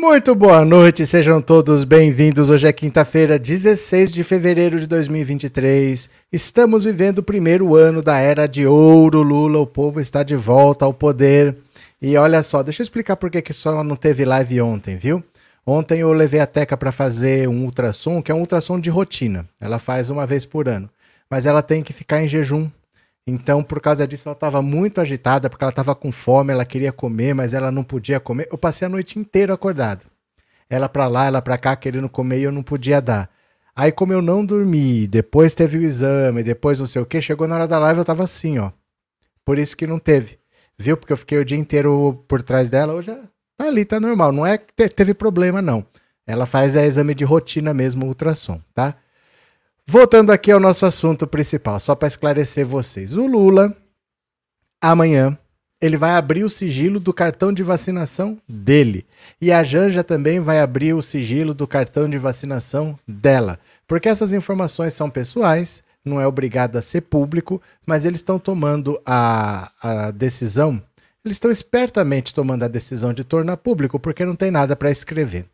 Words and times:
Muito 0.00 0.34
boa 0.34 0.64
noite, 0.64 1.06
sejam 1.06 1.42
todos 1.42 1.84
bem-vindos. 1.84 2.48
Hoje 2.48 2.66
é 2.66 2.72
quinta-feira, 2.72 3.38
16 3.38 4.10
de 4.10 4.24
fevereiro 4.24 4.80
de 4.80 4.86
2023. 4.86 6.08
Estamos 6.32 6.84
vivendo 6.84 7.18
o 7.18 7.22
primeiro 7.22 7.76
ano 7.76 8.00
da 8.00 8.18
era 8.18 8.46
de 8.46 8.66
ouro. 8.66 9.20
Lula, 9.20 9.58
o 9.58 9.66
povo 9.66 10.00
está 10.00 10.22
de 10.22 10.34
volta 10.34 10.86
ao 10.86 10.94
poder. 10.94 11.54
E 12.00 12.16
olha 12.16 12.42
só, 12.42 12.62
deixa 12.62 12.80
eu 12.80 12.84
explicar 12.84 13.14
por 13.16 13.30
que 13.30 13.52
só 13.52 13.84
não 13.84 13.94
teve 13.94 14.24
live 14.24 14.62
ontem, 14.62 14.96
viu? 14.96 15.22
Ontem 15.66 16.00
eu 16.00 16.10
levei 16.14 16.40
a 16.40 16.46
Teca 16.46 16.78
para 16.78 16.90
fazer 16.90 17.46
um 17.46 17.62
ultrassom, 17.64 18.22
que 18.22 18.32
é 18.32 18.34
um 18.34 18.40
ultrassom 18.40 18.80
de 18.80 18.88
rotina. 18.88 19.46
Ela 19.60 19.78
faz 19.78 20.08
uma 20.08 20.26
vez 20.26 20.46
por 20.46 20.66
ano. 20.66 20.88
Mas 21.28 21.44
ela 21.44 21.60
tem 21.60 21.82
que 21.82 21.92
ficar 21.92 22.22
em 22.22 22.26
jejum 22.26 22.70
então, 23.30 23.62
por 23.62 23.80
causa 23.80 24.06
disso, 24.06 24.28
ela 24.28 24.34
estava 24.34 24.60
muito 24.60 25.00
agitada, 25.00 25.48
porque 25.48 25.62
ela 25.62 25.70
estava 25.70 25.94
com 25.94 26.10
fome, 26.10 26.52
ela 26.52 26.64
queria 26.64 26.92
comer, 26.92 27.34
mas 27.34 27.54
ela 27.54 27.70
não 27.70 27.84
podia 27.84 28.18
comer. 28.18 28.48
Eu 28.50 28.58
passei 28.58 28.86
a 28.86 28.88
noite 28.88 29.18
inteira 29.18 29.54
acordado. 29.54 30.04
Ela 30.68 30.88
para 30.88 31.06
lá, 31.06 31.26
ela 31.26 31.40
para 31.40 31.58
cá, 31.58 31.76
querendo 31.76 32.08
comer 32.08 32.40
e 32.40 32.42
eu 32.42 32.52
não 32.52 32.62
podia 32.62 33.00
dar. 33.00 33.30
Aí, 33.74 33.92
como 33.92 34.12
eu 34.12 34.20
não 34.20 34.44
dormi, 34.44 35.06
depois 35.06 35.54
teve 35.54 35.78
o 35.78 35.82
exame, 35.82 36.42
depois 36.42 36.78
não 36.78 36.86
sei 36.86 37.00
o 37.00 37.06
que, 37.06 37.20
chegou 37.20 37.46
na 37.46 37.54
hora 37.54 37.68
da 37.68 37.78
live, 37.78 38.00
eu 38.00 38.04
tava 38.04 38.24
assim, 38.24 38.58
ó. 38.58 38.70
Por 39.44 39.58
isso 39.58 39.76
que 39.76 39.86
não 39.86 39.98
teve. 39.98 40.38
Viu? 40.78 40.96
Porque 40.96 41.12
eu 41.12 41.16
fiquei 41.16 41.38
o 41.38 41.44
dia 41.44 41.58
inteiro 41.58 42.24
por 42.26 42.42
trás 42.42 42.68
dela, 42.68 42.94
hoje 42.94 43.16
tá 43.56 43.64
ali, 43.66 43.84
tá 43.84 44.00
normal. 44.00 44.32
Não 44.32 44.46
é 44.46 44.58
que 44.58 44.88
teve 44.88 45.14
problema, 45.14 45.62
não. 45.62 45.84
Ela 46.26 46.46
faz 46.46 46.76
a 46.76 46.86
exame 46.86 47.14
de 47.14 47.24
rotina 47.24 47.74
mesmo, 47.74 48.06
ultrassom, 48.06 48.60
tá? 48.74 48.96
Voltando 49.92 50.30
aqui 50.30 50.52
ao 50.52 50.60
nosso 50.60 50.86
assunto 50.86 51.26
principal, 51.26 51.80
só 51.80 51.96
para 51.96 52.06
esclarecer 52.06 52.64
vocês. 52.64 53.16
O 53.16 53.26
Lula, 53.26 53.76
amanhã, 54.80 55.36
ele 55.80 55.96
vai 55.96 56.12
abrir 56.12 56.44
o 56.44 56.48
sigilo 56.48 57.00
do 57.00 57.12
cartão 57.12 57.52
de 57.52 57.64
vacinação 57.64 58.38
dele. 58.48 59.04
E 59.40 59.50
a 59.50 59.64
Janja 59.64 60.04
também 60.04 60.38
vai 60.38 60.60
abrir 60.60 60.94
o 60.94 61.02
sigilo 61.02 61.52
do 61.52 61.66
cartão 61.66 62.08
de 62.08 62.18
vacinação 62.18 62.96
dela. 63.04 63.58
Porque 63.88 64.08
essas 64.08 64.32
informações 64.32 64.94
são 64.94 65.10
pessoais, 65.10 65.82
não 66.04 66.20
é 66.20 66.26
obrigado 66.26 66.76
a 66.76 66.82
ser 66.82 67.00
público, 67.00 67.60
mas 67.84 68.04
eles 68.04 68.20
estão 68.20 68.38
tomando 68.38 68.96
a, 69.04 69.72
a 69.82 70.10
decisão, 70.12 70.80
eles 71.24 71.34
estão 71.34 71.50
espertamente 71.50 72.32
tomando 72.32 72.62
a 72.62 72.68
decisão 72.68 73.12
de 73.12 73.24
tornar 73.24 73.56
público, 73.56 73.98
porque 73.98 74.24
não 74.24 74.36
tem 74.36 74.52
nada 74.52 74.76
para 74.76 74.88
escrever. 74.88 75.46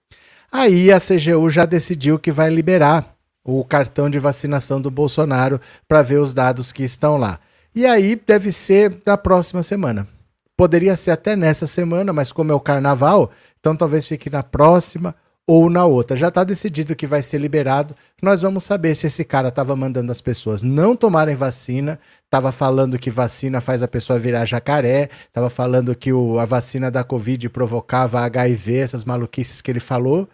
Aí 0.53 0.93
a 0.93 1.01
CGU 1.01 1.49
já 1.49 1.65
decidiu 1.65 2.19
que 2.19 2.31
vai 2.31 2.51
liberar 2.51 3.16
o 3.47 3.65
cartão 3.65 4.11
de 4.11 4.19
vacinação 4.19 4.81
do 4.81 4.91
Bolsonaro 4.91 5.61
para 5.87 6.03
ver 6.03 6.19
os 6.19 6.35
dados 6.35 6.73
que 6.73 6.83
estão 6.83 7.17
lá. 7.17 7.39
E 7.75 7.87
aí 7.87 8.17
deve 8.17 8.51
ser 8.51 8.99
na 9.07 9.17
próxima 9.17 9.63
semana. 9.63 10.09
Poderia 10.57 10.97
ser 10.97 11.11
até 11.11 11.37
nessa 11.37 11.67
semana, 11.67 12.13
mas 12.13 12.33
como 12.33 12.51
é 12.51 12.55
o 12.55 12.61
carnaval, 12.61 13.31
então 13.61 13.77
talvez 13.77 14.07
fique 14.07 14.31
na 14.31 14.43
próxima 14.43 15.15
ou 15.47 15.71
na 15.71 15.85
outra. 15.85 16.17
Já 16.17 16.29
está 16.29 16.43
decidido 16.43 16.97
que 16.97 17.07
vai 17.07 17.23
ser 17.23 17.39
liberado. 17.39 17.95
Nós 18.21 18.43
vamos 18.43 18.65
saber 18.65 18.95
se 18.95 19.07
esse 19.07 19.25
cara 19.25 19.49
estava 19.49 19.77
mandando 19.77 20.11
as 20.11 20.21
pessoas 20.21 20.63
não 20.63 20.97
tomarem 20.97 21.37
vacina, 21.37 22.01
estava 22.25 22.51
falando 22.51 22.99
que 22.99 23.11
vacina 23.11 23.61
faz 23.61 23.83
a 23.83 23.89
pessoa 23.89 24.19
virar 24.19 24.45
jacaré, 24.45 25.09
estava 25.29 25.49
falando 25.49 25.95
que 25.95 26.13
o, 26.13 26.39
a 26.39 26.45
vacina 26.45 26.91
da 26.91 27.05
Covid 27.05 27.49
provocava 27.51 28.21
HIV, 28.21 28.79
essas 28.79 29.05
maluquices 29.05 29.61
que 29.61 29.71
ele 29.71 29.81
falou. 29.81 30.29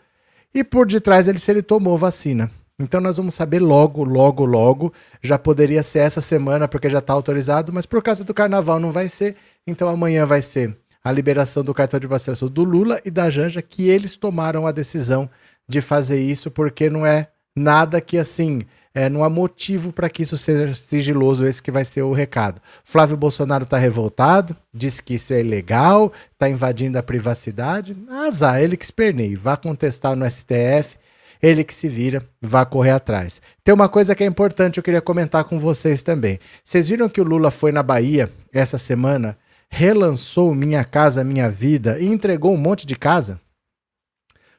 E 0.55 0.62
por 0.65 0.87
detrás 0.87 1.28
ele 1.28 1.39
se 1.39 1.51
ele 1.51 1.62
tomou 1.62 1.99
vacina. 1.99 2.51
Então 2.78 3.00
nós 3.00 3.16
vamos 3.16 3.34
saber 3.34 3.60
logo, 3.60 4.03
logo, 4.05 4.44
logo. 4.44 4.93
Já 5.22 5.38
poderia 5.38 5.83
ser 5.83 6.00
essa 6.00 6.21
semana 6.21 6.66
porque 6.66 6.88
já 6.88 6.99
está 6.99 7.12
autorizado, 7.12 7.72
mas 7.72 7.87
por 7.87 8.03
causa 8.03 8.25
do 8.25 8.34
carnaval 8.34 8.81
não 8.81 8.93
vai 8.93 9.09
ser. 9.09 9.37
Então 9.66 9.88
amanhã 9.88 10.27
vai 10.27 10.43
ser 10.43 10.77
a 11.05 11.10
liberação 11.10 11.65
do 11.65 11.75
cartão 11.75 11.99
de 11.99 12.06
vacinação 12.06 12.49
do 12.49 12.65
Lula 12.65 13.00
e 13.05 13.10
da 13.10 13.28
Janja, 13.28 13.60
que 13.60 13.88
eles 13.88 14.16
tomaram 14.16 14.66
a 14.66 14.72
decisão 14.72 15.28
de 15.69 15.81
fazer 15.81 16.21
isso, 16.21 16.50
porque 16.50 16.88
não 16.88 17.05
é 17.05 17.28
nada 17.56 18.00
que 18.00 18.19
assim. 18.19 18.62
É, 18.94 19.09
não 19.09 19.25
há 19.25 19.31
motivo 19.31 19.91
para 19.91 20.10
que 20.10 20.22
isso 20.22 20.37
seja 20.37 20.75
sigiloso, 20.75 21.47
esse 21.47 21.62
que 21.62 21.71
vai 21.71 21.83
ser 21.83 22.03
o 22.03 22.12
recado. 22.12 22.60
Flávio 22.84 23.16
Bolsonaro 23.16 23.65
está 23.65 23.78
revoltado, 23.78 24.54
diz 24.72 25.00
que 25.00 25.15
isso 25.15 25.33
é 25.33 25.41
ilegal, 25.41 26.12
está 26.31 26.47
invadindo 26.47 26.99
a 26.99 27.03
privacidade. 27.03 27.97
Azar, 28.06 28.60
ele 28.60 28.77
que 28.77 28.84
esperneie, 28.84 29.34
vá 29.34 29.56
contestar 29.56 30.15
no 30.15 30.31
STF, 30.31 30.99
ele 31.42 31.64
que 31.64 31.75
se 31.75 31.88
vira, 31.88 32.25
vá 32.41 32.64
correr 32.64 32.92
atrás. 32.92 33.42
Tem 33.64 33.75
uma 33.75 33.88
coisa 33.88 34.14
que 34.14 34.22
é 34.22 34.26
importante, 34.26 34.76
eu 34.76 34.82
queria 34.82 35.00
comentar 35.00 35.42
com 35.44 35.58
vocês 35.58 36.03
também. 36.03 36.38
Vocês 36.62 36.88
viram 36.88 37.08
que 37.08 37.20
o 37.20 37.25
Lula 37.25 37.50
foi 37.50 37.72
na 37.72 37.82
Bahia 37.82 38.32
essa 38.53 38.78
semana, 38.78 39.36
relançou 39.69 40.54
Minha 40.54 40.84
Casa 40.84 41.25
Minha 41.25 41.50
Vida 41.50 41.98
e 41.98 42.06
entregou 42.06 42.54
um 42.54 42.56
monte 42.56 42.86
de 42.86 42.94
casa? 42.94 43.41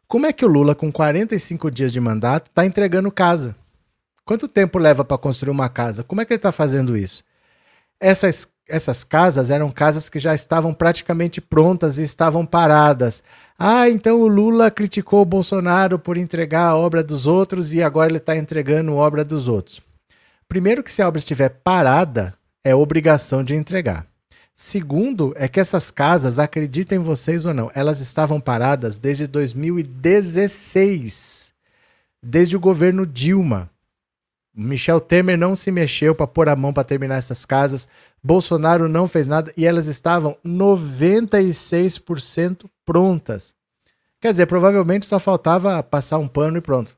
Como 0.07 0.25
é 0.25 0.33
que 0.33 0.43
o 0.43 0.47
Lula, 0.47 0.75
com 0.75 0.91
45 0.91 1.71
dias 1.71 1.93
de 1.93 1.99
mandato, 2.01 2.49
está 2.49 2.65
entregando 2.65 3.09
casa? 3.11 3.55
Quanto 4.25 4.47
tempo 4.47 4.77
leva 4.77 5.05
para 5.05 5.17
construir 5.17 5.51
uma 5.51 5.69
casa? 5.69 6.03
Como 6.03 6.21
é 6.21 6.25
que 6.25 6.33
ele 6.33 6.37
está 6.37 6.51
fazendo 6.51 6.97
isso? 6.97 7.23
Essas 7.99 8.47
essas 8.67 9.03
casas 9.03 9.49
eram 9.49 9.69
casas 9.69 10.09
que 10.09 10.19
já 10.19 10.33
estavam 10.33 10.73
praticamente 10.73 11.41
prontas 11.41 11.97
e 11.97 12.03
estavam 12.03 12.45
paradas. 12.45 13.21
Ah, 13.57 13.89
então 13.89 14.21
o 14.21 14.27
Lula 14.27 14.71
criticou 14.71 15.21
o 15.21 15.25
Bolsonaro 15.25 15.99
por 15.99 16.17
entregar 16.17 16.67
a 16.67 16.75
obra 16.75 17.03
dos 17.03 17.27
outros 17.27 17.73
e 17.73 17.83
agora 17.83 18.09
ele 18.09 18.17
está 18.17 18.35
entregando 18.35 18.91
a 18.91 18.95
obra 18.95 19.23
dos 19.23 19.47
outros. 19.47 19.81
Primeiro, 20.47 20.83
que 20.83 20.91
se 20.91 21.01
a 21.01 21.07
obra 21.07 21.19
estiver 21.19 21.49
parada, 21.49 22.33
é 22.63 22.75
obrigação 22.75 23.43
de 23.43 23.55
entregar. 23.55 24.05
Segundo, 24.55 25.33
é 25.35 25.47
que 25.47 25.59
essas 25.59 25.89
casas, 25.89 26.37
acreditem 26.37 26.99
vocês 26.99 27.43
ou 27.45 27.53
não, 27.53 27.71
elas 27.73 27.99
estavam 27.99 28.39
paradas 28.39 28.99
desde 28.99 29.25
2016, 29.25 31.51
desde 32.21 32.55
o 32.55 32.59
governo 32.59 33.03
Dilma. 33.05 33.72
Michel 34.55 34.99
Temer 34.99 35.37
não 35.37 35.55
se 35.55 35.71
mexeu 35.71 36.13
para 36.13 36.27
pôr 36.27 36.47
a 36.47 36.55
mão 36.55 36.71
para 36.71 36.83
terminar 36.83 37.15
essas 37.15 37.43
casas. 37.43 37.89
Bolsonaro 38.23 38.87
não 38.87 39.07
fez 39.07 39.27
nada 39.27 39.51
e 39.57 39.65
elas 39.65 39.87
estavam 39.87 40.37
96% 40.45 42.65
prontas. 42.85 43.55
Quer 44.21 44.31
dizer, 44.31 44.45
provavelmente 44.45 45.07
só 45.07 45.19
faltava 45.19 45.81
passar 45.81 46.19
um 46.19 46.27
pano 46.27 46.57
e 46.57 46.61
pronto. 46.61 46.95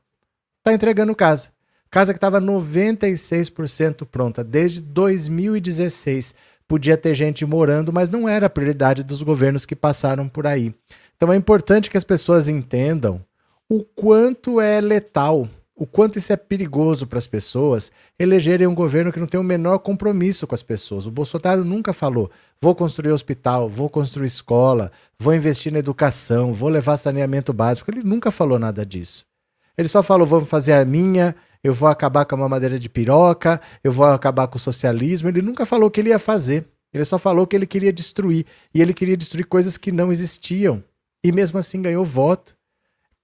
Tá 0.62 0.72
entregando 0.72 1.14
casa. 1.14 1.48
Casa 1.90 2.12
que 2.12 2.18
estava 2.18 2.40
96% 2.40 4.06
pronta 4.06 4.44
desde 4.44 4.82
2016. 4.82 6.34
Podia 6.68 6.96
ter 6.96 7.14
gente 7.14 7.46
morando, 7.46 7.92
mas 7.92 8.10
não 8.10 8.28
era 8.28 8.46
a 8.46 8.50
prioridade 8.50 9.02
dos 9.02 9.22
governos 9.22 9.64
que 9.64 9.74
passaram 9.74 10.28
por 10.28 10.46
aí. 10.46 10.74
Então 11.16 11.32
é 11.32 11.36
importante 11.36 11.88
que 11.88 11.96
as 11.96 12.04
pessoas 12.04 12.48
entendam 12.48 13.24
o 13.68 13.82
quanto 13.82 14.60
é 14.60 14.80
letal 14.80 15.48
o 15.76 15.86
quanto 15.86 16.18
isso 16.18 16.32
é 16.32 16.36
perigoso 16.36 17.06
para 17.06 17.18
as 17.18 17.26
pessoas 17.26 17.92
elegerem 18.18 18.66
um 18.66 18.74
governo 18.74 19.12
que 19.12 19.20
não 19.20 19.26
tem 19.26 19.38
o 19.38 19.44
menor 19.44 19.78
compromisso 19.78 20.46
com 20.46 20.54
as 20.54 20.62
pessoas. 20.62 21.06
O 21.06 21.10
Bolsonaro 21.10 21.64
nunca 21.64 21.92
falou: 21.92 22.30
vou 22.60 22.74
construir 22.74 23.12
hospital, 23.12 23.68
vou 23.68 23.90
construir 23.90 24.26
escola, 24.26 24.90
vou 25.18 25.34
investir 25.34 25.70
na 25.70 25.78
educação, 25.78 26.54
vou 26.54 26.70
levar 26.70 26.96
saneamento 26.96 27.52
básico. 27.52 27.90
Ele 27.90 28.02
nunca 28.02 28.30
falou 28.30 28.58
nada 28.58 28.86
disso. 28.86 29.26
Ele 29.76 29.88
só 29.88 30.02
falou: 30.02 30.26
vamos 30.26 30.48
fazer 30.48 30.72
arminha, 30.72 31.36
eu 31.62 31.74
vou 31.74 31.90
acabar 31.90 32.24
com 32.24 32.34
a 32.34 32.38
mamadeira 32.38 32.78
de 32.78 32.88
piroca, 32.88 33.60
eu 33.84 33.92
vou 33.92 34.06
acabar 34.06 34.48
com 34.48 34.56
o 34.56 34.60
socialismo. 34.60 35.28
Ele 35.28 35.42
nunca 35.42 35.66
falou 35.66 35.88
o 35.88 35.90
que 35.90 36.00
ele 36.00 36.08
ia 36.08 36.18
fazer. 36.18 36.66
Ele 36.90 37.04
só 37.04 37.18
falou 37.18 37.46
que 37.46 37.54
ele 37.54 37.66
queria 37.66 37.92
destruir. 37.92 38.46
E 38.72 38.80
ele 38.80 38.94
queria 38.94 39.16
destruir 39.16 39.44
coisas 39.44 39.76
que 39.76 39.92
não 39.92 40.10
existiam. 40.10 40.82
E 41.22 41.30
mesmo 41.30 41.58
assim 41.58 41.82
ganhou 41.82 42.02
voto 42.02 42.56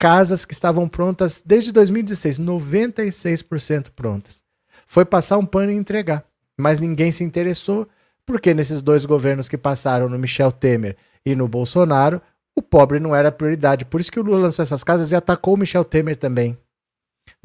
casas 0.03 0.45
que 0.45 0.53
estavam 0.53 0.89
prontas 0.89 1.41
desde 1.47 1.71
2016, 1.71 2.41
96% 2.41 3.91
prontas. 3.95 4.43
Foi 4.85 5.05
passar 5.05 5.39
um 5.39 5.47
pano 5.47 5.71
e 5.71 5.77
entregar. 5.77 6.25
Mas 6.59 6.81
ninguém 6.81 7.13
se 7.13 7.23
interessou, 7.23 7.87
porque 8.27 8.53
nesses 8.53 8.83
dois 8.83 9.07
governos 9.07 9.49
que 9.49 9.57
passaram, 9.57 10.09
no 10.09 10.19
Michel 10.19 10.51
Temer 10.51 10.97
e 11.25 11.37
no 11.37 11.47
Bolsonaro, 11.47 12.21
o 12.57 12.61
pobre 12.61 12.99
não 12.99 13.15
era 13.15 13.31
prioridade. 13.31 13.85
Por 13.85 14.01
isso 14.01 14.11
que 14.11 14.19
o 14.19 14.25
Lula 14.25 14.41
lançou 14.41 14.65
essas 14.65 14.83
casas 14.83 15.13
e 15.13 15.15
atacou 15.15 15.55
o 15.55 15.57
Michel 15.57 15.85
Temer 15.85 16.17
também. 16.17 16.59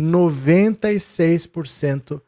96% 0.02 2.20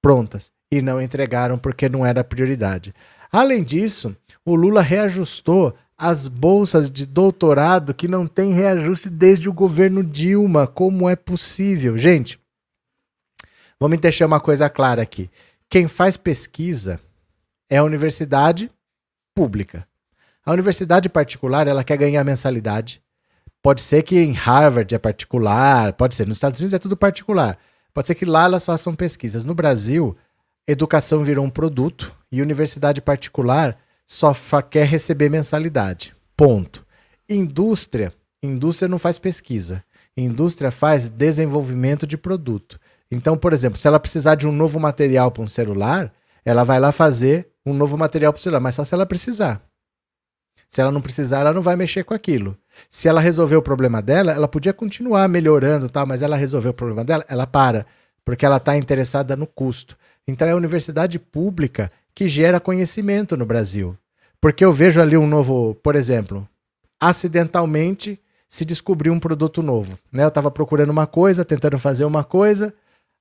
prontas 0.00 0.50
e 0.72 0.80
não 0.80 0.98
entregaram 0.98 1.58
porque 1.58 1.90
não 1.90 2.06
era 2.06 2.24
prioridade. 2.24 2.94
Além 3.30 3.62
disso, 3.62 4.16
o 4.46 4.54
Lula 4.54 4.80
reajustou 4.80 5.74
as 5.96 6.26
bolsas 6.26 6.90
de 6.90 7.06
doutorado 7.06 7.94
que 7.94 8.08
não 8.08 8.26
tem 8.26 8.52
reajuste 8.52 9.08
desde 9.08 9.48
o 9.48 9.52
governo 9.52 10.02
Dilma. 10.02 10.66
Como 10.66 11.08
é 11.08 11.16
possível? 11.16 11.96
Gente, 11.96 12.38
vamos 13.78 13.98
deixar 13.98 14.26
uma 14.26 14.40
coisa 14.40 14.68
clara 14.68 15.02
aqui. 15.02 15.30
Quem 15.68 15.88
faz 15.88 16.16
pesquisa 16.16 17.00
é 17.70 17.78
a 17.78 17.84
universidade 17.84 18.70
pública. 19.34 19.86
A 20.44 20.52
universidade 20.52 21.08
particular, 21.08 21.66
ela 21.66 21.84
quer 21.84 21.96
ganhar 21.96 22.22
mensalidade. 22.22 23.02
Pode 23.62 23.80
ser 23.80 24.02
que 24.02 24.18
em 24.18 24.32
Harvard 24.32 24.94
é 24.94 24.98
particular, 24.98 25.94
pode 25.94 26.14
ser 26.14 26.26
nos 26.26 26.36
Estados 26.36 26.60
Unidos 26.60 26.74
é 26.74 26.78
tudo 26.78 26.96
particular. 26.96 27.58
Pode 27.94 28.06
ser 28.06 28.14
que 28.14 28.26
lá 28.26 28.44
elas 28.44 28.66
façam 28.66 28.94
pesquisas. 28.94 29.42
No 29.44 29.54
Brasil, 29.54 30.16
educação 30.66 31.24
virou 31.24 31.44
um 31.44 31.50
produto 31.50 32.14
e 32.30 32.42
universidade 32.42 33.00
particular 33.00 33.78
só 34.06 34.32
quer 34.62 34.86
receber 34.86 35.28
mensalidade. 35.28 36.14
Ponto. 36.36 36.84
Indústria, 37.28 38.12
Indústria 38.42 38.88
não 38.88 38.98
faz 38.98 39.18
pesquisa. 39.18 39.82
Indústria 40.16 40.70
faz 40.70 41.10
desenvolvimento 41.10 42.06
de 42.06 42.16
produto. 42.16 42.78
Então, 43.10 43.36
por 43.36 43.52
exemplo, 43.52 43.78
se 43.78 43.86
ela 43.86 43.98
precisar 44.00 44.34
de 44.34 44.46
um 44.46 44.52
novo 44.52 44.78
material 44.78 45.30
para 45.30 45.42
um 45.42 45.46
celular, 45.46 46.12
ela 46.44 46.64
vai 46.64 46.78
lá 46.78 46.92
fazer 46.92 47.48
um 47.64 47.72
novo 47.72 47.96
material 47.96 48.32
para 48.32 48.40
o 48.40 48.42
celular, 48.42 48.60
mas 48.60 48.74
só 48.74 48.84
se 48.84 48.94
ela 48.94 49.06
precisar. 49.06 49.62
Se 50.68 50.80
ela 50.80 50.90
não 50.90 51.00
precisar, 51.00 51.40
ela 51.40 51.52
não 51.52 51.62
vai 51.62 51.76
mexer 51.76 52.04
com 52.04 52.14
aquilo. 52.14 52.56
Se 52.90 53.08
ela 53.08 53.20
resolver 53.20 53.56
o 53.56 53.62
problema 53.62 54.02
dela, 54.02 54.32
ela 54.32 54.48
podia 54.48 54.72
continuar 54.72 55.28
melhorando, 55.28 55.88
tal, 55.88 56.06
mas 56.06 56.20
ela 56.20 56.36
resolveu 56.36 56.72
o 56.72 56.74
problema 56.74 57.04
dela, 57.04 57.24
ela 57.28 57.46
para, 57.46 57.86
porque 58.24 58.44
ela 58.44 58.56
está 58.56 58.76
interessada 58.76 59.36
no 59.36 59.46
custo. 59.46 59.96
Então 60.26 60.48
é 60.48 60.52
a 60.52 60.56
universidade 60.56 61.18
pública 61.18 61.92
que 62.14 62.28
gera 62.28 62.60
conhecimento 62.60 63.36
no 63.36 63.44
Brasil. 63.44 63.96
Porque 64.40 64.64
eu 64.64 64.72
vejo 64.72 65.00
ali 65.00 65.16
um 65.16 65.26
novo, 65.26 65.74
por 65.76 65.96
exemplo, 65.96 66.46
acidentalmente 67.00 68.20
se 68.48 68.64
descobriu 68.64 69.12
um 69.12 69.18
produto 69.18 69.62
novo. 69.62 69.98
Né? 70.12 70.22
Eu 70.22 70.28
estava 70.28 70.50
procurando 70.50 70.90
uma 70.90 71.06
coisa, 71.06 71.44
tentando 71.44 71.78
fazer 71.78 72.04
uma 72.04 72.22
coisa, 72.22 72.72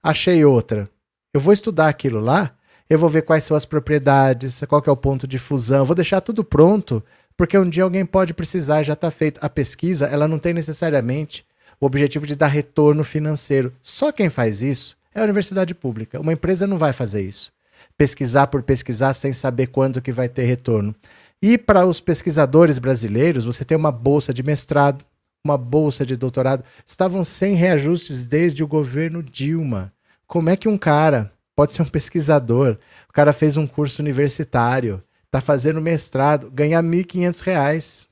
achei 0.01 0.43
outra. 0.45 0.89
Eu 1.33 1.39
vou 1.39 1.53
estudar 1.53 1.87
aquilo 1.87 2.19
lá, 2.19 2.51
eu 2.89 2.99
vou 2.99 3.09
ver 3.09 3.23
quais 3.23 3.43
são 3.43 3.57
as 3.57 3.65
propriedades, 3.65 4.61
qual 4.67 4.83
é 4.85 4.91
o 4.91 4.97
ponto 4.97 5.25
de 5.25 5.39
fusão, 5.39 5.85
vou 5.85 5.95
deixar 5.95 6.21
tudo 6.21 6.43
pronto, 6.43 7.03
porque 7.35 7.57
um 7.57 7.67
dia 7.67 7.83
alguém 7.83 8.05
pode 8.05 8.33
precisar 8.33 8.83
já 8.83 8.93
está 8.93 9.09
feito. 9.09 9.39
A 9.41 9.49
pesquisa, 9.49 10.05
ela 10.07 10.27
não 10.27 10.37
tem 10.37 10.53
necessariamente 10.53 11.45
o 11.79 11.85
objetivo 11.85 12.27
de 12.27 12.35
dar 12.35 12.47
retorno 12.47 13.03
financeiro. 13.03 13.73
Só 13.81 14.11
quem 14.11 14.29
faz 14.29 14.61
isso 14.61 14.97
é 15.15 15.21
a 15.21 15.23
universidade 15.23 15.73
pública. 15.73 16.19
Uma 16.19 16.33
empresa 16.33 16.67
não 16.67 16.77
vai 16.77 16.93
fazer 16.93 17.21
isso. 17.21 17.52
Pesquisar 17.97 18.47
por 18.47 18.63
pesquisar 18.63 19.13
sem 19.13 19.33
saber 19.33 19.67
quando 19.67 20.01
que 20.01 20.11
vai 20.11 20.27
ter 20.27 20.45
retorno. 20.45 20.95
E 21.41 21.57
para 21.57 21.85
os 21.85 21.99
pesquisadores 21.99 22.79
brasileiros, 22.79 23.45
você 23.45 23.65
tem 23.65 23.77
uma 23.77 23.91
bolsa 23.91 24.33
de 24.33 24.41
mestrado, 24.41 25.03
uma 25.45 25.57
bolsa 25.57 26.05
de 26.05 26.15
doutorado, 26.15 26.63
estavam 26.85 27.23
sem 27.23 27.53
reajustes 27.53 28.25
desde 28.25 28.63
o 28.63 28.67
governo 28.67 29.21
Dilma. 29.21 29.91
Como 30.25 30.49
é 30.49 30.55
que 30.55 30.69
um 30.69 30.77
cara 30.77 31.31
pode 31.55 31.73
ser 31.73 31.81
um 31.81 31.87
pesquisador, 31.87 32.77
o 33.09 33.13
cara 33.13 33.33
fez 33.33 33.57
um 33.57 33.67
curso 33.67 34.01
universitário, 34.01 35.03
está 35.25 35.41
fazendo 35.41 35.81
mestrado, 35.81 36.49
ganhar 36.49 36.81
R$ 36.81 36.89
1.500? 36.89 38.07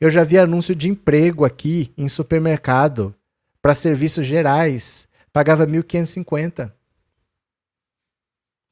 Eu 0.00 0.10
já 0.10 0.24
vi 0.24 0.38
anúncio 0.38 0.74
de 0.74 0.88
emprego 0.88 1.44
aqui 1.44 1.92
em 1.96 2.08
supermercado 2.08 3.14
para 3.60 3.74
serviços 3.74 4.24
gerais, 4.24 5.06
pagava 5.32 5.66
1.550. 5.66 6.72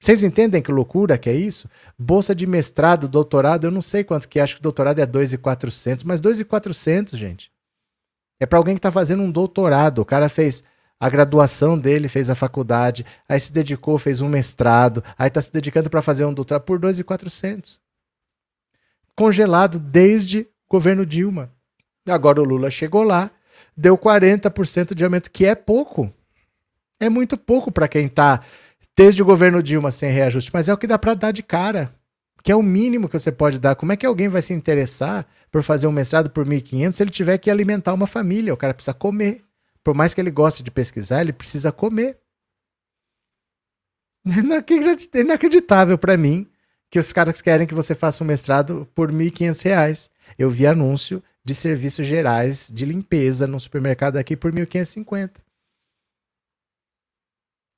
Vocês 0.04 0.22
entendem 0.22 0.60
que 0.60 0.70
loucura 0.70 1.16
que 1.16 1.30
é 1.30 1.34
isso? 1.34 1.66
Bolsa 1.98 2.34
de 2.34 2.46
mestrado, 2.46 3.08
doutorado, 3.08 3.66
eu 3.66 3.70
não 3.70 3.80
sei 3.80 4.04
quanto 4.04 4.28
que 4.28 4.38
é, 4.38 4.42
acho 4.42 4.56
que 4.56 4.62
doutorado 4.62 4.98
é 4.98 5.06
2.400, 5.06 6.02
mas 6.04 6.20
2.400, 6.20 7.16
gente. 7.16 7.50
É 8.38 8.44
para 8.44 8.58
alguém 8.58 8.74
que 8.74 8.80
está 8.80 8.92
fazendo 8.92 9.22
um 9.22 9.30
doutorado. 9.30 10.02
O 10.02 10.04
cara 10.04 10.28
fez 10.28 10.62
a 11.00 11.08
graduação 11.08 11.78
dele, 11.78 12.06
fez 12.06 12.28
a 12.28 12.34
faculdade, 12.34 13.06
aí 13.26 13.40
se 13.40 13.50
dedicou, 13.50 13.96
fez 13.96 14.20
um 14.20 14.28
mestrado, 14.28 15.02
aí 15.16 15.28
está 15.28 15.40
se 15.40 15.50
dedicando 15.50 15.88
para 15.88 16.02
fazer 16.02 16.26
um 16.26 16.34
doutorado 16.34 16.64
por 16.64 16.78
2.400. 16.78 17.80
Congelado 19.16 19.78
desde 19.78 20.40
o 20.40 20.46
governo 20.68 21.06
Dilma. 21.06 21.50
Agora 22.06 22.42
o 22.42 22.44
Lula 22.44 22.70
chegou 22.70 23.04
lá, 23.04 23.30
deu 23.74 23.96
40% 23.96 24.94
de 24.94 25.02
aumento, 25.02 25.30
que 25.30 25.46
é 25.46 25.54
pouco. 25.54 26.12
É 27.00 27.08
muito 27.08 27.38
pouco 27.38 27.72
para 27.72 27.88
quem 27.88 28.04
está 28.04 28.42
desde 28.96 29.22
o 29.22 29.24
governo 29.24 29.62
Dilma 29.62 29.90
sem 29.90 30.10
reajuste, 30.10 30.50
mas 30.52 30.68
é 30.68 30.72
o 30.72 30.78
que 30.78 30.86
dá 30.86 30.98
para 30.98 31.14
dar 31.14 31.32
de 31.32 31.42
cara, 31.42 31.94
que 32.42 32.52
é 32.52 32.56
o 32.56 32.62
mínimo 32.62 33.08
que 33.08 33.18
você 33.18 33.32
pode 33.32 33.58
dar. 33.58 33.74
Como 33.74 33.92
é 33.92 33.96
que 33.96 34.06
alguém 34.06 34.28
vai 34.28 34.42
se 34.42 34.52
interessar 34.52 35.26
por 35.50 35.62
fazer 35.62 35.86
um 35.86 35.92
mestrado 35.92 36.30
por 36.30 36.46
1.500 36.46 36.92
se 36.92 37.02
ele 37.02 37.10
tiver 37.10 37.38
que 37.38 37.50
alimentar 37.50 37.94
uma 37.94 38.06
família? 38.06 38.52
O 38.54 38.56
cara 38.56 38.74
precisa 38.74 38.94
comer. 38.94 39.42
Por 39.82 39.94
mais 39.94 40.14
que 40.14 40.20
ele 40.20 40.30
goste 40.30 40.62
de 40.62 40.70
pesquisar, 40.70 41.20
ele 41.20 41.32
precisa 41.32 41.72
comer. 41.72 42.18
É 45.14 45.20
inacreditável 45.20 45.98
para 45.98 46.16
mim 46.16 46.48
que 46.90 46.98
os 46.98 47.12
caras 47.12 47.42
querem 47.42 47.66
que 47.66 47.74
você 47.74 47.94
faça 47.94 48.24
um 48.24 48.26
mestrado 48.26 48.88
por 48.94 49.10
R$ 49.10 49.30
1.500. 49.30 50.08
Eu 50.38 50.50
vi 50.50 50.66
anúncio 50.66 51.22
de 51.44 51.54
serviços 51.54 52.06
gerais 52.06 52.68
de 52.72 52.86
limpeza 52.86 53.46
no 53.46 53.60
supermercado 53.60 54.16
aqui 54.16 54.34
por 54.36 54.50
1.550. 54.50 55.43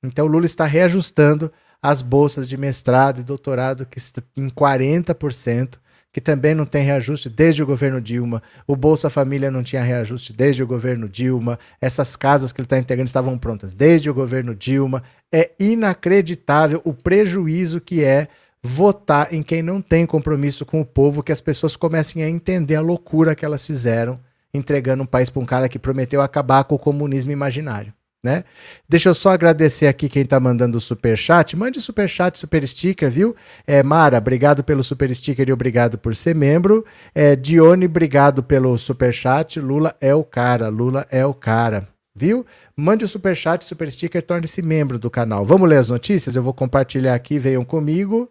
Então 0.03 0.25
o 0.25 0.29
Lula 0.29 0.45
está 0.45 0.65
reajustando 0.65 1.51
as 1.81 2.01
bolsas 2.01 2.49
de 2.49 2.57
mestrado 2.57 3.21
e 3.21 3.23
doutorado 3.23 3.85
que 3.85 3.99
em 4.35 4.49
40%, 4.49 5.77
que 6.11 6.21
também 6.21 6.55
não 6.55 6.65
tem 6.65 6.83
reajuste 6.83 7.29
desde 7.29 7.61
o 7.61 7.65
governo 7.65 8.01
Dilma. 8.01 8.41
O 8.65 8.75
Bolsa 8.75 9.09
Família 9.09 9.51
não 9.51 9.61
tinha 9.61 9.83
reajuste 9.83 10.33
desde 10.33 10.63
o 10.63 10.67
governo 10.67 11.07
Dilma. 11.07 11.59
Essas 11.79 12.15
casas 12.15 12.51
que 12.51 12.59
ele 12.59 12.65
está 12.65 12.77
integrando 12.77 13.07
estavam 13.07 13.37
prontas 13.37 13.73
desde 13.73 14.09
o 14.09 14.13
governo 14.13 14.55
Dilma. 14.55 15.03
É 15.31 15.51
inacreditável 15.59 16.81
o 16.83 16.93
prejuízo 16.93 17.79
que 17.79 18.03
é 18.03 18.27
votar 18.63 19.31
em 19.31 19.43
quem 19.43 19.61
não 19.61 19.81
tem 19.81 20.05
compromisso 20.05 20.65
com 20.65 20.81
o 20.81 20.85
povo, 20.85 21.21
que 21.21 21.31
as 21.31 21.41
pessoas 21.41 21.75
comecem 21.75 22.23
a 22.23 22.29
entender 22.29 22.75
a 22.75 22.81
loucura 22.81 23.35
que 23.35 23.45
elas 23.45 23.65
fizeram 23.65 24.19
entregando 24.53 25.03
um 25.03 25.05
país 25.05 25.29
para 25.29 25.41
um 25.41 25.45
cara 25.45 25.69
que 25.69 25.77
prometeu 25.77 26.21
acabar 26.21 26.63
com 26.63 26.73
o 26.73 26.79
comunismo 26.79 27.31
imaginário 27.31 27.93
né? 28.23 28.43
Deixa 28.89 29.09
eu 29.09 29.13
só 29.13 29.31
agradecer 29.31 29.87
aqui 29.87 30.09
quem 30.09 30.23
está 30.23 30.39
mandando 30.39 30.77
o 30.77 30.81
super 30.81 31.17
chat. 31.17 31.55
Mande 31.55 31.79
super 31.79 32.09
chat, 32.09 32.37
super 32.37 32.67
sticker, 32.67 33.09
viu? 33.09 33.35
É, 33.65 33.83
Mara, 33.83 34.17
obrigado 34.17 34.63
pelo 34.63 34.83
super 34.83 35.13
sticker 35.15 35.47
e 35.47 35.53
obrigado 35.53 35.97
por 35.97 36.15
ser 36.15 36.35
membro. 36.35 36.85
É, 37.13 37.35
Dione, 37.35 37.85
obrigado 37.85 38.43
pelo 38.43 38.77
super 38.77 39.13
chat. 39.13 39.59
Lula 39.59 39.95
é 40.01 40.13
o 40.13 40.23
cara, 40.23 40.67
Lula 40.67 41.05
é 41.09 41.25
o 41.25 41.33
cara, 41.33 41.87
viu? 42.15 42.45
Mande 42.75 43.05
o 43.05 43.07
super 43.07 43.35
chat, 43.35 43.63
super 43.63 43.91
sticker, 43.91 44.21
torne-se 44.21 44.61
membro 44.61 44.99
do 44.99 45.09
canal. 45.09 45.45
Vamos 45.45 45.69
ler 45.69 45.77
as 45.77 45.89
notícias? 45.89 46.35
Eu 46.35 46.43
vou 46.43 46.53
compartilhar 46.53 47.15
aqui, 47.15 47.39
venham 47.39 47.63
comigo. 47.63 48.29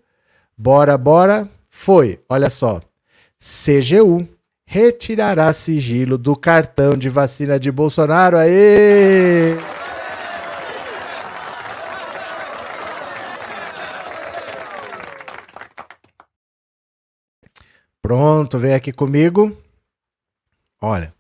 Bora, 0.57 0.97
bora. 0.97 1.49
Foi, 1.71 2.21
olha 2.28 2.49
só. 2.49 2.81
CGU 3.38 4.26
retirará 4.66 5.52
sigilo 5.52 6.19
do 6.19 6.35
cartão 6.35 6.97
de 6.97 7.09
vacina 7.09 7.59
de 7.59 7.71
Bolsonaro. 7.71 8.37
Aê! 8.37 9.75
Pronto, 18.07 18.57
vem 18.57 18.73
aqui 18.73 18.93
comigo. 18.93 19.51
Olha. 20.81 21.13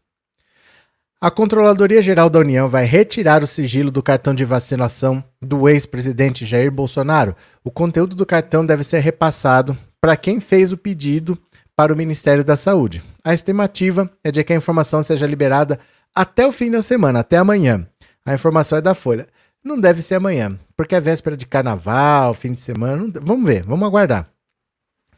A 1.20 1.32
Controladoria 1.32 2.00
Geral 2.00 2.30
da 2.30 2.38
União 2.38 2.68
vai 2.68 2.84
retirar 2.84 3.42
o 3.42 3.46
sigilo 3.46 3.90
do 3.90 4.04
cartão 4.04 4.32
de 4.32 4.44
vacinação 4.44 5.24
do 5.42 5.68
ex-presidente 5.68 6.46
Jair 6.46 6.70
Bolsonaro. 6.70 7.34
O 7.64 7.72
conteúdo 7.72 8.14
do 8.14 8.24
cartão 8.24 8.64
deve 8.64 8.84
ser 8.84 9.00
repassado 9.00 9.76
para 10.00 10.16
quem 10.16 10.38
fez 10.38 10.70
o 10.70 10.76
pedido 10.76 11.36
para 11.74 11.92
o 11.92 11.96
Ministério 11.96 12.44
da 12.44 12.54
Saúde. 12.54 13.02
A 13.24 13.34
estimativa 13.34 14.08
é 14.22 14.30
de 14.30 14.44
que 14.44 14.52
a 14.52 14.56
informação 14.56 15.02
seja 15.02 15.26
liberada 15.26 15.80
até 16.14 16.46
o 16.46 16.52
fim 16.52 16.70
da 16.70 16.84
semana, 16.84 17.18
até 17.18 17.36
amanhã. 17.36 17.84
A 18.24 18.32
informação 18.32 18.78
é 18.78 18.80
da 18.80 18.94
Folha. 18.94 19.26
Não 19.64 19.80
deve 19.80 20.02
ser 20.02 20.14
amanhã, 20.14 20.56
porque 20.76 20.94
é 20.94 21.00
véspera 21.00 21.36
de 21.36 21.46
carnaval, 21.46 22.32
fim 22.32 22.52
de 22.52 22.60
semana. 22.60 23.10
Vamos 23.22 23.44
ver, 23.44 23.64
vamos 23.64 23.88
aguardar. 23.88 24.30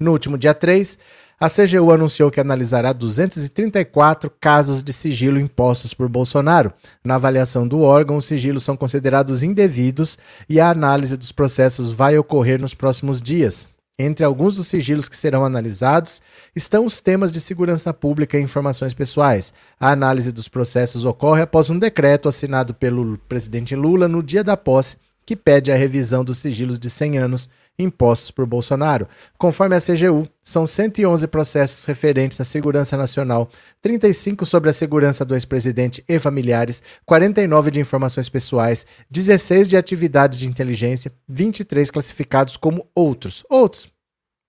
No 0.01 0.13
último 0.13 0.39
dia 0.39 0.55
3, 0.55 0.97
a 1.40 1.49
CGU 1.49 1.92
anunciou 1.92 2.30
que 2.30 2.40
analisará 2.40 2.92
234 2.92 4.30
casos 4.40 4.83
de 4.83 4.92
sigilo 4.92 5.38
impostos 5.38 5.95
por 5.95 6.09
Bolsonaro. 6.09 6.73
Na 7.04 7.14
avaliação 7.14 7.66
do 7.66 7.83
órgão, 7.83 8.16
os 8.16 8.25
sigilos 8.25 8.64
são 8.64 8.76
considerados 8.76 9.42
indevidos 9.42 10.18
e 10.49 10.59
a 10.59 10.68
análise 10.68 11.16
dos 11.16 11.30
processos 11.30 11.92
vai 11.92 12.18
ocorrer 12.18 12.61
nos 12.61 12.75
próximos 12.75 13.23
dias. 13.23 13.68
Entre 14.00 14.25
alguns 14.25 14.57
dos 14.57 14.68
sigilos 14.68 15.09
que 15.09 15.16
serão 15.16 15.45
analisados 15.45 16.23
estão 16.54 16.87
os 16.87 17.00
temas 17.00 17.33
de 17.33 17.40
segurança 17.40 17.92
pública 17.92 18.38
e 18.38 18.42
informações 18.42 18.95
pessoais. 18.95 19.52
A 19.78 19.90
análise 19.90 20.30
dos 20.30 20.49
processos 20.49 21.04
ocorre 21.04 21.42
após 21.42 21.68
um 21.68 21.78
decreto 21.78 22.28
assinado 22.28 22.73
pelo 22.75 23.18
presidente 23.28 23.75
Lula 23.75 24.07
no 24.07 24.23
dia 24.23 24.45
da 24.45 24.57
posse, 24.57 24.97
que 25.26 25.37
pede 25.37 25.71
a 25.71 25.76
revisão 25.76 26.25
dos 26.25 26.38
sigilos 26.38 26.78
de 26.78 26.88
100 26.88 27.18
anos 27.18 27.49
impostos 27.79 28.31
por 28.31 28.45
Bolsonaro. 28.45 29.09
Conforme 29.39 29.77
a 29.77 29.81
CGU, 29.81 30.29
são 30.43 30.67
111 30.67 31.27
processos 31.29 31.85
referentes 31.85 32.41
à 32.41 32.45
segurança 32.45 32.97
nacional, 32.97 33.49
35 33.81 34.45
sobre 34.45 34.71
a 34.71 34.73
segurança 34.73 35.25
do 35.25 35.35
ex-presidente 35.35 36.05
e 36.09 36.19
familiares, 36.19 36.83
49 37.07 37.71
de 37.71 37.81
informações 37.81 38.29
pessoais, 38.29 38.85
16 39.11 39.69
de 39.69 39.77
atividades 39.77 40.39
de 40.39 40.49
inteligência, 40.49 41.13
23 41.29 41.91
classificados 41.91 42.57
como 42.57 42.87
outros. 42.95 43.45
Outros. 43.49 43.89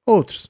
Outros. 0.05 0.49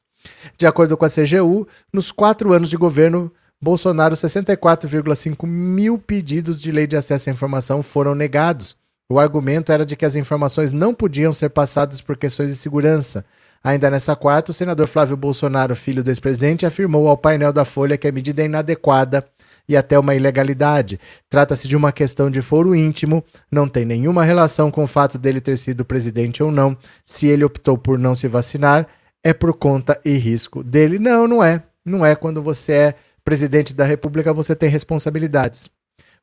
De 0.58 0.66
acordo 0.66 0.96
com 0.96 1.06
a 1.06 1.10
CGU, 1.10 1.68
nos 1.92 2.12
quatro 2.12 2.54
anos 2.54 2.70
de 2.70 2.78
governo 2.78 3.32
Bolsonaro, 3.62 4.16
64,5 4.16 5.46
mil 5.46 5.98
pedidos 5.98 6.62
de 6.62 6.72
lei 6.72 6.88
de 6.88 6.96
acesso 6.96 7.30
à 7.30 7.34
informação 7.34 7.84
foram 7.84 8.16
negados. 8.16 8.78
O 9.12 9.18
argumento 9.18 9.72
era 9.72 9.88
de 9.88 9.96
que 9.96 10.06
as 10.06 10.16
informações 10.16 10.72
não 10.72 10.94
podiam 10.94 11.32
ser 11.32 11.50
passadas 11.50 12.00
por 12.00 12.16
questões 12.16 12.50
de 12.50 12.56
segurança. 12.56 13.26
Ainda 13.64 13.90
nessa 13.90 14.16
quarta, 14.16 14.52
o 14.52 14.54
senador 14.54 14.86
Flávio 14.86 15.18
Bolsonaro, 15.18 15.76
filho 15.76 16.04
do 16.04 16.12
ex-presidente, 16.12 16.64
afirmou 16.64 17.08
ao 17.08 17.18
painel 17.18 17.52
da 17.52 17.66
Folha 17.66 17.98
que 17.98 18.08
a 18.08 18.12
medida 18.12 18.44
é 18.44 18.46
inadequada 18.46 19.26
e 19.68 19.76
até 19.76 19.98
uma 19.98 20.14
ilegalidade. 20.14 21.00
Trata-se 21.28 21.68
de 21.68 21.76
uma 21.76 21.92
questão 21.92 22.30
de 22.30 22.40
foro 22.44 22.76
íntimo, 22.76 23.24
não 23.52 23.68
tem 23.68 23.84
nenhuma 23.84 24.24
relação 24.24 24.70
com 24.70 24.84
o 24.84 24.88
fato 24.88 25.18
dele 25.18 25.42
ter 25.42 25.58
sido 25.58 25.84
presidente 25.84 26.44
ou 26.44 26.52
não. 26.52 26.78
Se 27.04 27.26
ele 27.26 27.44
optou 27.44 27.80
por 27.80 27.98
não 27.98 28.14
se 28.14 28.28
vacinar, 28.28 28.88
é 29.24 29.34
por 29.34 29.56
conta 29.56 30.00
e 30.06 30.18
risco 30.18 30.64
dele. 30.64 31.00
Não, 31.00 31.28
não 31.28 31.44
é. 31.44 31.64
Não 31.84 32.06
é 32.06 32.16
quando 32.16 32.44
você 32.44 32.74
é 32.74 32.96
presidente 33.24 33.74
da 33.74 33.86
República, 33.86 34.32
você 34.32 34.56
tem 34.56 34.70
responsabilidades. 34.70 35.68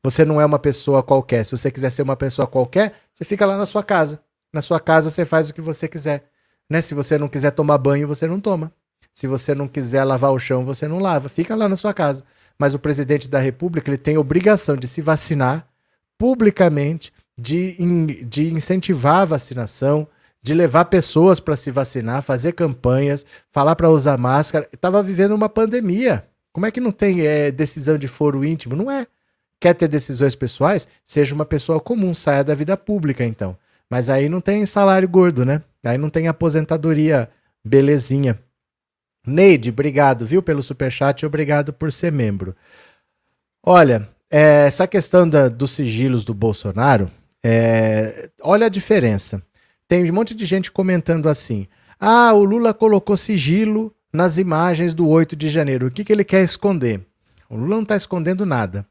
Você 0.03 0.23
não 0.23 0.39
é 0.39 0.45
uma 0.45 0.59
pessoa 0.59 1.03
qualquer. 1.03 1.43
Se 1.45 1.51
você 1.51 1.71
quiser 1.71 1.91
ser 1.91 2.01
uma 2.01 2.15
pessoa 2.15 2.47
qualquer, 2.47 2.93
você 3.11 3.25
fica 3.25 3.45
lá 3.45 3.57
na 3.57 3.65
sua 3.65 3.83
casa. 3.83 4.19
Na 4.53 4.61
sua 4.61 4.79
casa 4.79 5.09
você 5.09 5.25
faz 5.25 5.49
o 5.49 5.53
que 5.53 5.61
você 5.61 5.87
quiser. 5.87 6.25
Né? 6.69 6.81
Se 6.81 6.93
você 6.93 7.17
não 7.17 7.27
quiser 7.27 7.51
tomar 7.51 7.77
banho, 7.77 8.07
você 8.07 8.27
não 8.27 8.39
toma. 8.39 8.71
Se 9.13 9.27
você 9.27 9.55
não 9.55 9.67
quiser 9.67 10.03
lavar 10.03 10.31
o 10.31 10.39
chão, 10.39 10.63
você 10.65 10.87
não 10.87 10.99
lava. 10.99 11.29
Fica 11.29 11.55
lá 11.55 11.67
na 11.67 11.75
sua 11.75 11.93
casa. 11.93 12.23
Mas 12.57 12.73
o 12.73 12.79
presidente 12.79 13.27
da 13.27 13.39
República 13.39 13.89
ele 13.89 13.97
tem 13.97 14.17
obrigação 14.17 14.75
de 14.75 14.87
se 14.87 15.01
vacinar 15.01 15.67
publicamente, 16.17 17.13
de, 17.37 17.75
in, 17.79 18.05
de 18.05 18.51
incentivar 18.51 19.21
a 19.21 19.25
vacinação, 19.25 20.07
de 20.41 20.53
levar 20.53 20.85
pessoas 20.85 21.39
para 21.39 21.55
se 21.55 21.69
vacinar, 21.69 22.23
fazer 22.23 22.53
campanhas, 22.53 23.25
falar 23.51 23.75
para 23.75 23.89
usar 23.89 24.17
máscara. 24.17 24.67
Estava 24.71 25.03
vivendo 25.03 25.33
uma 25.33 25.49
pandemia. 25.49 26.27
Como 26.51 26.65
é 26.65 26.71
que 26.71 26.79
não 26.79 26.91
tem 26.91 27.21
é, 27.21 27.51
decisão 27.51 27.97
de 27.97 28.07
foro 28.07 28.43
íntimo? 28.43 28.75
Não 28.75 28.89
é. 28.89 29.05
Quer 29.59 29.73
ter 29.73 29.87
decisões 29.87 30.35
pessoais? 30.35 30.87
Seja 31.03 31.33
uma 31.33 31.45
pessoa 31.45 31.79
comum, 31.79 32.13
saia 32.13 32.43
da 32.43 32.53
vida 32.53 32.77
pública, 32.77 33.23
então. 33.23 33.57
Mas 33.89 34.09
aí 34.09 34.29
não 34.29 34.39
tem 34.39 34.65
salário 34.65 35.07
gordo, 35.07 35.43
né? 35.43 35.63
Aí 35.83 35.97
não 35.97 36.09
tem 36.09 36.27
aposentadoria 36.27 37.29
belezinha. 37.65 38.39
Neide, 39.25 39.69
obrigado, 39.69 40.25
viu, 40.25 40.43
pelo 40.43 40.61
superchat 40.61 41.21
e 41.21 41.25
obrigado 41.25 41.73
por 41.73 41.91
ser 41.91 42.11
membro. 42.11 42.55
Olha, 43.65 44.07
é, 44.29 44.67
essa 44.67 44.87
questão 44.87 45.27
da, 45.27 45.49
dos 45.49 45.71
sigilos 45.71 46.23
do 46.23 46.33
Bolsonaro, 46.33 47.11
é, 47.43 48.29
olha 48.41 48.67
a 48.67 48.69
diferença. 48.69 49.41
Tem 49.87 50.09
um 50.09 50.13
monte 50.13 50.35
de 50.35 50.45
gente 50.45 50.71
comentando 50.71 51.27
assim: 51.27 51.67
ah, 51.99 52.31
o 52.33 52.43
Lula 52.43 52.73
colocou 52.73 53.17
sigilo 53.17 53.93
nas 54.13 54.37
imagens 54.37 54.93
do 54.93 55.07
8 55.07 55.35
de 55.35 55.49
janeiro. 55.49 55.87
O 55.87 55.91
que, 55.91 56.03
que 56.03 56.13
ele 56.13 56.23
quer 56.23 56.43
esconder? 56.43 57.01
O 57.49 57.55
Lula 57.55 57.75
não 57.75 57.83
está 57.83 57.95
escondendo 57.95 58.45
nada 58.45 58.85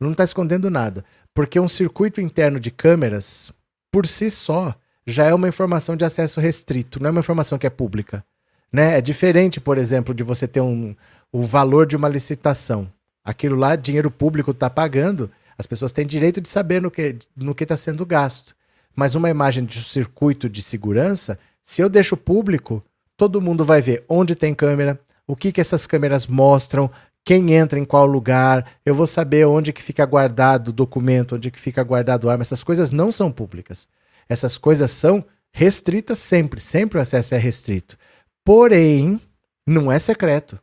não 0.00 0.12
está 0.12 0.24
escondendo 0.24 0.70
nada. 0.70 1.04
Porque 1.34 1.58
um 1.58 1.68
circuito 1.68 2.20
interno 2.20 2.58
de 2.58 2.70
câmeras, 2.70 3.52
por 3.90 4.06
si 4.06 4.30
só, 4.30 4.74
já 5.06 5.24
é 5.24 5.34
uma 5.34 5.48
informação 5.48 5.96
de 5.96 6.04
acesso 6.04 6.40
restrito, 6.40 7.00
não 7.00 7.08
é 7.08 7.10
uma 7.10 7.20
informação 7.20 7.58
que 7.58 7.66
é 7.66 7.70
pública. 7.70 8.24
Né? 8.72 8.98
É 8.98 9.00
diferente, 9.00 9.60
por 9.60 9.78
exemplo, 9.78 10.12
de 10.12 10.22
você 10.22 10.46
ter 10.46 10.60
um, 10.60 10.94
o 11.32 11.42
valor 11.42 11.86
de 11.86 11.96
uma 11.96 12.08
licitação. 12.08 12.90
Aquilo 13.24 13.56
lá, 13.56 13.76
dinheiro 13.76 14.10
público 14.10 14.50
está 14.50 14.68
pagando, 14.68 15.30
as 15.56 15.66
pessoas 15.66 15.92
têm 15.92 16.06
direito 16.06 16.40
de 16.40 16.48
saber 16.48 16.80
no 16.80 16.90
que 16.90 17.16
no 17.34 17.52
está 17.52 17.76
sendo 17.76 18.04
gasto. 18.06 18.54
Mas 18.94 19.14
uma 19.14 19.30
imagem 19.30 19.64
de 19.64 19.82
circuito 19.82 20.48
de 20.48 20.60
segurança, 20.62 21.38
se 21.62 21.80
eu 21.80 21.88
deixo 21.88 22.16
público, 22.16 22.82
todo 23.16 23.40
mundo 23.40 23.64
vai 23.64 23.80
ver 23.80 24.04
onde 24.08 24.34
tem 24.34 24.54
câmera, 24.54 24.98
o 25.26 25.36
que, 25.36 25.52
que 25.52 25.60
essas 25.60 25.86
câmeras 25.86 26.26
mostram, 26.26 26.90
quem 27.28 27.52
entra 27.52 27.78
em 27.78 27.84
qual 27.84 28.06
lugar, 28.06 28.64
eu 28.86 28.94
vou 28.94 29.06
saber 29.06 29.46
onde 29.46 29.70
que 29.70 29.82
fica 29.82 30.06
guardado 30.06 30.68
o 30.68 30.72
documento, 30.72 31.34
onde 31.34 31.50
que 31.50 31.60
fica 31.60 31.82
guardado 31.82 32.26
a 32.26 32.32
arma. 32.32 32.40
Essas 32.40 32.64
coisas 32.64 32.90
não 32.90 33.12
são 33.12 33.30
públicas. 33.30 33.86
Essas 34.26 34.56
coisas 34.56 34.90
são 34.90 35.22
restritas 35.52 36.20
sempre, 36.20 36.58
sempre 36.58 36.98
o 36.98 37.02
acesso 37.02 37.34
é 37.34 37.38
restrito. 37.38 37.98
Porém, 38.42 39.20
não 39.66 39.92
é 39.92 39.98
secreto. 39.98 40.58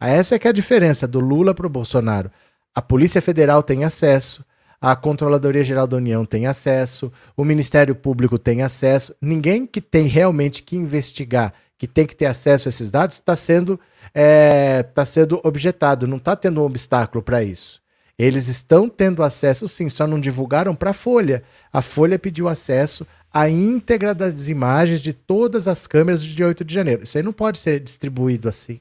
Essa 0.00 0.36
é 0.36 0.38
que 0.38 0.46
é 0.46 0.50
a 0.50 0.54
diferença 0.54 1.08
do 1.08 1.18
Lula 1.18 1.52
para 1.52 1.66
o 1.66 1.70
Bolsonaro. 1.70 2.30
A 2.72 2.80
Polícia 2.80 3.20
Federal 3.20 3.60
tem 3.60 3.82
acesso, 3.82 4.44
a 4.80 4.94
Controladoria 4.94 5.64
Geral 5.64 5.88
da 5.88 5.96
União 5.96 6.24
tem 6.24 6.46
acesso, 6.46 7.10
o 7.36 7.44
Ministério 7.44 7.96
Público 7.96 8.38
tem 8.38 8.62
acesso. 8.62 9.16
Ninguém 9.20 9.66
que 9.66 9.80
tem 9.80 10.06
realmente 10.06 10.62
que 10.62 10.76
investigar, 10.76 11.52
que 11.76 11.88
tem 11.88 12.06
que 12.06 12.14
ter 12.14 12.26
acesso 12.26 12.68
a 12.68 12.70
esses 12.70 12.92
dados, 12.92 13.16
está 13.16 13.34
sendo 13.34 13.80
está 14.14 14.20
é, 14.20 14.82
tá 14.84 15.04
sendo 15.04 15.40
objetado, 15.42 16.06
não 16.06 16.18
está 16.18 16.36
tendo 16.36 16.62
um 16.62 16.64
obstáculo 16.64 17.22
para 17.22 17.42
isso. 17.42 17.82
Eles 18.16 18.46
estão 18.46 18.88
tendo 18.88 19.24
acesso, 19.24 19.66
sim, 19.66 19.88
só 19.88 20.06
não 20.06 20.20
divulgaram 20.20 20.72
para 20.74 20.90
a 20.90 20.94
Folha. 20.94 21.42
A 21.72 21.82
Folha 21.82 22.16
pediu 22.16 22.46
acesso 22.46 23.04
à 23.32 23.48
íntegra 23.48 24.14
das 24.14 24.48
imagens 24.48 25.00
de 25.00 25.12
todas 25.12 25.66
as 25.66 25.88
câmeras 25.88 26.22
de 26.22 26.44
8 26.44 26.64
de 26.64 26.72
janeiro. 26.72 27.02
Isso 27.02 27.18
aí 27.18 27.24
não 27.24 27.32
pode 27.32 27.58
ser 27.58 27.80
distribuído 27.80 28.48
assim. 28.48 28.80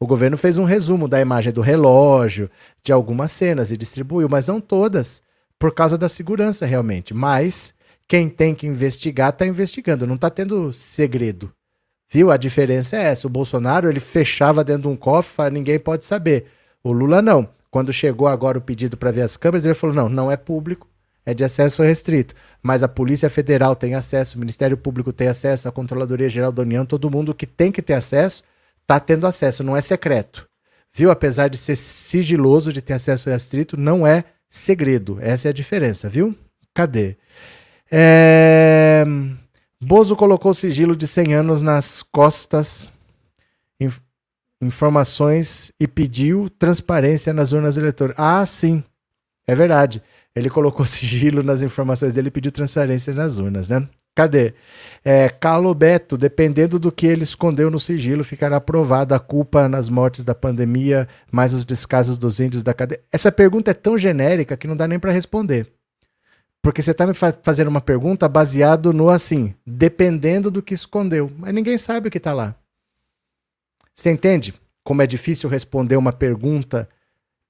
O 0.00 0.06
governo 0.06 0.38
fez 0.38 0.56
um 0.56 0.64
resumo 0.64 1.06
da 1.06 1.20
imagem 1.20 1.52
do 1.52 1.60
relógio, 1.60 2.50
de 2.82 2.90
algumas 2.90 3.32
cenas 3.32 3.70
e 3.70 3.76
distribuiu, 3.76 4.28
mas 4.30 4.46
não 4.46 4.60
todas, 4.60 5.20
por 5.58 5.74
causa 5.74 5.98
da 5.98 6.08
segurança 6.08 6.64
realmente. 6.64 7.12
Mas 7.12 7.74
quem 8.08 8.30
tem 8.30 8.54
que 8.54 8.66
investigar 8.66 9.28
está 9.28 9.46
investigando, 9.46 10.06
não 10.06 10.14
está 10.14 10.30
tendo 10.30 10.72
segredo. 10.72 11.52
Viu? 12.10 12.30
A 12.30 12.36
diferença 12.36 12.96
é 12.96 13.04
essa. 13.04 13.26
O 13.26 13.30
Bolsonaro 13.30 13.88
ele 13.88 14.00
fechava 14.00 14.62
dentro 14.62 14.82
de 14.82 14.88
um 14.88 14.96
cofre, 14.96 15.50
ninguém 15.50 15.78
pode 15.78 16.04
saber. 16.04 16.46
O 16.82 16.92
Lula 16.92 17.22
não. 17.22 17.48
Quando 17.70 17.92
chegou 17.92 18.28
agora 18.28 18.58
o 18.58 18.60
pedido 18.60 18.96
para 18.96 19.10
ver 19.10 19.22
as 19.22 19.36
câmeras, 19.36 19.64
ele 19.64 19.74
falou: 19.74 19.96
não, 19.96 20.08
não 20.08 20.30
é 20.30 20.36
público, 20.36 20.86
é 21.26 21.34
de 21.34 21.42
acesso 21.42 21.82
restrito. 21.82 22.34
Mas 22.62 22.82
a 22.82 22.88
Polícia 22.88 23.28
Federal 23.28 23.74
tem 23.74 23.94
acesso, 23.94 24.36
o 24.36 24.40
Ministério 24.40 24.76
Público 24.76 25.12
tem 25.12 25.26
acesso, 25.26 25.68
a 25.68 25.72
Controladoria 25.72 26.28
Geral 26.28 26.52
da 26.52 26.62
União, 26.62 26.86
todo 26.86 27.10
mundo 27.10 27.34
que 27.34 27.46
tem 27.46 27.72
que 27.72 27.82
ter 27.82 27.94
acesso, 27.94 28.44
está 28.82 29.00
tendo 29.00 29.26
acesso, 29.26 29.64
não 29.64 29.76
é 29.76 29.80
secreto. 29.80 30.46
Viu? 30.94 31.10
Apesar 31.10 31.48
de 31.48 31.56
ser 31.58 31.74
sigiloso, 31.74 32.72
de 32.72 32.80
ter 32.80 32.92
acesso 32.92 33.28
restrito, 33.28 33.76
não 33.76 34.06
é 34.06 34.22
segredo. 34.48 35.18
Essa 35.20 35.48
é 35.48 35.50
a 35.50 35.52
diferença, 35.52 36.08
viu? 36.08 36.32
Cadê? 36.72 37.16
É... 37.90 39.04
Bozo 39.84 40.16
colocou 40.16 40.54
sigilo 40.54 40.96
de 40.96 41.06
100 41.06 41.34
anos 41.34 41.62
nas 41.62 42.02
costas, 42.02 42.90
inf 43.78 43.98
informações 44.62 45.70
e 45.78 45.86
pediu 45.86 46.48
transparência 46.48 47.34
nas 47.34 47.52
urnas 47.52 47.76
eleitorais. 47.76 48.16
Ah, 48.18 48.46
sim, 48.46 48.82
é 49.46 49.54
verdade. 49.54 50.02
Ele 50.34 50.48
colocou 50.48 50.86
sigilo 50.86 51.42
nas 51.42 51.60
informações 51.60 52.14
dele 52.14 52.28
e 52.28 52.30
pediu 52.30 52.50
transparência 52.50 53.12
nas 53.12 53.36
urnas, 53.36 53.68
né? 53.68 53.86
Cadê? 54.14 54.54
É, 55.04 55.28
Carlo 55.28 55.74
Beto, 55.74 56.16
dependendo 56.16 56.78
do 56.78 56.90
que 56.90 57.06
ele 57.06 57.24
escondeu 57.24 57.68
no 57.68 57.80
sigilo, 57.80 58.24
ficará 58.24 58.60
provada 58.60 59.16
a 59.16 59.18
culpa 59.18 59.68
nas 59.68 59.88
mortes 59.90 60.24
da 60.24 60.34
pandemia, 60.34 61.06
mais 61.30 61.52
os 61.52 61.64
descasos 61.64 62.16
dos 62.16 62.40
índios 62.40 62.62
da 62.62 62.72
cadeia. 62.72 63.00
Essa 63.12 63.30
pergunta 63.32 63.72
é 63.72 63.74
tão 63.74 63.98
genérica 63.98 64.56
que 64.56 64.68
não 64.68 64.76
dá 64.76 64.86
nem 64.86 65.00
para 65.00 65.12
responder. 65.12 65.73
Porque 66.64 66.80
você 66.80 66.92
está 66.92 67.06
me 67.06 67.12
fa 67.12 67.30
fazendo 67.42 67.68
uma 67.68 67.82
pergunta 67.82 68.26
baseado 68.26 68.90
no 68.90 69.10
assim, 69.10 69.54
dependendo 69.66 70.50
do 70.50 70.62
que 70.62 70.72
escondeu. 70.72 71.30
Mas 71.36 71.52
ninguém 71.52 71.76
sabe 71.76 72.08
o 72.08 72.10
que 72.10 72.16
está 72.16 72.32
lá. 72.32 72.56
Você 73.94 74.10
entende 74.10 74.54
como 74.82 75.02
é 75.02 75.06
difícil 75.06 75.50
responder 75.50 75.98
uma 75.98 76.10
pergunta 76.10 76.88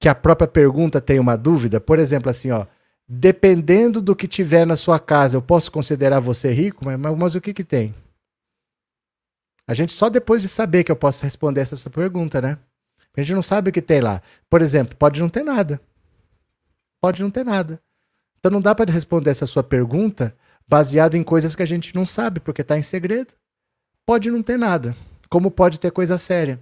que 0.01 0.09
a 0.09 0.13
própria 0.13 0.49
pergunta 0.49 0.99
tem 0.99 1.17
uma 1.17 1.37
dúvida? 1.37 1.79
Por 1.79 1.97
exemplo, 1.97 2.29
assim, 2.29 2.51
ó, 2.51 2.65
dependendo 3.07 4.01
do 4.01 4.13
que 4.13 4.27
tiver 4.27 4.67
na 4.67 4.75
sua 4.75 4.99
casa, 4.99 5.37
eu 5.37 5.41
posso 5.41 5.71
considerar 5.71 6.19
você 6.19 6.51
rico? 6.51 6.83
Mas, 6.83 6.99
mas, 6.99 7.17
mas 7.17 7.35
o 7.35 7.41
que 7.41 7.53
que 7.53 7.63
tem? 7.63 7.95
A 9.65 9.73
gente 9.73 9.93
só 9.93 10.09
depois 10.09 10.41
de 10.41 10.49
saber 10.49 10.83
que 10.83 10.91
eu 10.91 10.95
posso 10.95 11.23
responder 11.23 11.61
essa 11.61 11.89
pergunta, 11.89 12.41
né? 12.41 12.57
A 13.15 13.21
gente 13.21 13.33
não 13.33 13.41
sabe 13.41 13.69
o 13.69 13.73
que 13.73 13.81
tem 13.81 14.01
lá. 14.01 14.21
Por 14.49 14.61
exemplo, 14.61 14.93
pode 14.97 15.21
não 15.21 15.29
ter 15.29 15.41
nada. 15.41 15.79
Pode 16.99 17.23
não 17.23 17.31
ter 17.31 17.45
nada. 17.45 17.79
Então 18.45 18.53
não 18.53 18.61
dá 18.61 18.75
para 18.75 18.93
responder 18.93 19.31
essa 19.31 19.47
sua 19.47 19.63
pergunta 19.63 20.31
baseado 20.67 21.15
em 21.15 21.23
coisas 21.23 21.55
que 21.55 21.63
a 21.63 21.65
gente 21.65 21.95
não 21.95 22.05
sabe, 22.05 22.39
porque 22.39 22.61
está 22.61 22.77
em 22.77 22.83
segredo. 22.83 23.33
Pode 24.05 24.29
não 24.29 24.43
ter 24.43 24.55
nada, 24.55 24.95
como 25.31 25.49
pode 25.49 25.79
ter 25.79 25.89
coisa 25.89 26.15
séria. 26.19 26.59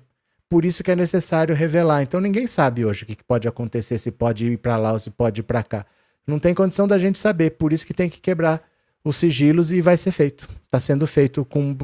Por 0.47 0.63
isso 0.63 0.81
que 0.81 0.91
é 0.91 0.95
necessário 0.95 1.53
revelar. 1.53 2.01
Então 2.01 2.21
ninguém 2.21 2.47
sabe 2.47 2.85
hoje 2.85 3.03
o 3.03 3.05
que 3.05 3.21
pode 3.21 3.49
acontecer, 3.49 3.97
se 3.97 4.13
pode 4.13 4.45
ir 4.45 4.59
para 4.59 4.77
lá 4.77 4.93
ou 4.93 4.99
se 4.99 5.09
pode 5.11 5.41
ir 5.41 5.43
para 5.43 5.61
cá. 5.61 5.85
Não 6.25 6.39
tem 6.39 6.53
condição 6.53 6.87
da 6.87 6.97
gente 6.97 7.19
saber, 7.19 7.49
por 7.49 7.73
isso 7.73 7.85
que 7.85 7.93
tem 7.93 8.09
que 8.09 8.21
quebrar 8.21 8.61
os 9.03 9.17
sigilos 9.17 9.69
e 9.69 9.81
vai 9.81 9.97
ser 9.97 10.13
feito. 10.13 10.47
Está 10.63 10.79
sendo 10.79 11.05
feito 11.05 11.43
com, 11.43 11.75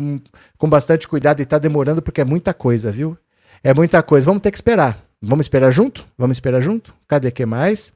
com 0.58 0.70
bastante 0.70 1.10
cuidado 1.10 1.42
e 1.42 1.44
está 1.44 1.58
demorando 1.58 2.02
porque 2.02 2.22
é 2.22 2.26
muita 2.26 2.54
coisa, 2.54 2.90
viu? 2.90 3.18
É 3.62 3.74
muita 3.74 4.02
coisa. 4.02 4.26
Vamos 4.26 4.44
ter 4.44 4.52
que 4.52 4.58
esperar. 4.58 4.98
Vamos 5.22 5.44
esperar 5.44 5.74
junto? 5.74 6.08
Vamos 6.18 6.38
esperar 6.38 6.62
junto? 6.62 6.96
Cadê 7.06 7.32
que 7.32 7.46
mais? 7.46 7.92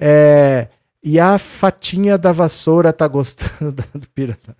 É, 0.00 0.66
e 1.04 1.20
a 1.20 1.38
fatinha 1.38 2.16
da 2.16 2.32
vassoura 2.32 2.90
tá 2.90 3.06
gostando 3.06 3.84
do 3.94 4.08
pirata. 4.08 4.56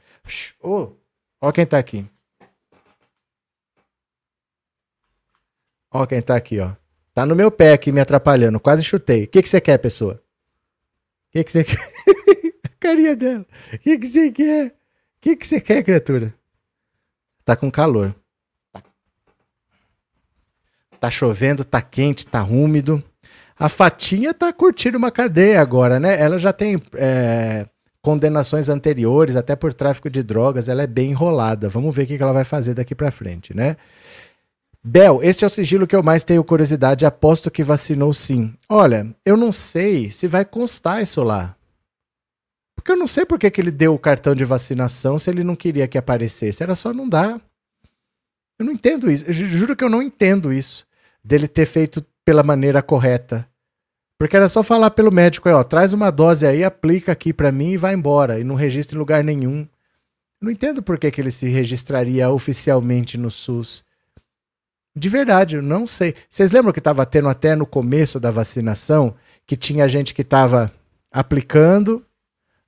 Ô, 0.62 0.82
oh, 0.82 0.92
ó 1.40 1.50
quem 1.50 1.64
tá 1.64 1.78
aqui. 1.78 2.06
Ó 5.90 6.04
quem 6.06 6.20
tá 6.20 6.36
aqui, 6.36 6.60
ó. 6.60 6.72
Tá 7.14 7.24
no 7.24 7.34
meu 7.34 7.50
pé 7.50 7.72
aqui 7.72 7.90
me 7.90 8.00
atrapalhando. 8.00 8.60
Quase 8.60 8.84
chutei. 8.84 9.24
O 9.24 9.28
que, 9.28 9.42
que 9.42 9.48
você 9.48 9.60
quer, 9.60 9.78
pessoa? 9.78 10.22
O 11.28 11.32
que, 11.32 11.44
que 11.44 11.52
você 11.52 11.64
quer? 11.64 11.94
carinha 12.78 13.16
dela. 13.16 13.46
O 13.72 13.78
que, 13.78 13.98
que 13.98 14.06
você 14.06 14.30
quer? 14.30 14.66
O 14.66 14.72
que, 15.22 15.36
que 15.36 15.46
você 15.46 15.60
quer, 15.60 15.82
criatura? 15.82 16.34
Tá 17.42 17.56
com 17.56 17.70
calor. 17.70 18.14
Tá 21.00 21.10
chovendo, 21.10 21.64
tá 21.64 21.80
quente, 21.80 22.26
tá 22.26 22.44
úmido. 22.44 23.02
A 23.58 23.68
Fatinha 23.68 24.34
tá 24.34 24.52
curtindo 24.52 24.98
uma 24.98 25.10
cadeia 25.10 25.60
agora, 25.60 26.00
né? 26.00 26.20
Ela 26.20 26.38
já 26.38 26.52
tem 26.52 26.80
é, 26.94 27.66
condenações 28.02 28.68
anteriores, 28.68 29.36
até 29.36 29.54
por 29.54 29.72
tráfico 29.72 30.10
de 30.10 30.22
drogas. 30.22 30.68
Ela 30.68 30.82
é 30.82 30.86
bem 30.86 31.10
enrolada. 31.10 31.68
Vamos 31.68 31.94
ver 31.94 32.02
o 32.02 32.06
que 32.06 32.22
ela 32.22 32.32
vai 32.32 32.44
fazer 32.44 32.74
daqui 32.74 32.94
para 32.94 33.12
frente, 33.12 33.54
né? 33.54 33.76
Bel, 34.82 35.22
este 35.22 35.44
é 35.44 35.46
o 35.46 35.50
sigilo 35.50 35.86
que 35.86 35.96
eu 35.96 36.02
mais 36.02 36.24
tenho 36.24 36.44
curiosidade. 36.44 37.06
Aposto 37.06 37.50
que 37.50 37.64
vacinou 37.64 38.12
sim. 38.12 38.52
Olha, 38.68 39.06
eu 39.24 39.36
não 39.36 39.50
sei 39.50 40.10
se 40.10 40.26
vai 40.26 40.44
constar 40.44 41.02
isso 41.02 41.22
lá. 41.22 41.56
Porque 42.76 42.92
eu 42.92 42.96
não 42.96 43.06
sei 43.06 43.24
por 43.24 43.38
que, 43.38 43.50
que 43.50 43.60
ele 43.60 43.70
deu 43.70 43.94
o 43.94 43.98
cartão 43.98 44.34
de 44.34 44.44
vacinação 44.44 45.18
se 45.18 45.30
ele 45.30 45.42
não 45.42 45.56
queria 45.56 45.88
que 45.88 45.96
aparecesse. 45.96 46.62
Era 46.62 46.74
só 46.74 46.92
não 46.92 47.08
dar. 47.08 47.40
Eu 48.58 48.66
não 48.66 48.72
entendo 48.72 49.10
isso. 49.10 49.24
Eu 49.26 49.32
juro 49.32 49.74
que 49.74 49.82
eu 49.82 49.88
não 49.88 50.02
entendo 50.02 50.52
isso. 50.52 50.86
Dele 51.24 51.48
ter 51.48 51.64
feito 51.64 52.04
pela 52.24 52.42
maneira 52.42 52.82
correta. 52.82 53.48
Porque 54.18 54.36
era 54.36 54.48
só 54.48 54.62
falar 54.62 54.90
pelo 54.90 55.12
médico, 55.12 55.48
ó, 55.48 55.62
traz 55.64 55.92
uma 55.92 56.10
dose 56.10 56.46
aí, 56.46 56.64
aplica 56.64 57.12
aqui 57.12 57.32
para 57.32 57.52
mim 57.52 57.72
e 57.72 57.76
vai 57.76 57.94
embora. 57.94 58.38
E 58.38 58.44
não 58.44 58.54
registra 58.54 58.96
em 58.96 58.98
lugar 58.98 59.24
nenhum. 59.24 59.66
Não 60.40 60.50
entendo 60.50 60.82
por 60.82 60.98
que, 60.98 61.10
que 61.10 61.20
ele 61.20 61.30
se 61.30 61.48
registraria 61.48 62.30
oficialmente 62.30 63.18
no 63.18 63.30
SUS. 63.30 63.84
De 64.96 65.08
verdade, 65.08 65.56
eu 65.56 65.62
não 65.62 65.86
sei. 65.86 66.14
Vocês 66.30 66.52
lembram 66.52 66.72
que 66.72 66.78
estava 66.78 67.04
tendo 67.04 67.28
até 67.28 67.56
no 67.56 67.66
começo 67.66 68.20
da 68.20 68.30
vacinação 68.30 69.14
que 69.46 69.56
tinha 69.56 69.88
gente 69.88 70.14
que 70.14 70.22
estava 70.22 70.72
aplicando, 71.10 72.04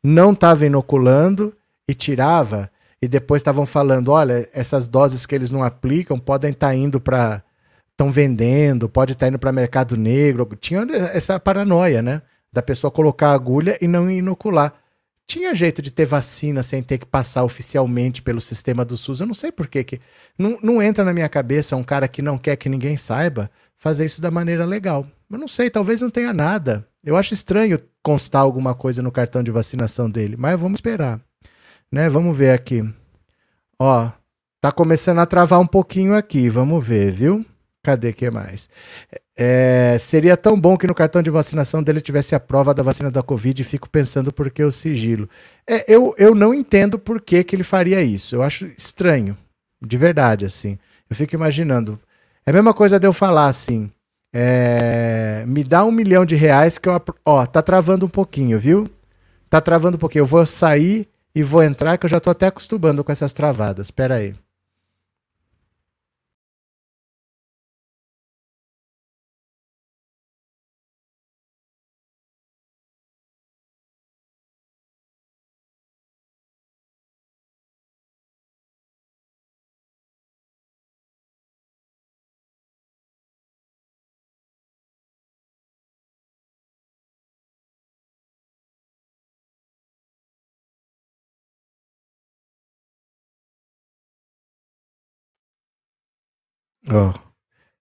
não 0.02 0.32
estava 0.32 0.66
inoculando 0.66 1.56
e 1.88 1.94
tirava, 1.94 2.70
e 3.00 3.06
depois 3.06 3.40
estavam 3.40 3.64
falando: 3.64 4.10
olha, 4.10 4.48
essas 4.52 4.88
doses 4.88 5.26
que 5.26 5.34
eles 5.34 5.50
não 5.50 5.62
aplicam 5.62 6.18
podem 6.18 6.50
estar 6.50 6.68
tá 6.68 6.74
indo 6.74 7.00
para. 7.00 7.42
Estão 7.96 8.12
vendendo, 8.12 8.88
pode 8.90 9.14
estar 9.14 9.26
tá 9.26 9.28
indo 9.30 9.38
para 9.38 9.50
mercado 9.50 9.96
negro. 9.96 10.46
Tinha 10.60 10.86
essa 11.12 11.40
paranoia, 11.40 12.02
né? 12.02 12.20
Da 12.52 12.62
pessoa 12.62 12.90
colocar 12.90 13.30
a 13.30 13.34
agulha 13.34 13.76
e 13.80 13.88
não 13.88 14.10
inocular. 14.10 14.74
Tinha 15.26 15.54
jeito 15.54 15.82
de 15.82 15.90
ter 15.90 16.04
vacina 16.04 16.62
sem 16.62 16.82
ter 16.82 16.98
que 16.98 17.06
passar 17.06 17.42
oficialmente 17.42 18.22
pelo 18.22 18.40
sistema 18.40 18.84
do 18.84 18.96
SUS. 18.96 19.20
Eu 19.20 19.26
não 19.26 19.34
sei 19.34 19.50
por 19.50 19.66
que. 19.66 19.82
que 19.82 20.00
não, 20.38 20.58
não 20.62 20.80
entra 20.80 21.04
na 21.04 21.12
minha 21.12 21.28
cabeça 21.28 21.74
um 21.74 21.82
cara 21.82 22.06
que 22.06 22.22
não 22.22 22.38
quer 22.38 22.56
que 22.56 22.68
ninguém 22.68 22.96
saiba 22.96 23.50
fazer 23.76 24.04
isso 24.04 24.20
da 24.20 24.30
maneira 24.30 24.64
legal. 24.64 25.06
Eu 25.28 25.38
não 25.38 25.48
sei, 25.48 25.68
talvez 25.70 26.00
não 26.00 26.10
tenha 26.10 26.32
nada. 26.32 26.86
Eu 27.02 27.16
acho 27.16 27.34
estranho 27.34 27.80
constar 28.02 28.42
alguma 28.42 28.74
coisa 28.74 29.02
no 29.02 29.10
cartão 29.10 29.42
de 29.42 29.50
vacinação 29.50 30.08
dele, 30.08 30.36
mas 30.36 30.58
vamos 30.60 30.76
esperar. 30.76 31.20
Né? 31.90 32.08
Vamos 32.08 32.36
ver 32.36 32.50
aqui. 32.50 32.84
Ó, 33.78 34.10
tá 34.60 34.70
começando 34.70 35.18
a 35.18 35.26
travar 35.26 35.58
um 35.60 35.66
pouquinho 35.66 36.14
aqui, 36.14 36.48
vamos 36.48 36.84
ver, 36.84 37.10
viu? 37.10 37.44
Cadê 37.86 38.12
que 38.12 38.28
mais? 38.32 38.68
É, 39.36 39.96
seria 40.00 40.36
tão 40.36 40.60
bom 40.60 40.76
que 40.76 40.88
no 40.88 40.94
cartão 40.94 41.22
de 41.22 41.30
vacinação 41.30 41.80
dele 41.80 42.00
tivesse 42.00 42.34
a 42.34 42.40
prova 42.40 42.74
da 42.74 42.82
vacina 42.82 43.12
da 43.12 43.22
Covid 43.22 43.62
e 43.62 43.64
fico 43.64 43.88
pensando 43.88 44.32
por 44.32 44.50
que 44.50 44.64
o 44.64 44.72
sigilo. 44.72 45.30
É, 45.64 45.84
eu, 45.86 46.12
eu 46.18 46.34
não 46.34 46.52
entendo 46.52 46.98
por 46.98 47.20
que, 47.20 47.44
que 47.44 47.54
ele 47.54 47.62
faria 47.62 48.02
isso. 48.02 48.34
Eu 48.34 48.42
acho 48.42 48.66
estranho. 48.66 49.38
De 49.80 49.96
verdade, 49.96 50.44
assim. 50.44 50.76
Eu 51.08 51.14
fico 51.14 51.36
imaginando. 51.36 51.96
É 52.44 52.50
a 52.50 52.52
mesma 52.52 52.74
coisa 52.74 52.98
de 52.98 53.06
eu 53.06 53.12
falar 53.12 53.46
assim. 53.46 53.88
É, 54.34 55.44
me 55.46 55.62
dá 55.62 55.84
um 55.84 55.92
milhão 55.92 56.26
de 56.26 56.34
reais 56.34 56.78
que 56.78 56.88
eu. 56.88 57.00
Ó, 57.24 57.46
tá 57.46 57.62
travando 57.62 58.06
um 58.06 58.08
pouquinho, 58.08 58.58
viu? 58.58 58.88
Tá 59.48 59.60
travando 59.60 59.96
um 59.96 60.00
pouquinho. 60.00 60.22
Eu 60.22 60.26
vou 60.26 60.44
sair 60.44 61.08
e 61.32 61.40
vou 61.40 61.62
entrar, 61.62 61.96
que 61.98 62.06
eu 62.06 62.10
já 62.10 62.18
tô 62.18 62.30
até 62.30 62.48
acostumando 62.48 63.04
com 63.04 63.12
essas 63.12 63.32
travadas. 63.32 63.86
Espera 63.86 64.16
aí. 64.16 64.34
Ó, 96.88 97.12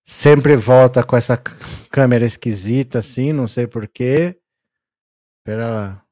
sempre 0.03 0.55
volta 0.57 1.03
com 1.03 1.15
essa 1.15 1.37
câmera 1.91 2.25
esquisita 2.25 2.99
assim, 2.99 3.31
não 3.33 3.47
sei 3.47 3.67
porquê. 3.67 4.37
Pera 5.43 5.67
lá. 5.69 6.05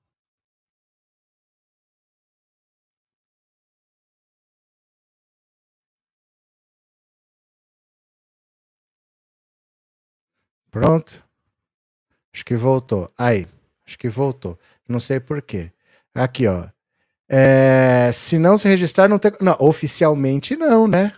Pronto. 10.71 11.23
Acho 12.33 12.45
que 12.45 12.55
voltou. 12.55 13.11
Aí, 13.17 13.47
acho 13.85 13.97
que 13.97 14.09
voltou. 14.09 14.57
Não 14.87 14.99
sei 14.99 15.19
porquê. 15.19 15.71
Aqui, 16.15 16.47
ó. 16.47 16.67
É, 17.29 18.11
se 18.13 18.37
não 18.37 18.57
se 18.57 18.67
registrar, 18.67 19.07
não 19.07 19.19
tem. 19.19 19.31
Não, 19.41 19.55
oficialmente 19.59 20.55
não, 20.55 20.87
né? 20.87 21.13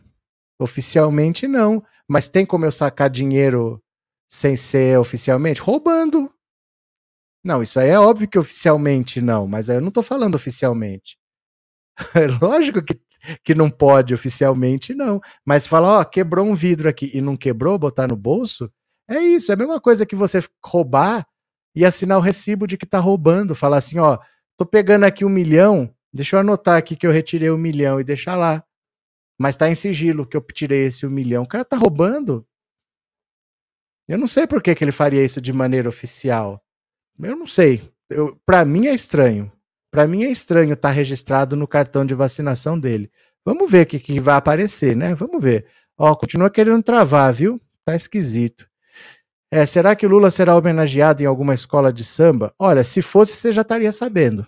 Oficialmente 0.59 1.47
não. 1.47 1.83
Mas 2.07 2.29
tem 2.29 2.45
como 2.45 2.65
eu 2.65 2.71
sacar 2.71 3.09
dinheiro 3.09 3.81
sem 4.29 4.55
ser 4.55 4.99
oficialmente? 4.99 5.61
Roubando. 5.61 6.31
Não, 7.43 7.61
isso 7.61 7.79
aí 7.79 7.89
é 7.89 7.99
óbvio 7.99 8.27
que 8.27 8.39
oficialmente 8.39 9.21
não, 9.21 9.47
mas 9.47 9.69
eu 9.69 9.79
não 9.79 9.91
tô 9.91 10.01
falando 10.01 10.35
oficialmente. 10.35 11.17
É 12.15 12.27
lógico 12.27 12.83
que, 12.83 12.99
que 13.43 13.55
não 13.55 13.69
pode 13.69 14.13
oficialmente, 14.13 14.93
não. 14.93 15.21
Mas 15.45 15.65
falar, 15.65 15.99
ó, 15.99 16.03
quebrou 16.03 16.45
um 16.45 16.55
vidro 16.55 16.89
aqui 16.89 17.09
e 17.13 17.21
não 17.21 17.37
quebrou, 17.37 17.79
botar 17.79 18.07
no 18.07 18.17
bolso, 18.17 18.69
é 19.07 19.19
isso. 19.19 19.51
É 19.51 19.55
a 19.55 19.57
mesma 19.57 19.79
coisa 19.79 20.05
que 20.05 20.15
você 20.15 20.41
roubar 20.63 21.25
e 21.75 21.85
assinar 21.85 22.17
o 22.17 22.21
recibo 22.21 22.67
de 22.67 22.77
que 22.77 22.85
tá 22.85 22.99
roubando. 22.99 23.55
Falar 23.55 23.77
assim, 23.77 23.99
ó, 23.99 24.17
tô 24.57 24.65
pegando 24.65 25.05
aqui 25.05 25.23
um 25.23 25.29
milhão, 25.29 25.93
deixa 26.13 26.35
eu 26.35 26.39
anotar 26.39 26.77
aqui 26.77 26.95
que 26.95 27.05
eu 27.05 27.11
retirei 27.11 27.51
um 27.51 27.57
milhão 27.57 27.99
e 27.99 28.03
deixar 28.03 28.35
lá. 28.35 28.63
Mas 29.37 29.57
tá 29.57 29.69
em 29.69 29.75
sigilo 29.75 30.25
que 30.25 30.37
eu 30.37 30.41
tirei 30.41 30.85
esse 30.85 31.05
um 31.05 31.09
milhão. 31.09 31.43
O 31.43 31.47
cara 31.47 31.65
tá 31.65 31.75
roubando. 31.75 32.45
Eu 34.07 34.17
não 34.17 34.27
sei 34.27 34.45
por 34.45 34.61
que, 34.61 34.73
que 34.75 34.83
ele 34.83 34.91
faria 34.91 35.23
isso 35.23 35.41
de 35.41 35.51
maneira 35.51 35.89
oficial. 35.89 36.63
Eu 37.19 37.35
não 37.35 37.47
sei. 37.47 37.91
Eu, 38.09 38.39
para 38.45 38.63
mim 38.63 38.87
é 38.87 38.93
estranho. 38.93 39.51
Para 39.91 40.07
mim 40.07 40.23
é 40.23 40.29
estranho 40.29 40.73
estar 40.73 40.89
tá 40.89 40.93
registrado 40.93 41.55
no 41.55 41.67
cartão 41.67 42.05
de 42.05 42.13
vacinação 42.13 42.79
dele. 42.79 43.11
Vamos 43.43 43.69
ver 43.69 43.83
o 43.83 43.85
que, 43.85 43.99
que 43.99 44.19
vai 44.19 44.35
aparecer, 44.35 44.95
né? 44.95 45.15
Vamos 45.15 45.41
ver. 45.41 45.65
Ó, 45.97 46.13
continua 46.15 46.49
querendo 46.49 46.83
travar, 46.83 47.33
viu? 47.33 47.61
Tá 47.83 47.95
esquisito. 47.95 48.67
É, 49.51 49.65
será 49.65 49.95
que 49.95 50.07
Lula 50.07 50.31
será 50.31 50.55
homenageado 50.55 51.23
em 51.23 51.25
alguma 51.25 51.53
escola 51.53 51.93
de 51.93 52.03
samba? 52.03 52.53
Olha, 52.59 52.83
se 52.83 53.01
fosse, 53.01 53.33
você 53.33 53.51
já 53.51 53.61
estaria 53.61 53.91
sabendo. 53.91 54.45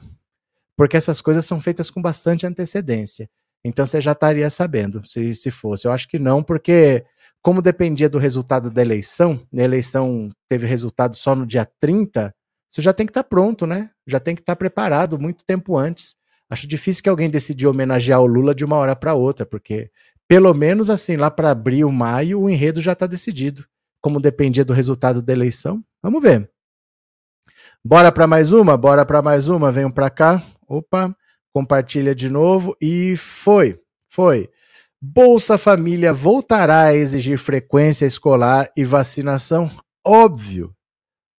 Porque 0.75 0.97
essas 0.97 1.21
coisas 1.21 1.45
são 1.45 1.61
feitas 1.61 1.89
com 1.89 2.01
bastante 2.01 2.45
antecedência. 2.45 3.29
Então 3.63 3.85
você 3.85 3.99
já 3.99 4.11
estaria 4.13 4.49
sabendo, 4.49 5.05
se, 5.05 5.33
se 5.33 5.51
fosse. 5.51 5.87
Eu 5.87 5.91
acho 5.91 6.07
que 6.07 6.19
não, 6.19 6.43
porque 6.43 7.03
como 7.41 7.61
dependia 7.61 8.09
do 8.09 8.17
resultado 8.17 8.69
da 8.69 8.81
eleição, 8.81 9.41
a 9.55 9.61
eleição 9.61 10.29
teve 10.47 10.65
resultado 10.65 11.15
só 11.15 11.35
no 11.35 11.45
dia 11.45 11.67
30, 11.79 12.33
você 12.69 12.81
já 12.81 12.93
tem 12.93 13.05
que 13.05 13.11
estar 13.11 13.23
tá 13.23 13.29
pronto, 13.29 13.65
né? 13.65 13.89
Já 14.05 14.19
tem 14.19 14.35
que 14.35 14.41
estar 14.41 14.53
tá 14.53 14.57
preparado 14.57 15.19
muito 15.19 15.45
tempo 15.45 15.77
antes. 15.77 16.15
Acho 16.49 16.67
difícil 16.67 17.03
que 17.03 17.09
alguém 17.09 17.29
decidiu 17.29 17.69
homenagear 17.69 18.21
o 18.21 18.25
Lula 18.25 18.53
de 18.53 18.65
uma 18.65 18.75
hora 18.75 18.95
para 18.95 19.13
outra, 19.13 19.45
porque 19.45 19.89
pelo 20.27 20.53
menos 20.53 20.89
assim, 20.89 21.15
lá 21.15 21.31
para 21.31 21.51
abril, 21.51 21.89
maio, 21.91 22.41
o 22.41 22.49
enredo 22.49 22.81
já 22.81 22.93
está 22.93 23.07
decidido. 23.07 23.65
Como 24.01 24.19
dependia 24.19 24.65
do 24.65 24.73
resultado 24.73 25.21
da 25.21 25.33
eleição, 25.33 25.83
vamos 26.01 26.21
ver. 26.21 26.49
Bora 27.83 28.11
para 28.11 28.27
mais 28.27 28.51
uma? 28.51 28.75
Bora 28.75 29.05
para 29.05 29.21
mais 29.21 29.47
uma. 29.47 29.71
Venham 29.71 29.91
para 29.91 30.09
cá. 30.09 30.43
Opa 30.67 31.15
compartilha 31.53 32.13
de 32.13 32.29
novo 32.29 32.75
e 32.81 33.15
foi, 33.17 33.79
foi. 34.09 34.49
Bolsa 35.01 35.57
Família 35.57 36.13
voltará 36.13 36.83
a 36.83 36.95
exigir 36.95 37.37
frequência 37.37 38.05
escolar 38.05 38.69
e 38.75 38.83
vacinação? 38.83 39.69
Óbvio, 40.05 40.73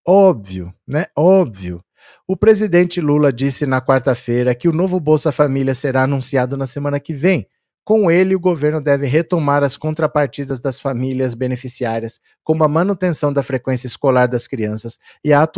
óbvio, 0.07 0.73
né? 0.87 1.07
Óbvio. 1.17 1.83
O 2.27 2.37
presidente 2.37 3.01
Lula 3.01 3.33
disse 3.33 3.67
na 3.67 3.81
quarta-feira 3.81 4.55
que 4.55 4.69
o 4.69 4.73
novo 4.73 5.01
Bolsa 5.01 5.33
Família 5.33 5.75
será 5.75 6.03
anunciado 6.03 6.57
na 6.57 6.67
semana 6.67 7.01
que 7.01 7.13
vem, 7.13 7.47
Com 7.89 8.11
ele, 8.11 8.35
o 8.35 8.39
governo 8.39 8.83
deve 8.83 9.07
retomar 9.07 9.65
as 9.65 9.75
contrapartidas 9.75 10.61
das 10.61 10.79
famílias 10.79 11.33
beneficiárias, 11.33 12.21
como 12.45 12.63
a 12.63 12.69
manutenção 12.69 13.33
da 13.33 13.43
frequência 13.43 13.87
escolar 13.87 14.27
das 14.27 14.47
crianças 14.47 14.99
e 15.25 15.33
a 15.33 15.49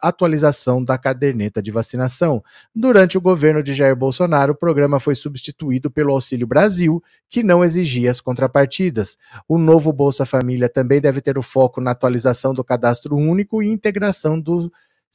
atualização 0.00 0.82
da 0.82 0.96
caderneta 0.96 1.60
de 1.60 1.70
vacinação. 1.70 2.42
Durante 2.74 3.18
o 3.18 3.20
governo 3.20 3.62
de 3.62 3.74
Jair 3.74 3.94
Bolsonaro, 3.94 4.54
o 4.54 4.56
programa 4.56 4.98
foi 4.98 5.14
substituído 5.14 5.90
pelo 5.90 6.14
Auxílio 6.14 6.46
Brasil, 6.46 7.04
que 7.28 7.42
não 7.42 7.62
exigia 7.62 8.10
as 8.10 8.18
contrapartidas. 8.18 9.18
O 9.46 9.58
novo 9.58 9.92
Bolsa 9.92 10.24
Família 10.24 10.70
também 10.70 11.02
deve 11.02 11.20
ter 11.20 11.36
o 11.36 11.42
foco 11.42 11.82
na 11.82 11.90
atualização 11.90 12.54
do 12.54 12.64
cadastro 12.64 13.14
único 13.14 13.62
e 13.62 13.68
integração 13.68 14.40
do, 14.40 14.72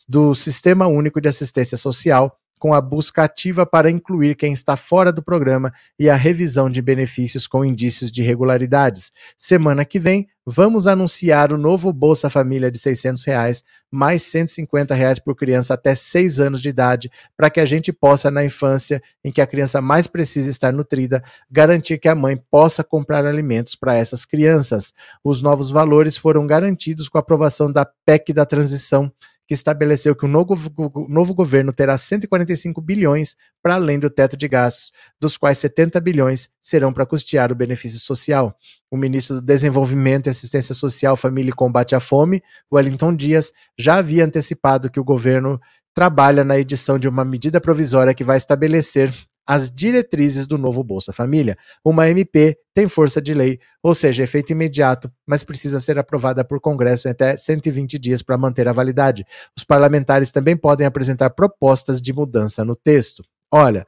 do 0.08 0.36
Sistema 0.36 0.86
Único 0.86 1.19
de 1.19 1.29
Assistência 1.29 1.77
Social 1.77 2.39
com 2.60 2.74
a 2.74 2.82
busca 2.82 3.24
ativa 3.24 3.65
para 3.65 3.89
incluir 3.89 4.36
quem 4.36 4.52
está 4.52 4.76
fora 4.76 5.12
do 5.12 5.24
programa 5.24 5.74
e 5.98 6.10
a 6.10 6.15
revisão 6.15 6.69
de 6.69 6.82
benefícios 6.82 7.48
com 7.48 7.63
indícios 7.63 8.12
de 8.12 8.22
irregularidades. 8.22 9.12
Semana 9.38 9.86
que 9.86 9.98
vem, 9.98 10.28
vamos 10.45 10.86
anunciar 10.86 11.54
o 11.54 11.58
novo 11.58 11.93
Bolsa 11.93 12.30
Família 12.30 12.69
de 12.69 12.78
600 12.78 13.24
reais, 13.24 13.63
mais 13.89 14.24
150 14.24 14.93
reais 14.93 15.19
por 15.19 15.36
criança 15.36 15.74
até 15.74 15.95
6 15.95 16.39
anos 16.39 16.62
de 16.62 16.69
idade, 16.69 17.10
para 17.38 17.50
que 17.50 17.60
a 17.60 17.65
gente 17.65 17.93
possa, 17.93 18.30
na 18.30 18.43
infância, 18.43 19.02
em 19.24 19.32
que 19.32 19.41
a 19.41 19.48
criança 19.48 19.80
mais 19.82 20.06
precisa 20.06 20.50
estar 20.50 20.74
nutrida, 20.74 21.24
garantir 21.50 21.98
que 21.98 22.10
a 22.10 22.15
mãe 22.15 22.36
possa 22.52 22.84
comprar 22.84 23.26
alimentos 23.26 23.76
para 23.76 23.95
essas 23.95 24.26
crianças. 24.26 24.93
Os 25.24 25.41
novos 25.41 25.69
valores 25.69 26.17
foram 26.17 26.45
garantidos 26.45 27.08
com 27.08 27.17
a 27.17 27.22
aprovação 27.22 27.72
da 27.72 27.86
PEC 27.86 28.34
da 28.34 28.45
transição 28.45 29.12
que 29.49 29.53
estabeleceu 29.55 30.15
que 30.15 30.25
o 30.25 30.27
novo, 30.27 30.71
o 30.77 31.07
novo 31.09 31.33
governo 31.33 31.73
terá 31.73 31.97
145 31.97 32.79
bilhões 32.79 33.35
para 33.63 33.73
além 33.73 33.97
do 33.97 34.07
teto 34.07 34.38
de 34.38 34.47
gastos, 34.47 34.91
dos 35.19 35.38
quais 35.38 35.57
70 35.57 35.99
bilhões 35.99 36.51
serão 36.62 36.93
para 36.93 37.03
custear 37.03 37.51
o 37.51 37.55
benefício 37.55 37.99
social. 37.99 38.55
O 38.91 38.95
ministro 38.95 39.38
do 39.38 39.41
Desenvolvimento 39.41 40.27
e 40.27 40.29
Assistência 40.29 40.75
Social, 40.75 41.15
Família 41.15 41.49
e 41.49 41.55
Combate 41.55 41.95
à 41.95 41.99
Fome, 41.99 42.43
Wellington 42.71 43.15
Dias, 43.15 43.51
já 43.75 43.95
havia 43.95 44.23
antecipado 44.23 44.88
que 44.88 44.99
o 44.99 45.03
governo 45.03 45.59
trabalha 45.95 46.43
na 46.43 46.59
edição 46.59 46.99
de 46.99 47.07
uma 47.07 47.25
medida 47.25 47.59
provisória 47.59 48.13
que 48.13 48.23
vai 48.23 48.38
estabelecer 48.38 49.12
as 49.49 49.71
diretrizes 49.71 50.45
do 50.45 50.59
novo 50.59 50.83
Bolsa 50.83 51.12
Família. 51.12 51.57
Uma 51.83 52.07
MP 52.07 52.55
tem 52.71 52.88
força 52.88 53.19
de 53.19 53.33
lei, 53.33 53.59
ou 53.81 53.95
seja, 53.95 54.21
efeito 54.21 54.51
imediato, 54.51 55.12
mas 55.25 55.41
precisa 55.41 55.79
ser 55.79 55.97
aprovada 55.97 56.45
por 56.45 56.62
Congresso 56.62 57.07
em 57.07 57.12
até 57.12 57.35
120 57.35 57.97
dias 57.97 58.21
para 58.21 58.38
manter 58.38 58.67
a 58.67 58.73
validade. 58.73 59.25
Os 59.57 59.63
parlamentares 59.63 60.31
também 60.31 60.55
podem 60.55 60.85
apresentar 60.85 61.31
propostas 61.31 61.99
de 61.99 62.13
mudança 62.13 62.63
no 62.63 62.75
texto. 62.75 63.23
Olha, 63.51 63.88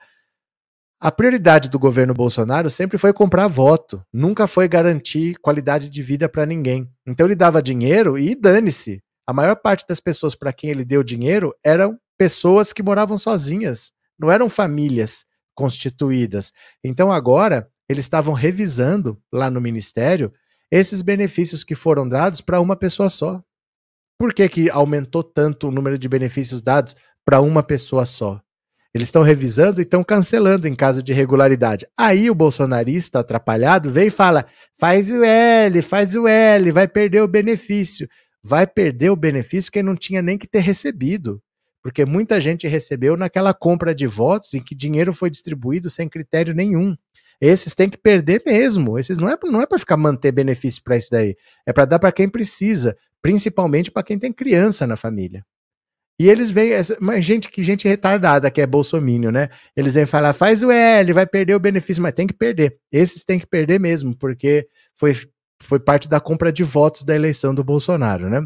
a 1.00 1.12
prioridade 1.12 1.70
do 1.70 1.78
governo 1.78 2.16
Bolsonaro 2.16 2.68
sempre 2.68 2.98
foi 2.98 3.14
comprar 3.14 3.48
voto, 3.48 4.04
nunca 4.12 4.48
foi 4.48 4.68
garantir 4.68 5.36
qualidade 5.44 5.90
de 5.90 6.02
vida 6.02 6.28
para 6.28 6.44
ninguém. 6.44 6.90
Então 7.06 7.28
ele 7.28 7.36
dava 7.36 7.62
dinheiro 7.62 8.18
e 8.18 8.34
dane-se. 8.34 9.00
A 9.28 9.32
maior 9.32 9.56
parte 9.58 9.86
das 9.88 10.00
pessoas 10.00 10.34
para 10.34 10.52
quem 10.52 10.72
ele 10.72 10.84
deu 10.84 11.04
dinheiro 11.04 11.54
eram 11.64 12.00
pessoas 12.18 12.74
que 12.74 12.82
moravam 12.82 13.16
sozinhas, 13.16 13.92
não 14.18 14.32
eram 14.32 14.50
famílias 14.50 15.24
constituídas. 15.62 16.52
Então 16.84 17.12
agora 17.12 17.70
eles 17.88 18.06
estavam 18.06 18.34
revisando 18.34 19.22
lá 19.32 19.50
no 19.50 19.62
ministério 19.62 20.34
esses 20.72 21.04
benefícios 21.04 21.64
que 21.64 21.76
foram 21.76 22.10
dados 22.10 22.42
para 22.42 22.60
uma 22.60 22.76
pessoa 22.76 23.10
só. 23.10 23.44
Por 24.18 24.34
que, 24.34 24.50
que 24.50 24.70
aumentou 24.72 25.24
tanto 25.24 25.68
o 25.68 25.72
número 25.72 26.00
de 26.00 26.10
benefícios 26.10 26.64
dados 26.64 26.96
para 27.24 27.42
uma 27.42 27.62
pessoa 27.62 28.06
só? 28.06 28.42
Eles 28.92 29.08
estão 29.08 29.22
revisando 29.22 29.80
e 29.80 29.84
estão 29.84 30.04
cancelando 30.04 30.68
em 30.68 30.76
caso 30.76 31.04
de 31.04 31.12
irregularidade. 31.12 31.86
Aí 31.96 32.30
o 32.30 32.36
bolsonarista 32.36 33.20
atrapalhado 33.20 33.92
vem 33.92 34.08
e 34.08 34.12
fala: 34.12 34.46
faz 34.80 35.10
o 35.12 35.24
L, 35.24 35.82
faz 35.82 36.16
o 36.16 36.28
L, 36.28 36.72
vai 36.72 36.88
perder 36.88 37.22
o 37.22 37.28
benefício. 37.28 38.10
Vai 38.44 38.66
perder 38.66 39.12
o 39.12 39.16
benefício 39.16 39.72
quem 39.72 39.84
não 39.84 39.96
tinha 39.96 40.22
nem 40.22 40.38
que 40.38 40.48
ter 40.48 40.62
recebido 40.62 41.42
porque 41.82 42.06
muita 42.06 42.40
gente 42.40 42.68
recebeu 42.68 43.18
naquela 43.18 43.54
compra 43.54 43.94
de 43.94 44.08
votos 44.08 44.54
em 44.54 44.62
que 44.62 44.76
dinheiro 44.76 45.14
foi 45.14 45.30
distribuído 45.30 45.90
sem 45.90 46.08
critério 46.08 46.54
nenhum. 46.54 46.96
Esses 47.40 47.74
têm 47.74 47.90
que 47.90 47.98
perder 47.98 48.44
mesmo. 48.46 49.00
Esses 49.00 49.18
não 49.18 49.28
é, 49.28 49.38
não 49.46 49.62
é 49.62 49.66
para 49.66 49.80
ficar 49.80 49.98
manter 49.98 50.32
benefício 50.32 50.84
para 50.84 50.96
isso 50.96 51.10
daí. 51.12 51.36
É 51.66 51.74
para 51.74 51.86
dar 51.86 51.98
para 51.98 52.12
quem 52.12 52.30
precisa, 52.30 52.96
principalmente 53.22 53.90
para 53.90 54.04
quem 54.04 54.20
tem 54.20 54.32
criança 54.32 54.86
na 54.86 54.96
família. 54.96 55.44
E 56.20 56.30
eles 56.30 56.52
vêm, 56.52 56.72
mas 57.00 57.26
gente 57.26 57.50
que 57.50 57.64
gente 57.64 57.88
retardada 57.88 58.52
que 58.52 58.62
é 58.62 58.68
bolsomínio, 58.68 59.32
né? 59.32 59.50
Eles 59.76 59.96
vêm 59.96 60.06
falar, 60.06 60.34
faz 60.34 60.62
o 60.62 60.70
L, 60.70 61.14
vai 61.14 61.26
perder 61.26 61.56
o 61.56 61.60
benefício, 61.60 62.04
mas 62.04 62.14
tem 62.14 62.28
que 62.28 62.34
perder. 62.34 62.78
Esses 62.92 63.26
têm 63.26 63.40
que 63.40 63.48
perder 63.48 63.80
mesmo, 63.80 64.16
porque 64.16 64.68
foi 64.96 65.16
foi 65.64 65.80
parte 65.80 66.10
da 66.10 66.20
compra 66.20 66.52
de 66.52 66.64
votos 66.64 67.04
da 67.04 67.16
eleição 67.16 67.54
do 67.54 67.64
Bolsonaro, 67.64 68.30
né? 68.30 68.46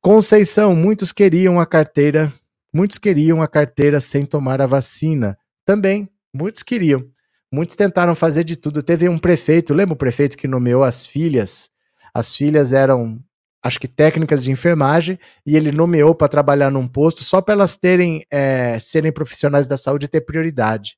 Conceição, 0.00 0.74
muitos 0.74 1.12
queriam 1.12 1.58
a 1.58 1.66
carteira 1.66 2.32
Muitos 2.72 2.98
queriam 2.98 3.42
a 3.42 3.48
carteira 3.48 4.00
sem 4.00 4.24
tomar 4.24 4.60
a 4.62 4.66
vacina. 4.66 5.36
Também, 5.64 6.08
muitos 6.32 6.62
queriam. 6.62 7.04
Muitos 7.52 7.74
tentaram 7.74 8.14
fazer 8.14 8.44
de 8.44 8.56
tudo. 8.56 8.82
Teve 8.82 9.08
um 9.08 9.18
prefeito, 9.18 9.74
lembra 9.74 9.94
o 9.94 9.98
prefeito 9.98 10.36
que 10.36 10.46
nomeou 10.46 10.84
as 10.84 11.04
filhas? 11.04 11.68
As 12.14 12.34
filhas 12.36 12.72
eram, 12.72 13.20
acho 13.62 13.78
que 13.80 13.88
técnicas 13.88 14.44
de 14.44 14.52
enfermagem, 14.52 15.18
e 15.44 15.56
ele 15.56 15.72
nomeou 15.72 16.14
para 16.14 16.28
trabalhar 16.28 16.70
num 16.70 16.86
posto 16.86 17.24
só 17.24 17.40
para 17.40 17.54
elas 17.54 17.76
terem, 17.76 18.24
é, 18.30 18.78
serem 18.78 19.10
profissionais 19.10 19.66
da 19.66 19.76
saúde 19.76 20.06
e 20.06 20.08
ter 20.08 20.20
prioridade. 20.20 20.96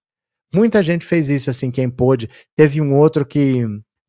Muita 0.55 0.83
gente 0.83 1.07
fez 1.07 1.31
isso 1.31 1.49
assim, 1.49 1.71
quem 1.71 1.89
pôde. 1.89 2.29
Teve 2.55 2.83
um 2.83 2.95
outro 2.95 3.25
que 3.25 3.65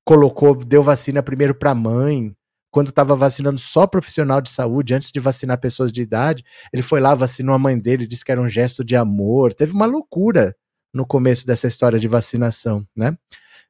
colocou, 0.06 0.54
deu 0.56 0.84
vacina 0.84 1.24
primeiro 1.24 1.56
para 1.56 1.72
a 1.72 1.76
mãe, 1.76 2.36
quando 2.74 2.88
estava 2.88 3.16
vacinando 3.16 3.60
só 3.60 3.86
profissional 3.86 4.42
de 4.42 4.50
saúde, 4.50 4.96
antes 4.96 5.12
de 5.12 5.20
vacinar 5.20 5.60
pessoas 5.60 5.92
de 5.92 6.02
idade, 6.02 6.44
ele 6.74 6.82
foi 6.82 7.00
lá, 7.00 7.14
vacinou 7.14 7.54
a 7.54 7.60
mãe 7.60 7.78
dele, 7.78 8.08
disse 8.08 8.26
que 8.26 8.32
era 8.32 8.42
um 8.42 8.50
gesto 8.50 8.84
de 8.84 8.96
amor. 8.96 9.54
Teve 9.54 9.74
uma 9.74 9.86
loucura 9.86 10.56
no 10.92 11.06
começo 11.06 11.46
dessa 11.46 11.68
história 11.68 12.00
de 12.00 12.08
vacinação, 12.08 12.84
né? 12.96 13.16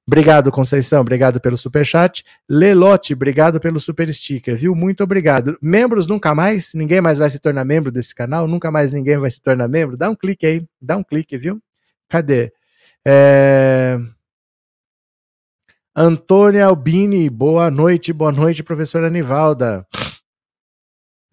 Obrigado, 0.08 0.50
Conceição. 0.52 1.02
Obrigado 1.02 1.42
pelo 1.42 1.58
super 1.58 1.86
chat. 1.86 2.24
Lelote, 2.50 3.14
obrigado 3.14 3.60
pelo 3.60 3.78
super 3.78 4.12
sticker, 4.14 4.56
viu? 4.56 4.74
Muito 4.74 5.04
obrigado. 5.04 5.58
Membros 5.62 6.08
nunca 6.08 6.34
mais? 6.34 6.74
Ninguém 6.74 7.02
mais 7.02 7.18
vai 7.18 7.30
se 7.30 7.40
tornar 7.40 7.66
membro 7.66 7.92
desse 7.92 8.16
canal? 8.16 8.48
Nunca 8.48 8.72
mais 8.72 8.94
ninguém 8.94 9.18
vai 9.18 9.30
se 9.30 9.42
tornar 9.42 9.68
membro? 9.68 9.98
Dá 9.98 10.10
um 10.10 10.16
clique 10.16 10.46
aí, 10.46 10.66
dá 10.82 10.96
um 10.96 11.04
clique, 11.04 11.38
viu? 11.38 11.62
Cadê? 12.08 12.54
É... 13.06 13.98
Antônia 15.96 16.66
Albini, 16.66 17.30
boa 17.30 17.70
noite, 17.70 18.12
boa 18.12 18.32
noite, 18.32 18.64
professora 18.64 19.06
Anivalda. 19.06 19.88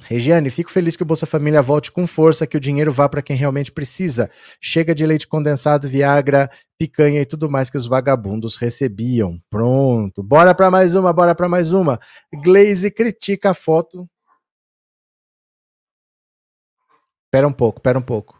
Regiane, 0.04 0.50
fico 0.50 0.70
feliz 0.70 0.96
que 0.96 1.02
o 1.02 1.06
Bolsa 1.06 1.24
Família 1.24 1.62
volte 1.62 1.90
com 1.90 2.06
força, 2.06 2.46
que 2.46 2.58
o 2.58 2.60
dinheiro 2.60 2.92
vá 2.92 3.08
para 3.08 3.22
quem 3.22 3.34
realmente 3.34 3.72
precisa. 3.72 4.30
Chega 4.60 4.94
de 4.94 5.06
leite 5.06 5.26
condensado, 5.26 5.88
Viagra, 5.88 6.50
picanha 6.78 7.22
e 7.22 7.26
tudo 7.26 7.50
mais 7.50 7.70
que 7.70 7.78
os 7.78 7.86
vagabundos 7.86 8.58
recebiam. 8.58 9.40
Pronto. 9.48 10.22
Bora 10.22 10.54
para 10.54 10.70
mais 10.70 10.94
uma, 10.94 11.10
bora 11.10 11.34
para 11.34 11.48
mais 11.48 11.72
uma. 11.72 11.98
Glaze 12.30 12.90
critica 12.90 13.50
a 13.50 13.54
foto. 13.54 14.06
Pera 17.30 17.48
um 17.48 17.52
pouco, 17.52 17.80
pera 17.80 17.98
um 17.98 18.02
pouco. 18.02 18.39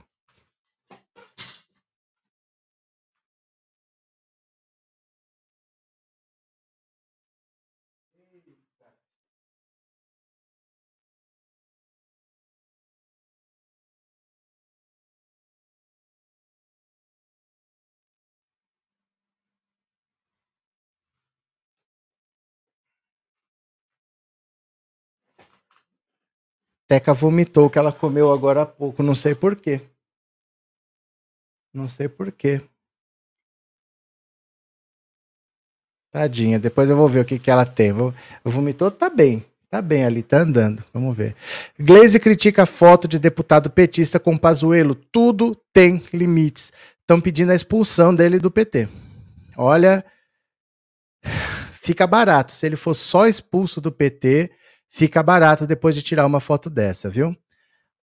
Teca 26.91 27.15
vomitou 27.15 27.71
que 27.71 27.79
ela 27.79 27.93
comeu 27.93 28.33
agora 28.33 28.63
há 28.63 28.67
pouco, 28.67 29.01
não 29.01 29.15
sei 29.15 29.33
porquê. 29.33 29.81
Não 31.73 31.89
sei 31.89 32.09
porquê. 32.09 32.61
Tadinha, 36.11 36.59
depois 36.59 36.91
eu 36.91 36.97
vou 36.97 37.07
ver 37.09 37.21
o 37.21 37.25
que, 37.25 37.39
que 37.39 37.49
ela 37.49 37.65
tem. 37.65 37.93
Vomitou, 38.43 38.91
tá 38.91 39.09
bem. 39.09 39.47
Tá 39.69 39.81
bem 39.81 40.05
ali, 40.05 40.21
tá 40.21 40.39
andando. 40.39 40.85
Vamos 40.93 41.17
ver. 41.17 41.37
Glaze 41.79 42.19
critica 42.19 42.65
a 42.65 42.67
foto 42.67 43.07
de 43.07 43.21
deputado 43.21 43.71
petista 43.71 44.19
com 44.19 44.37
Pazuello. 44.37 44.97
Tudo 44.97 45.55
tem 45.73 46.03
limites. 46.13 46.73
Estão 47.03 47.21
pedindo 47.21 47.53
a 47.53 47.55
expulsão 47.55 48.13
dele 48.13 48.41
do 48.41 48.51
PT. 48.51 48.89
Olha, 49.57 50.05
fica 51.81 52.05
barato. 52.05 52.51
Se 52.51 52.67
ele 52.67 52.75
for 52.75 52.95
só 52.95 53.29
expulso 53.29 53.81
do 53.81 53.93
PT, 53.93 54.51
fica 54.91 55.23
barato 55.23 55.67
depois 55.67 55.95
de 55.95 56.03
tirar 56.03 56.27
uma 56.27 56.41
foto 56.41 56.69
dessa, 56.69 57.09
viu? 57.09 57.35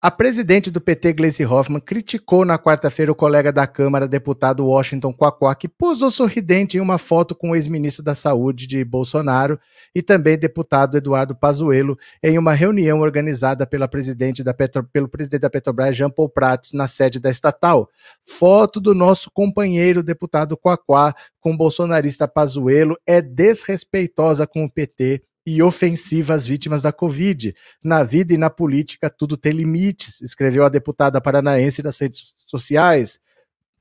A 0.04 0.10
presidente 0.10 0.72
do 0.72 0.82
PT, 0.82 1.14
Gleice 1.14 1.46
Hoffmann, 1.46 1.80
criticou 1.80 2.44
na 2.44 2.58
quarta-feira 2.58 3.12
o 3.12 3.16
colega 3.16 3.54
da 3.54 3.68
Câmara, 3.68 4.08
deputado 4.08 4.66
Washington 4.66 5.14
Quaquá, 5.14 5.54
que 5.54 5.68
posou 5.68 6.10
sorridente 6.10 6.76
em 6.76 6.80
uma 6.80 6.98
foto 6.98 7.36
com 7.36 7.52
o 7.52 7.56
ex-ministro 7.56 8.04
da 8.04 8.16
Saúde 8.16 8.66
de 8.66 8.84
Bolsonaro 8.84 9.60
e 9.94 10.02
também 10.02 10.40
deputado 10.40 10.98
Eduardo 10.98 11.36
Pazuello 11.36 12.00
em 12.24 12.36
uma 12.40 12.54
reunião 12.54 13.02
organizada 13.02 13.68
pela 13.68 13.88
presidente 13.88 14.44
da 14.44 14.56
Petro, 14.56 14.84
pelo 14.92 15.08
presidente 15.08 15.42
da 15.42 15.52
Petrobras, 15.52 15.96
Jean 15.96 16.10
Paul 16.10 16.30
Prats, 16.30 16.72
na 16.74 16.88
sede 16.88 17.20
da 17.20 17.30
estatal. 17.30 17.88
Foto 18.26 18.82
do 18.82 18.96
nosso 18.96 19.30
companheiro 19.30 20.02
deputado 20.02 20.58
Quaquá 20.58 21.14
com 21.40 21.54
o 21.54 21.58
bolsonarista 21.58 22.28
Pazuello 22.28 22.98
é 23.06 23.22
desrespeitosa 23.22 24.48
com 24.48 24.66
o 24.66 24.72
PT 24.72 25.22
e 25.46 25.62
ofensiva 25.62 26.34
às 26.34 26.46
vítimas 26.46 26.82
da 26.82 26.92
Covid. 26.92 27.56
Na 27.84 28.04
vida 28.04 28.34
e 28.34 28.38
na 28.38 28.50
política, 28.50 29.10
tudo 29.10 29.38
tem 29.38 29.52
limites, 29.52 30.22
escreveu 30.22 30.64
a 30.64 30.70
deputada 30.70 31.22
paranaense 31.22 31.82
nas 31.82 32.00
redes 32.00 32.34
sociais. 32.48 33.20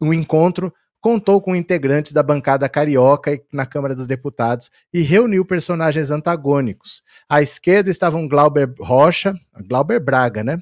O 0.01 0.15
encontro 0.15 0.73
contou 1.01 1.41
com 1.41 1.57
integrantes 1.57 2.13
da 2.13 2.23
bancada 2.23 2.69
carioca 2.69 3.41
na 3.53 3.65
Câmara 3.65 3.95
dos 3.95 4.07
Deputados 4.07 4.71
e 4.93 5.01
reuniu 5.01 5.45
personagens 5.45 6.11
antagônicos. 6.11 7.03
À 7.29 7.41
esquerda 7.41 7.91
estavam 7.91 8.29
Glauber 8.29 8.73
Rocha, 8.79 9.35
Glauber 9.67 9.99
Braga, 9.99 10.45
né? 10.45 10.59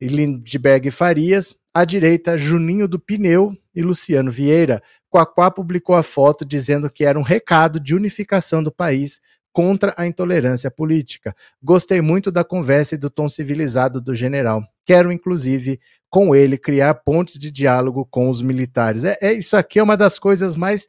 E 0.00 0.08
Lindbergh 0.08 0.90
Farias. 0.90 1.54
À 1.72 1.84
direita, 1.84 2.38
Juninho 2.38 2.88
do 2.88 2.98
Pneu 2.98 3.54
e 3.74 3.82
Luciano 3.82 4.30
Vieira. 4.30 4.82
Quaquá 5.10 5.50
publicou 5.50 5.94
a 5.94 6.02
foto 6.02 6.44
dizendo 6.44 6.90
que 6.90 7.04
era 7.04 7.18
um 7.18 7.22
recado 7.22 7.78
de 7.78 7.94
unificação 7.94 8.62
do 8.62 8.72
país 8.72 9.20
contra 9.56 9.94
a 9.96 10.06
intolerância 10.06 10.70
política. 10.70 11.34
Gostei 11.62 12.02
muito 12.02 12.30
da 12.30 12.44
conversa 12.44 12.94
e 12.94 12.98
do 12.98 13.08
tom 13.08 13.26
civilizado 13.26 14.02
do 14.02 14.14
general. 14.14 14.62
Quero, 14.84 15.10
inclusive, 15.10 15.80
com 16.10 16.34
ele, 16.34 16.58
criar 16.58 16.92
pontes 16.96 17.38
de 17.38 17.50
diálogo 17.50 18.04
com 18.04 18.28
os 18.28 18.42
militares. 18.42 19.02
É, 19.02 19.16
é 19.18 19.32
Isso 19.32 19.56
aqui 19.56 19.78
é 19.78 19.82
uma 19.82 19.96
das 19.96 20.18
coisas 20.18 20.54
mais 20.54 20.86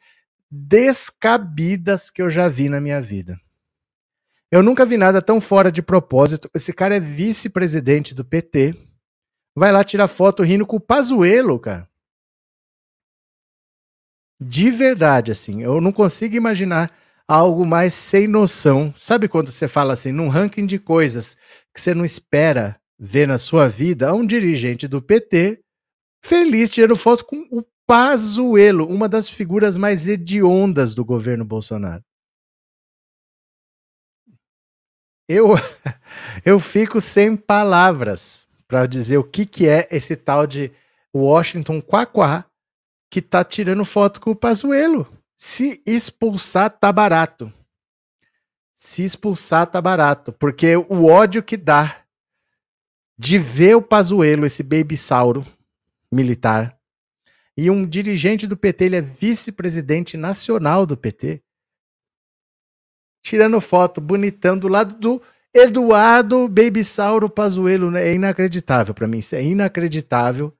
descabidas 0.52 2.10
que 2.10 2.22
eu 2.22 2.30
já 2.30 2.50
vi 2.50 2.68
na 2.68 2.82
minha 2.82 3.00
vida. 3.00 3.40
Eu 4.52 4.62
nunca 4.62 4.86
vi 4.86 4.98
nada 4.98 5.22
tão 5.22 5.40
fora 5.40 5.72
de 5.72 5.82
propósito. 5.82 6.52
Esse 6.54 6.74
cara 6.74 6.98
é 6.98 7.00
vice-presidente 7.00 8.14
do 8.14 8.26
PT. 8.26 8.76
Vai 9.56 9.72
lá 9.72 9.82
tirar 9.82 10.10
foto 10.10 10.44
rindo 10.44 10.66
com 10.66 10.76
o 10.76 10.82
Pazuello, 10.82 11.58
cara. 11.58 11.88
De 14.38 14.70
verdade, 14.70 15.32
assim. 15.32 15.64
Eu 15.64 15.80
não 15.80 15.94
consigo 15.94 16.36
imaginar 16.36 16.92
algo 17.28 17.66
mais 17.66 17.94
sem 17.94 18.28
noção. 18.28 18.94
Sabe 18.96 19.28
quando 19.28 19.52
você 19.52 19.68
fala 19.68 19.94
assim, 19.94 20.12
num 20.12 20.30
ranking 20.30 20.66
de 20.66 20.80
coisas 20.80 21.36
que 21.74 21.82
você 21.82 21.94
não 21.94 22.06
espera 22.06 22.80
ver 22.98 23.28
na 23.28 23.38
sua 23.38 23.68
vida, 23.68 24.13
um 24.13 24.26
dirigente 24.26 24.88
do 24.88 25.02
PT 25.02 25.60
feliz 26.24 26.70
tirando 26.70 26.96
foto 26.96 27.26
com 27.26 27.38
o 27.52 27.63
Pazuello, 27.86 28.88
uma 28.88 29.08
das 29.08 29.30
figuras 29.30 29.78
mais 29.78 30.08
hediondas 30.08 30.94
do 30.94 31.06
governo 31.06 31.46
Bolsonaro. 31.46 32.04
Eu, 35.28 35.54
eu 36.46 36.60
fico 36.60 37.00
sem 37.00 37.36
palavras 37.36 38.48
para 38.68 38.86
dizer 38.86 39.18
o 39.18 39.24
que, 39.24 39.46
que 39.46 39.68
é 39.68 39.88
esse 39.92 40.16
tal 40.16 40.46
de 40.48 40.72
Washington 41.16 41.82
Quaquá 41.82 42.46
que 43.10 43.22
tá 43.22 43.44
tirando 43.44 43.86
foto 43.86 44.20
com 44.20 44.32
o 44.32 44.36
Pazuello. 44.36 45.08
Se 45.38 45.84
expulsar, 45.86 46.71
tá 46.71 46.91
barato. 46.91 47.54
Se 48.73 49.04
expulsar, 49.04 49.67
tá 49.67 49.80
barato. 49.80 50.34
Porque 50.34 50.76
o 50.76 51.06
ódio 51.06 51.43
que 51.43 51.56
dá 51.56 52.04
de 53.17 53.38
ver 53.38 53.76
o 53.76 53.82
Pazuello, 53.82 54.47
esse 54.47 54.63
babysauro 54.63 55.45
militar, 56.12 56.76
e 57.56 57.69
um 57.69 57.86
dirigente 57.86 58.47
do 58.47 58.58
PT, 58.58 58.86
ele 58.86 58.95
é 58.95 59.02
vice-presidente 59.02 60.17
nacional 60.17 60.86
do 60.86 60.97
PT, 60.97 61.41
tirando 63.23 63.60
foto, 63.62 64.00
bonitão, 64.00 64.58
do 64.58 64.67
lado 64.67 64.95
do 64.95 65.21
Eduardo 65.54 66.47
Babysauro 66.47 67.30
Pazuello, 67.30 67.89
né? 67.89 68.08
É 68.08 68.13
inacreditável 68.13 68.93
para 68.93 69.08
mim, 69.08 69.19
isso 69.19 69.36
é 69.36 69.43
inacreditável. 69.43 70.56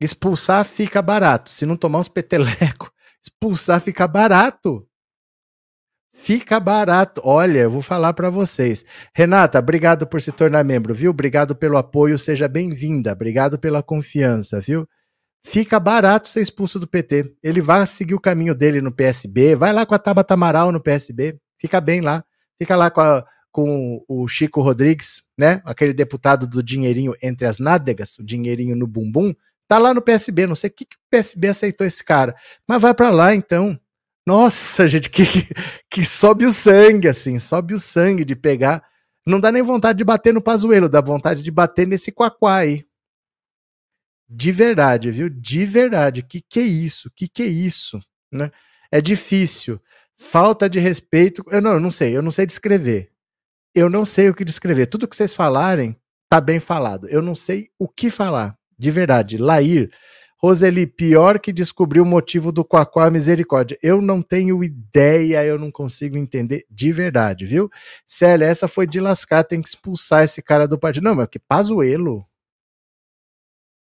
Expulsar 0.00 0.64
fica 0.64 1.00
barato. 1.02 1.50
Se 1.50 1.66
não 1.66 1.76
tomar 1.76 1.98
uns 1.98 2.08
peteleco, 2.08 2.92
expulsar 3.28 3.80
fica 3.80 4.06
barato. 4.08 4.86
Fica 6.12 6.58
barato. 6.58 7.20
Olha, 7.24 7.60
eu 7.60 7.70
vou 7.70 7.82
falar 7.82 8.12
para 8.12 8.30
vocês. 8.30 8.84
Renata, 9.14 9.58
obrigado 9.58 10.06
por 10.06 10.20
se 10.20 10.32
tornar 10.32 10.64
membro, 10.64 10.92
viu? 10.92 11.10
Obrigado 11.10 11.54
pelo 11.54 11.76
apoio, 11.76 12.18
seja 12.18 12.48
bem-vinda. 12.48 13.12
Obrigado 13.12 13.58
pela 13.58 13.82
confiança, 13.82 14.60
viu? 14.60 14.88
Fica 15.44 15.78
barato 15.78 16.28
ser 16.28 16.40
expulso 16.40 16.80
do 16.80 16.88
PT. 16.88 17.36
Ele 17.42 17.60
vai 17.60 17.86
seguir 17.86 18.14
o 18.14 18.20
caminho 18.20 18.54
dele 18.54 18.80
no 18.80 18.92
PSB, 18.92 19.54
vai 19.54 19.72
lá 19.72 19.86
com 19.86 19.94
a 19.94 19.98
Tabata 19.98 20.34
Amaral 20.34 20.72
no 20.72 20.82
PSB, 20.82 21.38
fica 21.56 21.80
bem 21.80 22.00
lá. 22.00 22.24
Fica 22.60 22.74
lá 22.74 22.90
com, 22.90 23.00
a, 23.00 23.24
com 23.52 24.04
o 24.08 24.26
Chico 24.26 24.60
Rodrigues, 24.60 25.22
né? 25.38 25.62
Aquele 25.64 25.92
deputado 25.92 26.48
do 26.48 26.60
dinheirinho 26.60 27.14
entre 27.22 27.46
as 27.46 27.60
nádegas, 27.60 28.18
o 28.18 28.24
dinheirinho 28.24 28.74
no 28.74 28.88
bumbum. 28.88 29.32
Tá 29.68 29.76
lá 29.76 29.92
no 29.92 30.00
PSB, 30.00 30.46
não 30.46 30.54
sei 30.54 30.70
o 30.70 30.72
que, 30.72 30.86
que 30.86 30.96
o 30.96 31.00
PSB 31.10 31.48
aceitou 31.48 31.86
esse 31.86 32.02
cara. 32.02 32.34
Mas 32.66 32.80
vai 32.80 32.94
para 32.94 33.10
lá 33.10 33.34
então. 33.34 33.78
Nossa, 34.26 34.88
gente, 34.88 35.10
que, 35.10 35.22
que 35.90 36.04
sobe 36.06 36.46
o 36.46 36.52
sangue, 36.52 37.06
assim, 37.06 37.38
sobe 37.38 37.74
o 37.74 37.78
sangue 37.78 38.24
de 38.24 38.34
pegar. 38.34 38.82
Não 39.26 39.38
dá 39.38 39.52
nem 39.52 39.62
vontade 39.62 39.98
de 39.98 40.04
bater 40.04 40.32
no 40.32 40.42
Pazuelo, 40.42 40.88
dá 40.88 41.02
vontade 41.02 41.42
de 41.42 41.50
bater 41.50 41.86
nesse 41.86 42.10
Quaquá 42.10 42.56
aí. 42.56 42.86
De 44.26 44.50
verdade, 44.50 45.10
viu? 45.10 45.28
De 45.28 45.66
verdade. 45.66 46.22
Que 46.22 46.40
que 46.40 46.60
é 46.60 46.62
isso? 46.62 47.10
Que 47.14 47.28
que 47.28 47.42
é 47.42 47.46
isso? 47.46 48.00
Né? 48.32 48.50
É 48.90 49.02
difícil. 49.02 49.80
Falta 50.16 50.68
de 50.68 50.78
respeito. 50.78 51.44
Eu 51.48 51.60
não, 51.60 51.74
eu 51.74 51.80
não 51.80 51.90
sei, 51.90 52.16
eu 52.16 52.22
não 52.22 52.30
sei 52.30 52.46
descrever. 52.46 53.12
Eu 53.74 53.90
não 53.90 54.04
sei 54.04 54.30
o 54.30 54.34
que 54.34 54.44
descrever. 54.44 54.86
Tudo 54.86 55.06
que 55.06 55.16
vocês 55.16 55.34
falarem 55.34 55.94
tá 56.30 56.40
bem 56.40 56.58
falado. 56.58 57.06
Eu 57.08 57.22
não 57.22 57.34
sei 57.34 57.70
o 57.78 57.86
que 57.86 58.10
falar 58.10 58.57
de 58.78 58.90
verdade. 58.90 59.36
Lair, 59.36 59.90
Roseli, 60.40 60.86
pior 60.86 61.40
que 61.40 61.52
descobrir 61.52 62.00
o 62.00 62.06
motivo 62.06 62.52
do 62.52 62.64
Quaquá 62.64 63.10
Misericórdia. 63.10 63.76
Eu 63.82 64.00
não 64.00 64.22
tenho 64.22 64.62
ideia, 64.62 65.44
eu 65.44 65.58
não 65.58 65.70
consigo 65.70 66.16
entender 66.16 66.64
de 66.70 66.92
verdade, 66.92 67.44
viu? 67.44 67.68
Célia, 68.06 68.46
essa 68.46 68.68
foi 68.68 68.86
de 68.86 69.00
lascar, 69.00 69.42
tem 69.42 69.60
que 69.60 69.68
expulsar 69.68 70.22
esse 70.22 70.40
cara 70.40 70.68
do 70.68 70.78
partido. 70.78 71.04
Não, 71.04 71.16
mas 71.16 71.28
que 71.28 71.40
Pazuelo. 71.40 72.24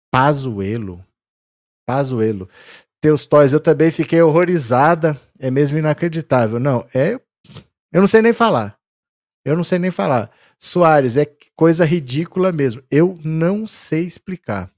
Pazuelo. 0.10 1.06
Pazuelo. 1.86 2.50
Teus 3.02 3.26
toys, 3.26 3.52
eu 3.52 3.60
também 3.60 3.92
fiquei 3.92 4.22
horrorizada. 4.22 5.20
É 5.38 5.52
mesmo 5.52 5.78
inacreditável. 5.78 6.60
Não, 6.60 6.88
é. 6.94 7.20
Eu 7.92 8.02
não 8.02 8.08
sei 8.08 8.22
nem 8.22 8.32
falar. 8.32 8.78
Eu 9.44 9.56
não 9.56 9.64
sei 9.66 9.80
nem 9.80 9.92
falar. 9.92 10.32
Soares, 10.58 11.18
é 11.18 11.26
coisa 11.56 11.84
ridícula 11.84 12.54
mesmo. 12.54 12.82
Eu 12.90 13.20
não 13.24 13.68
sei 13.68 14.06
explicar. 14.06 14.72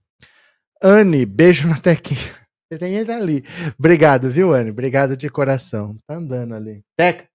Anne, 0.82 1.26
beijo 1.26 1.68
na 1.68 1.80
tequinha. 1.80 2.40
Você 2.72 2.80
tem 2.80 2.96
ele 2.96 3.12
ali. 3.12 3.44
Obrigado, 3.78 4.30
viu, 4.30 4.54
Anne? 4.54 4.70
Obrigado 4.70 5.18
de 5.18 5.30
coração. 5.30 5.98
Tá 6.08 6.16
andando 6.16 6.54
ali. 6.54 6.84
Teca! 6.96 7.28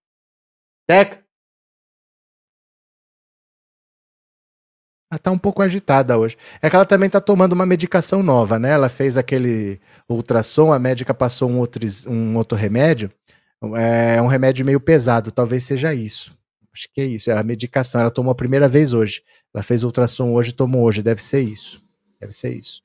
Teca! 0.87 1.25
Ela 5.11 5.19
tá 5.19 5.31
um 5.31 5.39
pouco 5.39 5.61
agitada 5.61 6.19
hoje. 6.19 6.37
É 6.63 6.71
que 6.71 6.77
ela 6.77 6.87
também 6.87 7.11
tá 7.11 7.21
tomando 7.21 7.53
uma 7.53 7.67
medicação 7.67 8.23
nova, 8.23 8.59
né? 8.59 8.71
Ela 8.71 8.89
fez 8.89 9.17
aquele 9.17 9.81
ultrassom, 10.09 10.73
a 10.73 10.79
médica 10.79 11.13
passou 11.13 11.51
um 11.51 11.59
outro, 11.59 11.85
um 12.09 12.37
outro 12.37 12.57
remédio. 12.57 13.13
É 13.77 14.21
um 14.21 14.27
remédio 14.27 14.65
meio 14.65 14.81
pesado, 14.81 15.31
talvez 15.31 15.65
seja 15.65 15.95
isso. 15.95 16.37
Acho 16.73 16.89
que 16.93 17.01
é 17.01 17.05
isso, 17.05 17.31
é 17.31 17.39
a 17.39 17.43
medicação. 17.43 18.01
Ela 18.01 18.11
tomou 18.11 18.33
a 18.33 18.35
primeira 18.35 18.69
vez 18.69 18.93
hoje. 18.93 19.23
Ela 19.55 19.63
fez 19.63 19.85
ultrassom 19.85 20.33
hoje, 20.33 20.53
tomou 20.53 20.83
hoje. 20.83 21.03
Deve 21.03 21.23
ser 21.23 21.41
isso. 21.41 21.81
Deve 22.21 22.33
ser 22.33 22.53
isso. 22.53 22.83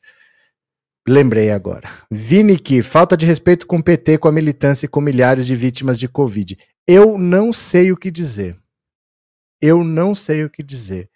Lembrei 1.10 1.50
agora. 1.50 1.90
Vinick, 2.12 2.84
falta 2.84 3.18
de 3.18 3.26
respeito 3.26 3.66
com 3.66 3.78
o 3.78 3.84
PT, 3.84 4.20
com 4.20 4.28
a 4.28 4.32
militância 4.32 4.86
e 4.86 4.88
com 4.88 5.02
milhares 5.02 5.48
de 5.48 5.56
vítimas 5.56 5.98
de 5.98 6.08
Covid. 6.08 6.56
Eu 6.88 7.18
não 7.18 7.52
sei 7.52 7.92
o 7.92 7.98
que 7.98 8.12
dizer. 8.12 8.56
Eu 9.60 9.84
não 9.84 10.14
sei 10.14 10.44
o 10.44 10.50
que 10.52 10.62
dizer. 10.62 11.10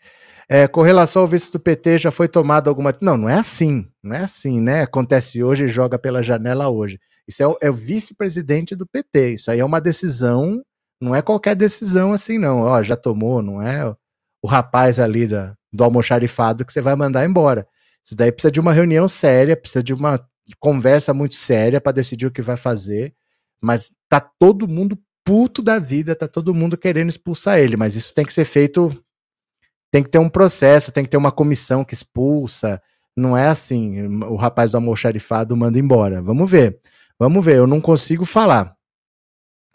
É, 0.50 0.68
com 0.68 0.82
relação 0.82 1.22
ao 1.22 1.28
vice 1.28 1.52
do 1.52 1.60
PT, 1.60 2.00
já 2.00 2.10
foi 2.10 2.28
tomada 2.28 2.72
alguma. 2.72 2.92
Não, 3.00 3.16
não 3.16 3.30
é 3.30 3.36
assim. 3.36 3.88
Não 4.02 4.16
é 4.16 4.22
assim, 4.22 4.60
né? 4.60 4.82
Acontece 4.82 5.44
hoje 5.44 5.66
e 5.66 5.68
joga 5.68 6.00
pela 6.00 6.24
janela 6.24 6.70
hoje. 6.70 7.00
Isso 7.28 7.44
é 7.44 7.48
o, 7.48 7.56
é 7.62 7.70
o 7.70 7.74
vice-presidente 7.74 8.76
do 8.76 8.88
PT. 8.88 9.36
Isso 9.36 9.52
aí 9.52 9.60
é 9.60 9.66
uma 9.66 9.80
decisão. 9.80 10.60
Não 11.00 11.14
é 11.14 11.22
qualquer 11.22 11.56
decisão 11.56 12.14
assim, 12.14 12.40
não. 12.40 12.62
Ó, 12.62 12.82
já 12.82 12.96
tomou, 12.96 13.44
não 13.44 13.62
é 13.62 13.88
o, 13.88 13.96
o 14.42 14.48
rapaz 14.48 15.00
ali 15.00 15.28
da, 15.28 15.54
do 15.72 15.84
almoxarifado 15.84 16.66
que 16.66 16.74
você 16.74 16.82
vai 16.82 16.96
mandar 16.96 17.24
embora. 17.24 17.68
Isso 18.04 18.16
daí 18.16 18.32
precisa 18.32 18.52
de 18.52 18.60
uma 18.60 18.74
reunião 18.74 19.08
séria, 19.08 19.56
precisa 19.56 19.84
de 19.84 19.94
uma 19.94 20.20
conversa 20.60 21.14
muito 21.14 21.36
séria 21.36 21.80
para 21.80 21.94
decidir 21.94 22.26
o 22.26 22.32
que 22.32 22.42
vai 22.42 22.58
fazer. 22.58 23.14
Mas 23.62 23.92
tá 24.10 24.20
todo 24.20 24.68
mundo 24.68 24.98
puto 25.26 25.62
da 25.62 25.80
vida, 25.80 26.16
tá 26.16 26.28
todo 26.28 26.54
mundo 26.54 26.78
querendo 26.78 27.10
expulsar 27.10 27.60
ele, 27.60 27.78
mas 27.78 27.96
isso 27.96 28.14
tem 28.14 28.26
que 28.26 28.34
ser 28.34 28.46
feito 28.46 28.92
Tem 29.92 30.04
que 30.04 30.10
ter 30.10 30.20
um 30.20 30.30
processo, 30.30 30.92
tem 30.92 31.04
que 31.04 31.10
ter 31.10 31.18
uma 31.18 31.32
comissão 31.32 31.84
que 31.86 31.94
expulsa. 31.94 32.82
Não 33.16 33.38
é 33.38 33.48
assim, 33.48 34.08
o 34.26 34.36
rapaz 34.36 34.72
do 34.72 34.78
almoxarifado 34.78 35.56
manda 35.56 35.78
embora. 35.80 36.22
Vamos 36.22 36.50
ver. 36.50 36.80
Vamos 37.20 37.46
ver, 37.46 37.58
eu 37.58 37.68
não 37.68 37.80
consigo 37.80 38.26
falar. 38.26 38.76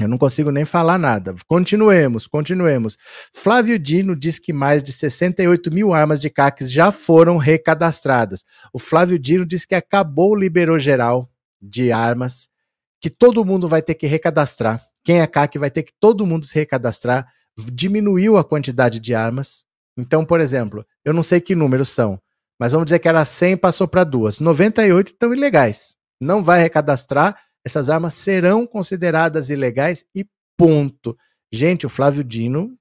Eu 0.01 0.07
não 0.07 0.17
consigo 0.17 0.53
nem 0.53 0.65
falar 0.65 0.97
nada. 0.97 1.35
Continuemos, 1.49 2.29
continuemos. 2.29 2.97
Flávio 3.35 3.77
Dino 3.79 4.15
diz 4.15 4.39
que 4.39 4.53
mais 4.53 4.81
de 4.81 4.93
68 4.93 5.73
mil 5.73 5.93
armas 5.93 6.21
de 6.21 6.31
CACs 6.31 6.71
já 6.71 6.93
foram 6.93 7.37
recadastradas. 7.37 8.45
O 8.73 8.79
Flávio 8.79 9.19
Dino 9.19 9.45
diz 9.45 9.65
que 9.65 9.75
acabou 9.75 10.33
o 10.33 10.37
liberou 10.37 10.79
geral 10.79 11.29
de 11.61 11.91
armas, 11.91 12.49
que 13.01 13.11
todo 13.11 13.45
mundo 13.45 13.67
vai 13.67 13.83
ter 13.83 13.95
que 13.95 14.07
recadastrar. 14.07 14.87
Quem 15.03 15.21
é 15.21 15.27
CAC 15.27 15.59
vai 15.59 15.71
ter 15.71 15.83
que 15.83 15.93
todo 15.99 16.27
mundo 16.27 16.47
se 16.47 16.55
recadastrar. 16.55 17.27
Diminuiu 17.73 18.37
a 18.37 18.45
quantidade 18.45 19.01
de 19.01 19.17
armas. 19.17 19.65
Então, 19.97 20.25
por 20.25 20.41
exemplo, 20.41 20.87
eu 21.05 21.13
não 21.13 21.25
sei 21.25 21.41
que 21.41 21.57
números 21.57 21.89
são, 21.89 22.21
mas 22.57 22.71
vamos 22.71 22.85
dizer 22.87 23.01
que 23.01 23.09
era 23.09 23.25
100 23.25 23.57
passou 23.57 23.89
para 23.89 24.05
duas. 24.05 24.39
98 24.39 25.09
estão 25.09 25.35
ilegais. 25.35 25.97
Não 26.21 26.43
vai 26.43 26.61
recadastrar 26.61 27.37
essas 27.69 27.89
armas 27.89 28.15
serão 28.15 28.67
consideradas 28.67 29.51
ilegais 29.51 30.05
e 30.15 30.27
ponto. 30.57 31.17
Gente, 31.53 31.87
o 31.87 31.89
Flávio 31.89 32.25
Dino, 32.25 32.77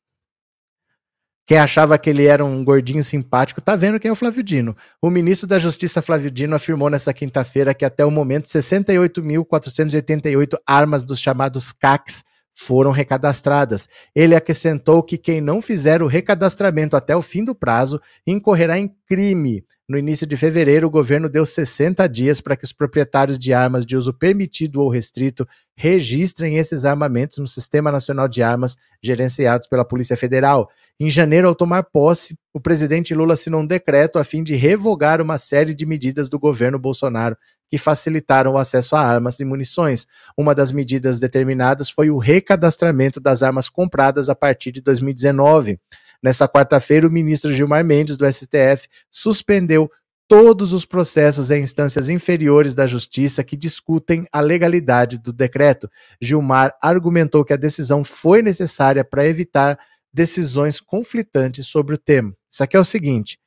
quem 1.46 1.58
achava 1.58 1.98
que 1.98 2.10
ele 2.10 2.26
era 2.26 2.44
um 2.44 2.62
gordinho 2.64 3.04
simpático, 3.04 3.62
tá 3.62 3.76
vendo 3.76 4.00
quem 4.00 4.10
é 4.10 4.12
o 4.12 4.16
Flávio 4.16 4.44
Dino. 4.44 4.76
O 5.02 5.10
ministro 5.10 5.48
da 5.48 5.58
Justiça, 5.58 6.02
Flávio 6.02 6.30
Dino, 6.30 6.56
afirmou 6.56 6.90
nessa 6.90 7.14
quinta-feira 7.14 7.74
que 7.74 7.86
até 7.86 8.04
o 8.04 8.12
momento 8.12 8.50
68.488 8.50 10.58
armas 10.66 11.04
dos 11.04 11.20
chamados 11.20 11.72
CACs 11.72 12.26
foram 12.54 12.92
recadastradas. 12.92 13.88
Ele 14.16 14.36
acrescentou 14.36 15.04
que 15.04 15.18
quem 15.18 15.40
não 15.40 15.62
fizer 15.62 16.02
o 16.02 16.08
recadastramento 16.08 16.98
até 16.98 17.16
o 17.16 17.22
fim 17.22 17.46
do 17.46 17.54
prazo 17.54 18.02
incorrerá 18.26 18.80
em 18.80 18.92
crime. 19.08 19.64
No 19.90 19.98
início 19.98 20.28
de 20.28 20.36
fevereiro, 20.36 20.88
o 20.88 20.90
governo 20.90 21.30
deu 21.30 21.46
60 21.46 22.06
dias 22.10 22.42
para 22.42 22.58
que 22.58 22.66
os 22.66 22.74
proprietários 22.74 23.40
de 23.40 23.54
armas 23.54 23.86
de 23.86 23.96
uso 23.96 24.14
permitido 24.14 24.82
ou 24.82 24.90
restrito 24.90 25.48
registrem 25.78 26.58
esses 26.58 26.84
armamentos 26.84 27.38
no 27.38 27.48
Sistema 27.48 27.90
Nacional 27.90 28.28
de 28.28 28.44
Armas, 28.44 28.76
gerenciados 29.02 29.66
pela 29.70 29.86
Polícia 29.86 30.18
Federal. 30.18 30.70
Em 31.00 31.10
janeiro, 31.10 31.48
ao 31.48 31.56
tomar 31.56 31.84
posse, 31.84 32.38
o 32.54 32.60
presidente 32.60 33.16
Lula 33.16 33.36
assinou 33.36 33.62
um 33.62 33.66
decreto 33.66 34.20
a 34.20 34.26
fim 34.26 34.44
de 34.44 34.56
revogar 34.56 35.22
uma 35.22 35.38
série 35.38 35.74
de 35.74 35.86
medidas 35.86 36.28
do 36.28 36.38
governo 36.38 36.78
Bolsonaro 36.78 37.38
que 37.70 37.78
facilitaram 37.78 38.54
o 38.54 38.58
acesso 38.58 38.96
a 38.96 39.02
armas 39.02 39.40
e 39.40 39.46
munições. 39.46 40.06
Uma 40.38 40.54
das 40.54 40.72
medidas 40.72 41.18
determinadas 41.20 41.90
foi 41.90 42.10
o 42.10 42.18
recadastramento 42.18 43.22
das 43.22 43.42
armas 43.42 43.70
compradas 43.70 44.28
a 44.28 44.36
partir 44.36 44.72
de 44.72 44.82
2019. 44.82 45.80
Nessa 46.22 46.48
quarta-feira, 46.48 47.08
o 47.08 47.12
ministro 47.12 47.54
Gilmar 47.54 47.84
Mendes, 47.84 48.18
do 48.18 48.26
STF, 48.32 48.88
suspendeu 49.10 49.90
todos 50.28 50.74
os 50.74 50.86
processos 50.86 51.50
em 51.50 51.64
instâncias 51.64 52.10
inferiores 52.10 52.74
da 52.74 52.86
Justiça 52.86 53.44
que 53.44 53.56
discutem 53.56 54.28
a 54.32 54.42
legalidade 54.42 55.18
do 55.18 55.32
decreto. 55.32 55.90
Gilmar 56.22 56.76
argumentou 56.82 57.46
que 57.46 57.54
a 57.54 57.58
decisão 57.58 58.04
foi 58.04 58.42
necessária 58.42 59.06
para 59.06 59.26
evitar 59.26 59.80
decisões 60.14 60.82
conflitantes 60.82 61.68
sobre 61.68 61.96
o 61.96 61.98
tema. 61.98 62.36
Isso 62.52 62.64
aqui 62.64 62.76
é 62.76 62.80
o 62.80 62.86
seguinte: 62.86 63.40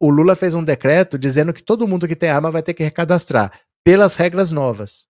o 0.00 0.08
Lula 0.08 0.34
fez 0.34 0.54
um 0.54 0.62
decreto 0.62 1.18
dizendo 1.18 1.52
que 1.52 1.62
todo 1.62 1.88
mundo 1.88 2.08
que 2.08 2.16
tem 2.16 2.30
arma 2.30 2.50
vai 2.50 2.62
ter 2.62 2.74
que 2.74 2.82
recadastrar 2.82 3.52
pelas 3.84 4.16
regras 4.16 4.50
novas. 4.50 5.06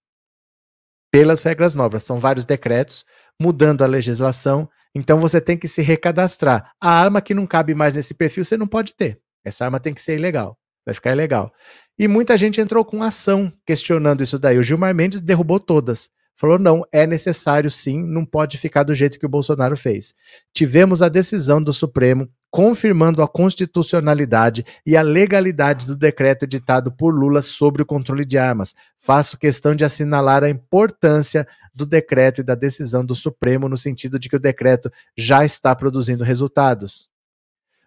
Pelas 1.12 1.42
regras 1.44 1.76
novas. 1.76 2.02
São 2.02 2.18
vários 2.18 2.44
decretos 2.44 3.04
mudando 3.40 3.82
a 3.82 3.86
legislação 3.86 4.68
então 4.94 5.20
você 5.20 5.40
tem 5.40 5.56
que 5.56 5.68
se 5.68 5.82
recadastrar. 5.82 6.72
A 6.80 6.90
arma 6.90 7.20
que 7.20 7.34
não 7.34 7.46
cabe 7.46 7.74
mais 7.74 7.94
nesse 7.96 8.14
perfil 8.14 8.44
você 8.44 8.56
não 8.56 8.66
pode 8.66 8.94
ter. 8.94 9.18
Essa 9.44 9.64
arma 9.64 9.80
tem 9.80 9.92
que 9.92 10.00
ser 10.00 10.16
ilegal. 10.16 10.56
Vai 10.86 10.94
ficar 10.94 11.12
ilegal. 11.12 11.52
E 11.98 12.06
muita 12.06 12.36
gente 12.36 12.60
entrou 12.60 12.84
com 12.84 13.02
ação 13.02 13.52
questionando 13.66 14.22
isso 14.22 14.38
daí. 14.38 14.58
O 14.58 14.62
Gilmar 14.62 14.94
Mendes 14.94 15.20
derrubou 15.20 15.58
todas. 15.58 16.10
Falou: 16.36 16.58
não, 16.58 16.84
é 16.92 17.06
necessário 17.06 17.70
sim, 17.70 18.02
não 18.02 18.24
pode 18.24 18.58
ficar 18.58 18.82
do 18.82 18.94
jeito 18.94 19.18
que 19.18 19.26
o 19.26 19.28
Bolsonaro 19.28 19.76
fez. 19.76 20.14
Tivemos 20.52 21.00
a 21.00 21.08
decisão 21.08 21.62
do 21.62 21.72
Supremo 21.72 22.28
confirmando 22.50 23.22
a 23.22 23.28
constitucionalidade 23.28 24.64
e 24.86 24.96
a 24.96 25.02
legalidade 25.02 25.86
do 25.86 25.96
decreto 25.96 26.44
editado 26.44 26.92
por 26.92 27.12
Lula 27.12 27.42
sobre 27.42 27.82
o 27.82 27.86
controle 27.86 28.24
de 28.24 28.38
armas. 28.38 28.74
Faço 28.98 29.38
questão 29.38 29.74
de 29.74 29.84
assinalar 29.84 30.44
a 30.44 30.50
importância 30.50 31.46
do 31.74 31.84
decreto 31.84 32.40
e 32.40 32.44
da 32.44 32.54
decisão 32.54 33.04
do 33.04 33.14
Supremo, 33.14 33.68
no 33.68 33.76
sentido 33.76 34.18
de 34.18 34.28
que 34.28 34.36
o 34.36 34.40
decreto 34.40 34.90
já 35.16 35.44
está 35.44 35.74
produzindo 35.74 36.24
resultados. 36.24 37.08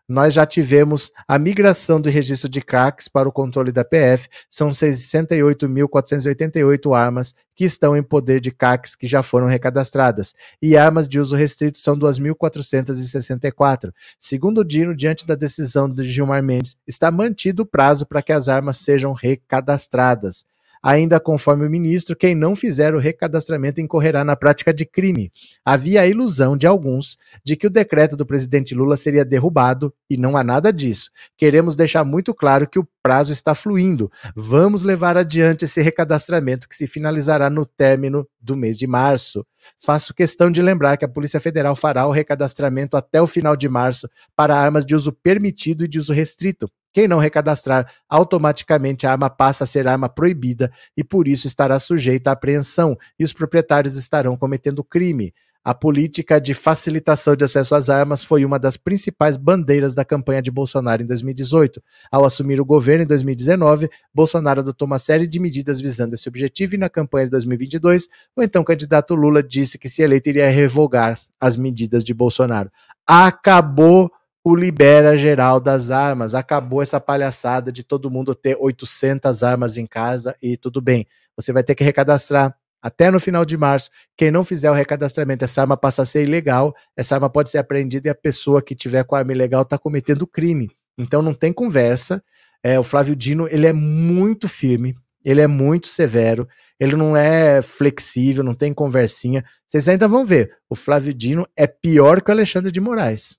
Nós 0.09 0.33
já 0.33 0.45
tivemos 0.45 1.11
a 1.27 1.37
migração 1.37 1.99
do 1.99 2.09
registro 2.09 2.47
de 2.47 2.61
CACs 2.61 3.09
para 3.09 3.27
o 3.27 3.31
controle 3.31 3.73
da 3.73 3.83
PF, 3.83 4.29
são 4.49 4.69
68.488 4.69 6.95
armas 6.95 7.35
que 7.53 7.65
estão 7.65 7.97
em 7.97 8.01
poder 8.01 8.39
de 8.39 8.49
CACs 8.49 8.95
que 8.95 9.05
já 9.05 9.21
foram 9.21 9.47
recadastradas, 9.47 10.33
e 10.61 10.77
armas 10.77 11.09
de 11.09 11.19
uso 11.19 11.35
restrito 11.35 11.77
são 11.77 11.99
2.464. 11.99 13.91
Segundo 14.17 14.59
o 14.59 14.63
Dino, 14.63 14.95
diante 14.95 15.27
da 15.27 15.35
decisão 15.35 15.89
de 15.89 16.05
Gilmar 16.05 16.41
Mendes, 16.41 16.77
está 16.87 17.11
mantido 17.11 17.63
o 17.63 17.65
prazo 17.65 18.05
para 18.05 18.21
que 18.21 18.31
as 18.31 18.47
armas 18.47 18.77
sejam 18.77 19.11
recadastradas. 19.11 20.45
Ainda 20.87 21.19
conforme 21.19 21.67
o 21.67 21.69
ministro, 21.69 22.15
quem 22.15 22.33
não 22.33 22.55
fizer 22.55 22.95
o 22.95 22.97
recadastramento 22.97 23.81
incorrerá 23.81 24.23
na 24.23 24.37
prática 24.37 24.73
de 24.73 24.85
crime. 24.85 25.29
Havia 25.65 25.99
a 25.99 26.07
ilusão 26.07 26.55
de 26.55 26.65
alguns 26.65 27.17
de 27.43 27.57
que 27.57 27.67
o 27.67 27.69
decreto 27.69 28.15
do 28.15 28.25
presidente 28.25 28.73
Lula 28.73 28.95
seria 28.95 29.25
derrubado 29.25 29.93
e 30.09 30.15
não 30.15 30.37
há 30.37 30.45
nada 30.45 30.71
disso. 30.71 31.11
Queremos 31.35 31.75
deixar 31.75 32.05
muito 32.05 32.33
claro 32.33 32.69
que 32.69 32.79
o 32.79 32.87
prazo 33.03 33.33
está 33.33 33.53
fluindo. 33.53 34.09
Vamos 34.33 34.81
levar 34.81 35.17
adiante 35.17 35.65
esse 35.65 35.81
recadastramento 35.81 36.69
que 36.69 36.75
se 36.77 36.87
finalizará 36.87 37.49
no 37.49 37.65
término 37.65 38.25
do 38.39 38.55
mês 38.55 38.77
de 38.77 38.87
março. 38.87 39.45
Faço 39.77 40.13
questão 40.13 40.49
de 40.49 40.61
lembrar 40.61 40.95
que 40.95 41.03
a 41.03 41.09
Polícia 41.09 41.41
Federal 41.41 41.75
fará 41.75 42.07
o 42.07 42.11
recadastramento 42.11 42.95
até 42.95 43.21
o 43.21 43.27
final 43.27 43.57
de 43.57 43.67
março 43.67 44.09
para 44.37 44.55
armas 44.55 44.85
de 44.85 44.95
uso 44.95 45.11
permitido 45.11 45.83
e 45.83 45.87
de 45.89 45.99
uso 45.99 46.13
restrito. 46.13 46.71
Quem 46.97 47.07
não 47.07 47.19
recadastrar, 47.19 47.93
automaticamente 48.09 49.05
a 49.05 49.11
arma 49.11 49.29
passa 49.29 49.65
a 49.65 49.67
ser 49.67 49.87
arma 49.87 50.09
proibida 50.09 50.71
e 50.97 51.03
por 51.03 51.27
isso 51.27 51.45
estará 51.45 51.77
sujeita 51.77 52.31
à 52.31 52.33
apreensão 52.33 52.97
e 53.19 53.23
os 53.23 53.31
proprietários 53.31 53.95
estarão 53.97 54.35
cometendo 54.35 54.83
crime. 54.83 55.31
A 55.63 55.75
política 55.75 56.41
de 56.41 56.55
facilitação 56.55 57.35
de 57.35 57.43
acesso 57.43 57.75
às 57.75 57.87
armas 57.87 58.23
foi 58.23 58.43
uma 58.43 58.57
das 58.57 58.77
principais 58.77 59.37
bandeiras 59.37 59.93
da 59.93 60.03
campanha 60.03 60.41
de 60.41 60.49
Bolsonaro 60.49 61.03
em 61.03 61.05
2018. 61.05 61.83
Ao 62.11 62.25
assumir 62.25 62.59
o 62.59 62.65
governo 62.65 63.03
em 63.03 63.07
2019, 63.07 63.91
Bolsonaro 64.11 64.61
adotou 64.61 64.87
uma 64.87 64.97
série 64.97 65.27
de 65.27 65.39
medidas 65.39 65.79
visando 65.79 66.15
esse 66.15 66.27
objetivo 66.27 66.73
e 66.73 66.79
na 66.79 66.89
campanha 66.89 67.25
de 67.25 67.31
2022, 67.31 68.07
o 68.35 68.41
então 68.41 68.63
candidato 68.63 69.13
Lula 69.13 69.43
disse 69.43 69.77
que 69.77 69.87
se 69.87 70.01
eleito 70.01 70.29
iria 70.29 70.49
revogar 70.49 71.21
as 71.39 71.57
medidas 71.57 72.03
de 72.03 72.11
Bolsonaro. 72.11 72.71
Acabou 73.05 74.09
o 74.49 74.55
libera 74.55 75.17
geral 75.17 75.59
das 75.59 75.91
armas. 75.91 76.33
Acabou 76.33 76.81
essa 76.81 77.01
palhaçada 77.01 77.69
de 77.69 77.83
todo 77.83 78.09
mundo 78.09 78.33
ter 78.33 78.55
800 78.57 79.43
armas 79.43 79.75
em 79.75 79.85
casa 79.85 80.37
e 80.41 80.55
tudo 80.55 80.79
bem. 80.79 81.05
Você 81.35 81.51
vai 81.51 81.63
ter 81.63 81.75
que 81.75 81.83
recadastrar 81.83 82.55
até 82.81 83.11
no 83.11 83.19
final 83.19 83.43
de 83.43 83.57
março. 83.57 83.89
Quem 84.15 84.31
não 84.31 84.45
fizer 84.45 84.71
o 84.71 84.73
recadastramento, 84.73 85.43
essa 85.43 85.59
arma 85.59 85.75
passa 85.75 86.03
a 86.03 86.05
ser 86.05 86.23
ilegal. 86.23 86.73
Essa 86.95 87.15
arma 87.15 87.29
pode 87.29 87.49
ser 87.49 87.57
apreendida 87.57 88.07
e 88.07 88.09
a 88.09 88.15
pessoa 88.15 88.61
que 88.61 88.73
tiver 88.73 89.03
com 89.03 89.17
a 89.17 89.19
arma 89.19 89.33
ilegal 89.33 89.63
está 89.63 89.77
cometendo 89.77 90.25
crime. 90.25 90.71
Então 90.97 91.21
não 91.21 91.33
tem 91.33 91.51
conversa. 91.51 92.23
É, 92.63 92.79
o 92.79 92.83
Flávio 92.83 93.17
Dino 93.17 93.49
ele 93.51 93.67
é 93.67 93.73
muito 93.73 94.47
firme, 94.47 94.95
ele 95.25 95.41
é 95.41 95.47
muito 95.47 95.87
severo, 95.87 96.47
ele 96.79 96.95
não 96.95 97.17
é 97.17 97.61
flexível, 97.61 98.45
não 98.45 98.55
tem 98.55 98.71
conversinha. 98.71 99.43
Vocês 99.67 99.89
ainda 99.89 100.07
vão 100.07 100.25
ver. 100.25 100.53
O 100.69 100.75
Flávio 100.75 101.13
Dino 101.13 101.45
é 101.53 101.67
pior 101.67 102.21
que 102.21 102.31
o 102.31 102.33
Alexandre 102.33 102.71
de 102.71 102.79
Moraes. 102.79 103.35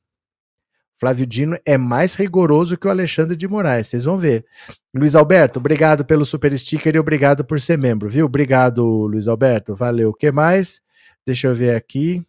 Flávio 0.98 1.24
Dino 1.26 1.56
é 1.64 1.78
mais 1.78 2.14
rigoroso 2.16 2.76
que 2.76 2.88
o 2.88 2.90
Alexandre 2.90 3.36
de 3.36 3.46
Moraes, 3.46 3.86
vocês 3.86 4.04
vão 4.04 4.18
ver. 4.18 4.44
Luiz 4.92 5.14
Alberto, 5.14 5.60
obrigado 5.60 6.04
pelo 6.04 6.24
super 6.24 6.56
sticker 6.58 6.96
e 6.96 6.98
obrigado 6.98 7.44
por 7.44 7.60
ser 7.60 7.78
membro, 7.78 8.08
viu? 8.08 8.26
Obrigado, 8.26 8.84
Luiz 8.84 9.28
Alberto. 9.28 9.76
Valeu. 9.76 10.10
O 10.10 10.14
que 10.14 10.32
mais? 10.32 10.80
Deixa 11.24 11.46
eu 11.46 11.54
ver 11.54 11.76
aqui. 11.76 12.26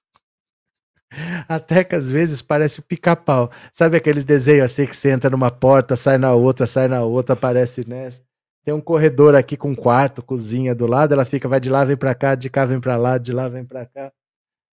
Até 1.48 1.82
que 1.82 1.94
às 1.94 2.08
vezes 2.08 2.42
parece 2.42 2.80
o 2.80 2.82
pica-pau. 2.82 3.50
Sabe 3.72 3.96
aqueles 3.96 4.24
desenhos 4.24 4.66
assim 4.66 4.84
que 4.84 4.96
você 4.96 5.10
entra 5.10 5.30
numa 5.30 5.50
porta, 5.50 5.96
sai 5.96 6.18
na 6.18 6.34
outra, 6.34 6.66
sai 6.66 6.86
na 6.86 7.02
outra, 7.02 7.32
aparece 7.32 7.88
nessa. 7.88 8.20
Tem 8.62 8.74
um 8.74 8.80
corredor 8.80 9.34
aqui 9.34 9.56
com 9.56 9.74
quarto, 9.74 10.22
cozinha 10.22 10.74
do 10.74 10.86
lado, 10.86 11.14
ela 11.14 11.24
fica, 11.24 11.48
vai 11.48 11.60
de 11.60 11.70
lá, 11.70 11.84
vem 11.84 11.96
pra 11.96 12.14
cá, 12.14 12.34
de 12.34 12.50
cá, 12.50 12.66
vem 12.66 12.78
pra 12.78 12.96
lá, 12.96 13.16
de 13.16 13.32
lá, 13.32 13.48
vem 13.48 13.64
pra 13.64 13.86
cá. 13.86 14.12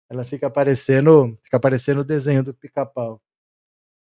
Ela 0.10 0.24
fica 0.24 0.48
aparecendo, 0.48 1.38
fica 1.44 1.58
aparecendo 1.58 2.00
o 2.00 2.04
desenho 2.04 2.44
do 2.44 2.54
pica-pau. 2.54 3.16
O 3.16 3.20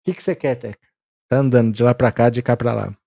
que, 0.03 0.13
que 0.13 0.23
você 0.23 0.35
quer, 0.35 0.55
Teca? 0.55 0.87
Tá 1.29 1.37
andando 1.37 1.71
de 1.73 1.83
lá 1.83 1.93
para 1.93 2.11
cá, 2.11 2.29
de 2.29 2.41
cá 2.41 2.57
para 2.57 2.73
lá. 2.73 2.97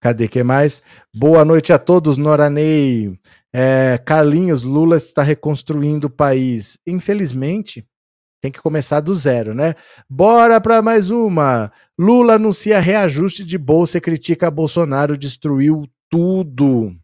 Cadê 0.00 0.28
que 0.28 0.42
mais? 0.42 0.82
Boa 1.14 1.44
noite 1.44 1.72
a 1.72 1.78
todos, 1.78 2.16
Noranei. 2.16 3.18
É, 3.52 3.98
Carlinhos, 3.98 4.62
Lula 4.62 4.96
está 4.96 5.22
reconstruindo 5.22 6.06
o 6.08 6.10
país. 6.10 6.78
Infelizmente, 6.86 7.86
Tem 8.40 8.50
que 8.50 8.60
começar 8.62 9.00
do 9.00 9.14
zero, 9.14 9.54
né? 9.54 9.74
Bora 10.08 10.60
para 10.60 10.80
mais 10.80 11.10
uma. 11.10 11.70
Lula 11.98 12.34
anuncia 12.36 12.80
reajuste 12.80 13.44
de 13.44 13.58
bolsa 13.58 13.98
e 13.98 14.00
critica 14.00 14.50
Bolsonaro 14.50 15.16
destruiu 15.16 15.86
tudo. 16.08 16.96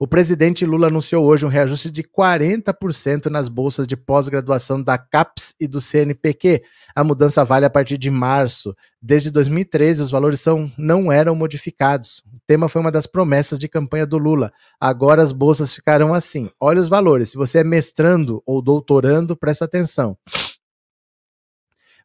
O 0.00 0.06
presidente 0.06 0.64
Lula 0.64 0.86
anunciou 0.86 1.24
hoje 1.24 1.44
um 1.44 1.48
reajuste 1.48 1.90
de 1.90 2.04
40% 2.04 3.26
nas 3.26 3.48
bolsas 3.48 3.84
de 3.84 3.96
pós-graduação 3.96 4.80
da 4.80 4.96
CAPES 4.96 5.56
e 5.58 5.66
do 5.66 5.80
CNPq. 5.80 6.62
A 6.94 7.02
mudança 7.02 7.44
vale 7.44 7.66
a 7.66 7.70
partir 7.70 7.98
de 7.98 8.08
março. 8.08 8.76
Desde 9.02 9.28
2013, 9.28 10.02
os 10.02 10.12
valores 10.12 10.40
são, 10.40 10.70
não 10.78 11.10
eram 11.10 11.34
modificados. 11.34 12.22
O 12.32 12.38
tema 12.46 12.68
foi 12.68 12.80
uma 12.80 12.92
das 12.92 13.08
promessas 13.08 13.58
de 13.58 13.68
campanha 13.68 14.06
do 14.06 14.18
Lula. 14.18 14.52
Agora 14.80 15.20
as 15.20 15.32
bolsas 15.32 15.74
ficarão 15.74 16.14
assim. 16.14 16.48
Olha 16.60 16.80
os 16.80 16.88
valores. 16.88 17.30
Se 17.30 17.36
você 17.36 17.58
é 17.58 17.64
mestrando 17.64 18.40
ou 18.46 18.62
doutorando, 18.62 19.36
presta 19.36 19.64
atenção. 19.64 20.16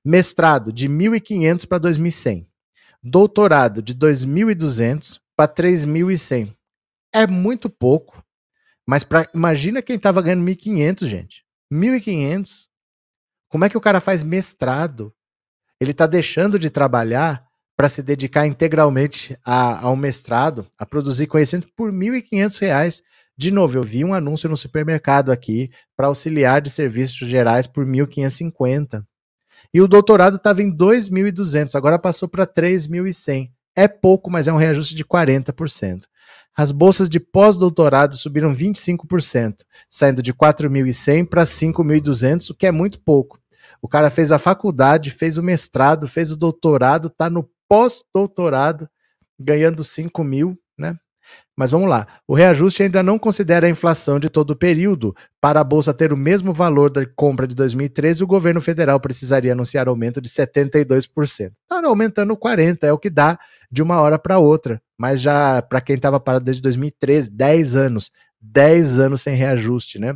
Mestrado 0.03 0.73
de 0.73 0.89
1.500 0.89 1.67
para 1.67 1.79
2.100. 1.79 2.47
Doutorado 3.03 3.83
de 3.83 3.93
2.200 3.93 5.19
para 5.37 5.47
3.100 5.47 6.55
é 7.13 7.27
muito 7.27 7.69
pouco. 7.69 8.23
Mas 8.85 9.03
pra, 9.03 9.29
imagina 9.33 9.81
quem 9.81 9.95
estava 9.95 10.21
ganhando 10.21 10.43
1.500, 10.43 11.07
gente. 11.07 11.45
1.500. 11.71 12.67
Como 13.47 13.65
é 13.65 13.69
que 13.69 13.77
o 13.77 13.81
cara 13.81 14.01
faz 14.01 14.23
mestrado? 14.23 15.13
Ele 15.79 15.91
está 15.91 16.07
deixando 16.07 16.59
de 16.59 16.69
trabalhar 16.69 17.45
para 17.75 17.89
se 17.89 18.03
dedicar 18.03 18.45
integralmente 18.45 19.37
ao 19.43 19.95
mestrado, 19.95 20.67
a 20.77 20.85
produzir 20.85 21.27
conhecimento 21.27 21.67
por 21.75 21.91
R$ 21.91 21.97
1.500. 21.97 23.01
De 23.35 23.49
novo, 23.49 23.77
eu 23.77 23.83
vi 23.83 24.05
um 24.05 24.13
anúncio 24.13 24.47
no 24.47 24.55
supermercado 24.55 25.31
aqui 25.31 25.71
para 25.95 26.07
auxiliar 26.07 26.61
de 26.61 26.69
serviços 26.69 27.27
gerais 27.27 27.65
por 27.65 27.85
1.550. 27.85 29.03
E 29.73 29.81
o 29.81 29.87
doutorado 29.87 30.35
estava 30.35 30.61
em 30.61 30.71
2.200, 30.75 31.73
agora 31.75 31.97
passou 31.97 32.29
para 32.29 32.45
3.100. 32.45 33.49
É 33.75 33.87
pouco, 33.87 34.29
mas 34.29 34.47
é 34.47 34.53
um 34.53 34.57
reajuste 34.57 34.93
de 34.93 35.03
40%. 35.03 36.03
As 36.55 36.71
bolsas 36.71 37.09
de 37.09 37.19
pós-doutorado 37.19 38.15
subiram 38.15 38.53
25%, 38.53 39.57
saindo 39.89 40.21
de 40.21 40.33
4.100 40.33 41.27
para 41.27 41.43
5.200, 41.43 42.51
o 42.51 42.55
que 42.55 42.67
é 42.67 42.71
muito 42.71 42.99
pouco. 42.99 43.39
O 43.81 43.87
cara 43.87 44.09
fez 44.09 44.31
a 44.31 44.37
faculdade, 44.37 45.09
fez 45.09 45.37
o 45.37 45.43
mestrado, 45.43 46.07
fez 46.07 46.31
o 46.31 46.37
doutorado, 46.37 47.07
está 47.07 47.29
no 47.29 47.49
pós-doutorado, 47.67 48.87
ganhando 49.39 49.83
5 49.83 50.23
mil, 50.23 50.57
né? 50.77 50.95
Mas 51.55 51.69
vamos 51.69 51.87
lá. 51.87 52.07
O 52.27 52.33
reajuste 52.33 52.81
ainda 52.81 53.03
não 53.03 53.19
considera 53.19 53.67
a 53.67 53.69
inflação 53.69 54.19
de 54.19 54.29
todo 54.29 54.51
o 54.51 54.55
período. 54.55 55.15
Para 55.39 55.59
a 55.59 55.63
bolsa 55.63 55.93
ter 55.93 56.11
o 56.11 56.17
mesmo 56.17 56.51
valor 56.51 56.89
da 56.89 57.05
compra 57.05 57.47
de 57.47 57.55
2013, 57.55 58.23
o 58.23 58.27
governo 58.27 58.59
federal 58.59 58.99
precisaria 58.99 59.51
anunciar 59.51 59.87
aumento 59.87 60.19
de 60.19 60.29
72%. 60.29 61.07
Está 61.09 61.85
aumentando 61.85 62.35
40%, 62.35 62.79
é 62.83 62.91
o 62.91 62.97
que 62.97 63.09
dá 63.09 63.37
de 63.71 63.83
uma 63.83 64.01
hora 64.01 64.17
para 64.17 64.39
outra. 64.39 64.81
Mas 64.97 65.21
já 65.21 65.61
para 65.61 65.81
quem 65.81 65.95
estava 65.95 66.19
parado 66.19 66.45
desde 66.45 66.61
2013, 66.61 67.29
10 67.29 67.75
anos. 67.75 68.11
10 68.41 68.99
anos 68.99 69.21
sem 69.21 69.35
reajuste, 69.35 69.97
né? 69.99 70.15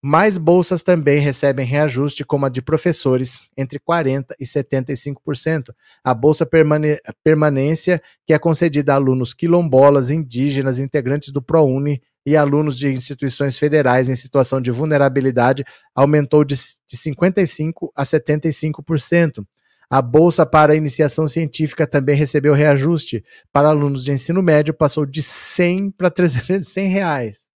Mais 0.00 0.38
bolsas 0.38 0.84
também 0.84 1.18
recebem 1.18 1.66
reajuste, 1.66 2.24
como 2.24 2.46
a 2.46 2.48
de 2.48 2.62
professores, 2.62 3.48
entre 3.56 3.80
40% 3.80 4.26
e 4.38 4.44
75%. 4.44 5.74
A 6.04 6.14
Bolsa 6.14 6.46
Permane 6.46 6.98
Permanência, 7.24 8.00
que 8.24 8.32
é 8.32 8.38
concedida 8.38 8.92
a 8.92 8.94
alunos 8.94 9.34
quilombolas, 9.34 10.08
indígenas, 10.10 10.78
integrantes 10.78 11.32
do 11.32 11.42
ProUni 11.42 12.00
e 12.24 12.36
alunos 12.36 12.78
de 12.78 12.92
instituições 12.92 13.58
federais 13.58 14.08
em 14.08 14.14
situação 14.14 14.60
de 14.60 14.70
vulnerabilidade, 14.70 15.64
aumentou 15.92 16.44
de, 16.44 16.54
de 16.54 16.96
55% 16.96 17.72
a 17.96 18.04
75%. 18.04 19.44
A 19.90 20.00
bolsa 20.00 20.46
para 20.46 20.76
iniciação 20.76 21.26
científica 21.26 21.88
também 21.88 22.14
recebeu 22.14 22.54
reajuste. 22.54 23.24
Para 23.52 23.70
alunos 23.70 24.04
de 24.04 24.12
ensino 24.12 24.42
médio, 24.42 24.74
passou 24.74 25.04
de 25.04 25.22
100 25.22 25.90
para 25.92 26.08
300 26.08 26.72
reais. 26.76 27.47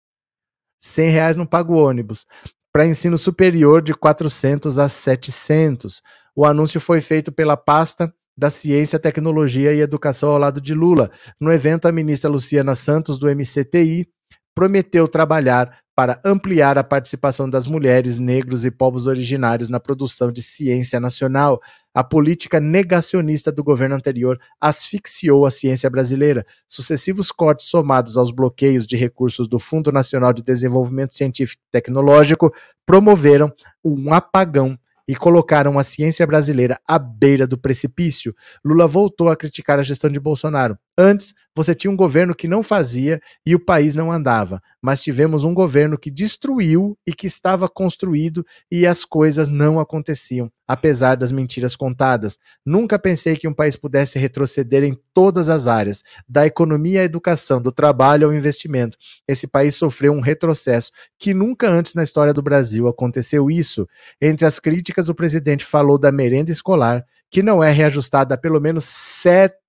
100 0.82 1.10
reais 1.10 1.36
não 1.36 1.46
paga 1.46 1.70
o 1.72 1.76
ônibus. 1.76 2.26
Para 2.72 2.86
ensino 2.86 3.16
superior, 3.16 3.80
de 3.82 3.94
400 3.94 4.78
a 4.78 4.88
700. 4.88 6.02
O 6.34 6.44
anúncio 6.44 6.80
foi 6.80 7.00
feito 7.00 7.30
pela 7.30 7.56
pasta 7.56 8.12
da 8.36 8.50
Ciência, 8.50 8.98
Tecnologia 8.98 9.72
e 9.72 9.80
Educação 9.80 10.30
ao 10.30 10.38
lado 10.38 10.60
de 10.60 10.74
Lula. 10.74 11.10
No 11.40 11.52
evento, 11.52 11.86
a 11.86 11.92
ministra 11.92 12.30
Luciana 12.30 12.74
Santos, 12.74 13.18
do 13.18 13.28
MCTI, 13.28 14.08
prometeu 14.54 15.06
trabalhar 15.06 15.78
para 15.94 16.20
ampliar 16.24 16.78
a 16.78 16.84
participação 16.84 17.48
das 17.48 17.66
mulheres, 17.66 18.18
negros 18.18 18.64
e 18.64 18.70
povos 18.70 19.06
originários 19.06 19.68
na 19.68 19.78
produção 19.78 20.32
de 20.32 20.42
ciência 20.42 20.98
nacional. 20.98 21.60
A 21.94 22.02
política 22.02 22.58
negacionista 22.58 23.52
do 23.52 23.62
governo 23.62 23.94
anterior 23.94 24.40
asfixiou 24.60 25.44
a 25.44 25.50
ciência 25.50 25.90
brasileira. 25.90 26.46
Sucessivos 26.66 27.30
cortes 27.30 27.66
somados 27.66 28.16
aos 28.16 28.30
bloqueios 28.30 28.86
de 28.86 28.96
recursos 28.96 29.46
do 29.46 29.58
Fundo 29.58 29.92
Nacional 29.92 30.32
de 30.32 30.42
Desenvolvimento 30.42 31.14
Científico 31.14 31.62
e 31.68 31.70
Tecnológico 31.72 32.52
promoveram 32.86 33.52
um 33.84 34.14
apagão 34.14 34.78
e 35.06 35.14
colocaram 35.14 35.78
a 35.78 35.84
ciência 35.84 36.26
brasileira 36.26 36.80
à 36.86 36.98
beira 36.98 37.46
do 37.46 37.58
precipício. 37.58 38.34
Lula 38.64 38.86
voltou 38.86 39.28
a 39.28 39.36
criticar 39.36 39.78
a 39.78 39.82
gestão 39.82 40.08
de 40.08 40.20
Bolsonaro. 40.20 40.78
Antes, 40.96 41.32
você 41.56 41.74
tinha 41.74 41.90
um 41.90 41.96
governo 41.96 42.34
que 42.34 42.46
não 42.46 42.62
fazia 42.62 43.20
e 43.46 43.54
o 43.54 43.64
país 43.64 43.94
não 43.94 44.12
andava, 44.12 44.60
mas 44.80 45.02
tivemos 45.02 45.42
um 45.42 45.54
governo 45.54 45.98
que 45.98 46.10
destruiu 46.10 46.98
e 47.06 47.14
que 47.14 47.26
estava 47.26 47.66
construído 47.66 48.44
e 48.70 48.86
as 48.86 49.02
coisas 49.02 49.48
não 49.48 49.80
aconteciam, 49.80 50.50
apesar 50.68 51.14
das 51.14 51.32
mentiras 51.32 51.74
contadas. 51.74 52.38
Nunca 52.64 52.98
pensei 52.98 53.36
que 53.36 53.48
um 53.48 53.54
país 53.54 53.74
pudesse 53.74 54.18
retroceder 54.18 54.84
em 54.84 54.94
todas 55.14 55.48
as 55.48 55.66
áreas, 55.66 56.02
da 56.28 56.46
economia 56.46 57.00
à 57.00 57.04
educação, 57.04 57.60
do 57.60 57.72
trabalho 57.72 58.26
ao 58.26 58.34
investimento. 58.34 58.98
Esse 59.26 59.46
país 59.46 59.74
sofreu 59.74 60.12
um 60.12 60.20
retrocesso 60.20 60.90
que 61.18 61.32
nunca 61.32 61.70
antes 61.70 61.94
na 61.94 62.02
história 62.02 62.34
do 62.34 62.42
Brasil 62.42 62.86
aconteceu 62.86 63.50
isso. 63.50 63.88
Entre 64.20 64.46
as 64.46 64.58
críticas, 64.58 65.08
o 65.08 65.14
presidente 65.14 65.64
falou 65.64 65.98
da 65.98 66.12
merenda 66.12 66.50
escolar, 66.50 67.02
que 67.30 67.42
não 67.42 67.64
é 67.64 67.70
reajustada 67.70 68.34
há 68.34 68.38
pelo 68.38 68.60
menos 68.60 68.84
sete 68.84 69.61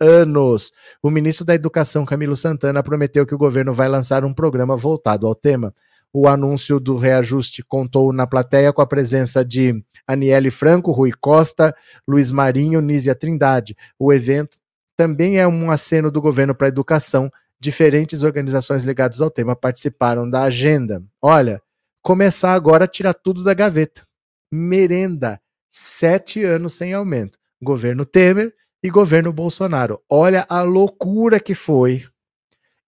anos. 0.00 0.72
O 1.02 1.10
ministro 1.10 1.44
da 1.44 1.54
Educação, 1.54 2.04
Camilo 2.04 2.36
Santana, 2.36 2.82
prometeu 2.82 3.26
que 3.26 3.34
o 3.34 3.38
governo 3.38 3.72
vai 3.72 3.88
lançar 3.88 4.24
um 4.24 4.32
programa 4.32 4.76
voltado 4.76 5.26
ao 5.26 5.34
tema. 5.34 5.74
O 6.12 6.28
anúncio 6.28 6.80
do 6.80 6.96
reajuste 6.96 7.62
contou 7.62 8.12
na 8.12 8.26
plateia 8.26 8.72
com 8.72 8.80
a 8.80 8.86
presença 8.86 9.44
de 9.44 9.84
Aniele 10.06 10.50
Franco, 10.50 10.92
Rui 10.92 11.12
Costa, 11.12 11.74
Luiz 12.06 12.30
Marinho, 12.30 12.80
Nízia 12.80 13.14
Trindade. 13.14 13.76
O 13.98 14.12
evento 14.12 14.56
também 14.96 15.38
é 15.38 15.46
um 15.46 15.70
aceno 15.70 16.10
do 16.10 16.20
governo 16.20 16.54
para 16.54 16.68
a 16.68 16.68
educação. 16.68 17.30
Diferentes 17.60 18.22
organizações 18.22 18.84
ligadas 18.84 19.20
ao 19.20 19.30
tema 19.30 19.54
participaram 19.54 20.28
da 20.28 20.44
agenda. 20.44 21.02
Olha, 21.20 21.60
começar 22.02 22.54
agora 22.54 22.84
a 22.84 22.88
tirar 22.88 23.14
tudo 23.14 23.44
da 23.44 23.52
gaveta. 23.52 24.06
Merenda, 24.50 25.40
sete 25.70 26.44
anos 26.44 26.74
sem 26.74 26.94
aumento. 26.94 27.38
Governo 27.60 28.04
Temer 28.04 28.54
e 28.82 28.90
governo 28.90 29.32
Bolsonaro. 29.32 30.00
Olha 30.08 30.46
a 30.48 30.60
loucura 30.62 31.40
que 31.40 31.54
foi 31.54 32.06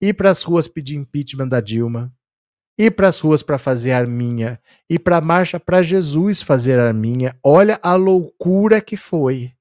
ir 0.00 0.14
para 0.14 0.30
as 0.30 0.42
ruas 0.42 0.68
pedir 0.68 0.96
impeachment 0.96 1.48
da 1.48 1.60
Dilma, 1.60 2.12
ir 2.78 2.92
para 2.92 3.08
as 3.08 3.18
ruas 3.18 3.42
para 3.42 3.58
fazer 3.58 3.92
arminha, 3.92 4.60
ir 4.88 5.00
para 5.00 5.16
a 5.16 5.20
marcha 5.20 5.58
para 5.58 5.82
Jesus 5.82 6.42
fazer 6.42 6.78
arminha. 6.78 7.36
Olha 7.42 7.78
a 7.82 7.94
loucura 7.94 8.80
que 8.80 8.96
foi. 8.96 9.52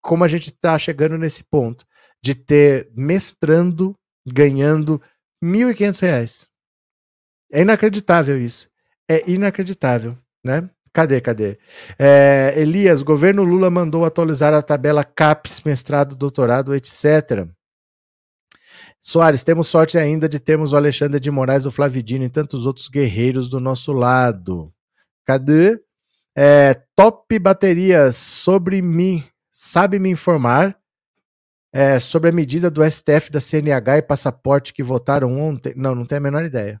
Como 0.00 0.24
a 0.24 0.28
gente 0.28 0.48
está 0.48 0.78
chegando 0.78 1.18
nesse 1.18 1.44
ponto 1.44 1.86
de 2.22 2.34
ter 2.34 2.90
mestrando 2.94 3.94
ganhando 4.26 5.00
R$ 5.42 5.48
1.500. 5.48 6.48
É 7.52 7.62
inacreditável 7.62 8.40
isso. 8.40 8.68
É 9.08 9.28
inacreditável, 9.28 10.16
né? 10.44 10.68
Cadê, 10.92 11.20
cadê? 11.20 11.56
É, 11.98 12.52
Elias, 12.56 13.02
governo 13.02 13.44
Lula 13.44 13.70
mandou 13.70 14.04
atualizar 14.04 14.52
a 14.52 14.60
tabela 14.60 15.04
CAPES, 15.04 15.60
mestrado, 15.62 16.16
doutorado, 16.16 16.74
etc. 16.74 17.46
Soares, 19.00 19.44
temos 19.44 19.68
sorte 19.68 19.96
ainda 19.96 20.28
de 20.28 20.40
termos 20.40 20.72
o 20.72 20.76
Alexandre 20.76 21.20
de 21.20 21.30
Moraes, 21.30 21.64
o 21.64 21.70
Flavidino 21.70 22.24
e 22.24 22.28
tantos 22.28 22.66
outros 22.66 22.88
guerreiros 22.88 23.48
do 23.48 23.60
nosso 23.60 23.92
lado. 23.92 24.72
Cadê? 25.24 25.80
É, 26.36 26.74
top 26.96 27.38
baterias 27.38 28.16
sobre 28.16 28.82
mim. 28.82 29.24
Sabe 29.52 29.98
me 29.98 30.10
informar 30.10 30.76
é, 31.72 32.00
sobre 32.00 32.30
a 32.30 32.32
medida 32.32 32.70
do 32.70 32.82
STF 32.88 33.30
da 33.30 33.40
CNH 33.40 33.98
e 33.98 34.02
passaporte 34.02 34.72
que 34.72 34.82
votaram 34.82 35.40
ontem? 35.40 35.72
Não, 35.76 35.94
não 35.94 36.04
tenho 36.04 36.20
a 36.20 36.22
menor 36.22 36.44
ideia. 36.44 36.80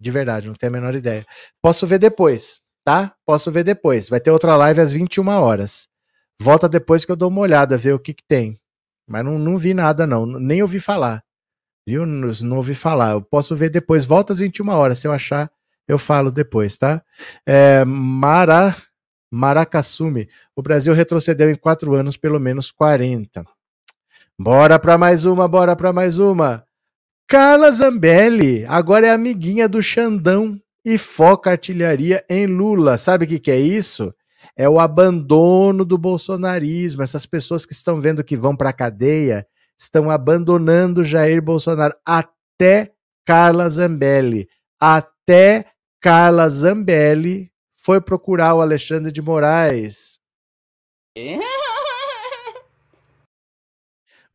De 0.00 0.10
verdade, 0.10 0.46
não 0.46 0.54
tenho 0.54 0.72
a 0.72 0.78
menor 0.78 0.94
ideia. 0.94 1.24
Posso 1.60 1.86
ver 1.86 1.98
depois 1.98 2.60
tá? 2.86 3.12
Posso 3.26 3.50
ver 3.50 3.64
depois. 3.64 4.08
Vai 4.08 4.20
ter 4.20 4.30
outra 4.30 4.56
live 4.56 4.80
às 4.80 4.92
21 4.92 5.26
horas. 5.28 5.88
Volta 6.40 6.68
depois 6.68 7.04
que 7.04 7.10
eu 7.10 7.16
dou 7.16 7.28
uma 7.28 7.40
olhada, 7.40 7.76
ver 7.76 7.92
o 7.92 7.98
que, 7.98 8.14
que 8.14 8.22
tem. 8.22 8.60
Mas 9.08 9.24
não, 9.24 9.40
não 9.40 9.58
vi 9.58 9.74
nada, 9.74 10.06
não. 10.06 10.24
Nem 10.24 10.62
ouvi 10.62 10.78
falar. 10.78 11.24
Viu? 11.84 12.06
Não, 12.06 12.30
não 12.42 12.56
ouvi 12.58 12.76
falar. 12.76 13.12
Eu 13.14 13.22
posso 13.22 13.56
ver 13.56 13.70
depois. 13.70 14.04
Volta 14.04 14.32
às 14.32 14.38
21 14.38 14.68
horas. 14.68 15.00
Se 15.00 15.08
eu 15.08 15.12
achar, 15.12 15.50
Eu 15.88 15.98
falo 15.98 16.32
depois, 16.32 16.76
tá? 16.78 17.02
É, 17.44 17.84
Mara, 17.84 18.76
Maracassume. 19.30 20.28
O 20.54 20.62
Brasil 20.62 20.92
retrocedeu 20.94 21.50
em 21.50 21.54
quatro 21.56 21.94
anos 21.94 22.16
pelo 22.16 22.40
menos 22.40 22.70
40. 22.70 23.44
Bora 24.38 24.78
para 24.78 24.98
mais 24.98 25.24
uma, 25.24 25.48
bora 25.48 25.74
para 25.74 25.92
mais 25.92 26.18
uma. 26.18 26.64
Carla 27.28 27.72
Zambelli, 27.72 28.64
agora 28.66 29.06
é 29.06 29.10
amiguinha 29.10 29.68
do 29.68 29.82
Xandão 29.82 30.60
e 30.86 30.96
foca 30.98 31.50
artilharia 31.50 32.24
em 32.30 32.46
Lula. 32.46 32.96
Sabe 32.96 33.24
o 33.24 33.28
que, 33.28 33.40
que 33.40 33.50
é 33.50 33.58
isso? 33.58 34.14
É 34.56 34.68
o 34.68 34.78
abandono 34.78 35.84
do 35.84 35.98
bolsonarismo. 35.98 37.02
Essas 37.02 37.26
pessoas 37.26 37.66
que 37.66 37.72
estão 37.72 38.00
vendo 38.00 38.22
que 38.22 38.36
vão 38.36 38.56
para 38.56 38.70
a 38.70 38.72
cadeia 38.72 39.44
estão 39.76 40.08
abandonando 40.08 41.02
Jair 41.02 41.42
Bolsonaro. 41.42 41.92
Até 42.06 42.92
Carla 43.24 43.68
Zambelli. 43.68 44.48
Até 44.78 45.66
Carla 46.00 46.48
Zambelli 46.48 47.50
foi 47.76 48.00
procurar 48.00 48.54
o 48.54 48.60
Alexandre 48.60 49.10
de 49.10 49.20
Moraes. 49.20 50.20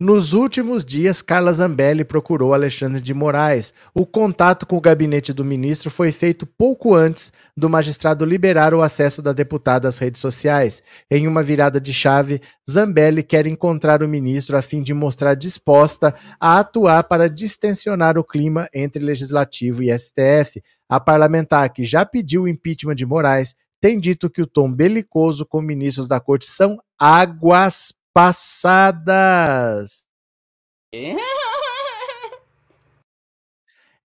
Nos 0.03 0.33
últimos 0.33 0.83
dias, 0.83 1.21
Carla 1.21 1.53
Zambelli 1.53 2.03
procurou 2.03 2.55
Alexandre 2.55 2.99
de 2.99 3.13
Moraes. 3.13 3.71
O 3.93 4.03
contato 4.03 4.65
com 4.65 4.75
o 4.75 4.81
gabinete 4.81 5.31
do 5.31 5.45
ministro 5.45 5.91
foi 5.91 6.11
feito 6.11 6.43
pouco 6.47 6.95
antes 6.95 7.31
do 7.55 7.69
magistrado 7.69 8.25
liberar 8.25 8.73
o 8.73 8.81
acesso 8.81 9.21
da 9.21 9.31
deputada 9.31 9.87
às 9.87 9.99
redes 9.99 10.19
sociais. 10.19 10.81
Em 11.07 11.27
uma 11.27 11.43
virada 11.43 11.79
de 11.79 11.93
chave, 11.93 12.41
Zambelli 12.67 13.21
quer 13.21 13.45
encontrar 13.45 14.01
o 14.01 14.09
ministro 14.09 14.57
a 14.57 14.63
fim 14.63 14.81
de 14.81 14.91
mostrar 14.91 15.35
disposta 15.35 16.15
a 16.39 16.57
atuar 16.57 17.03
para 17.03 17.29
distensionar 17.29 18.17
o 18.17 18.23
clima 18.23 18.67
entre 18.73 19.05
legislativo 19.05 19.83
e 19.83 19.95
STF. 19.95 20.63
A 20.89 20.99
parlamentar 20.99 21.71
que 21.71 21.85
já 21.85 22.03
pediu 22.03 22.41
o 22.41 22.47
impeachment 22.47 22.95
de 22.95 23.05
Moraes 23.05 23.53
tem 23.79 23.99
dito 23.99 24.31
que 24.31 24.41
o 24.41 24.47
tom 24.47 24.73
belicoso 24.73 25.45
com 25.45 25.61
ministros 25.61 26.07
da 26.07 26.19
corte 26.19 26.47
são 26.47 26.79
águas 26.97 27.93
passadas. 28.13 30.03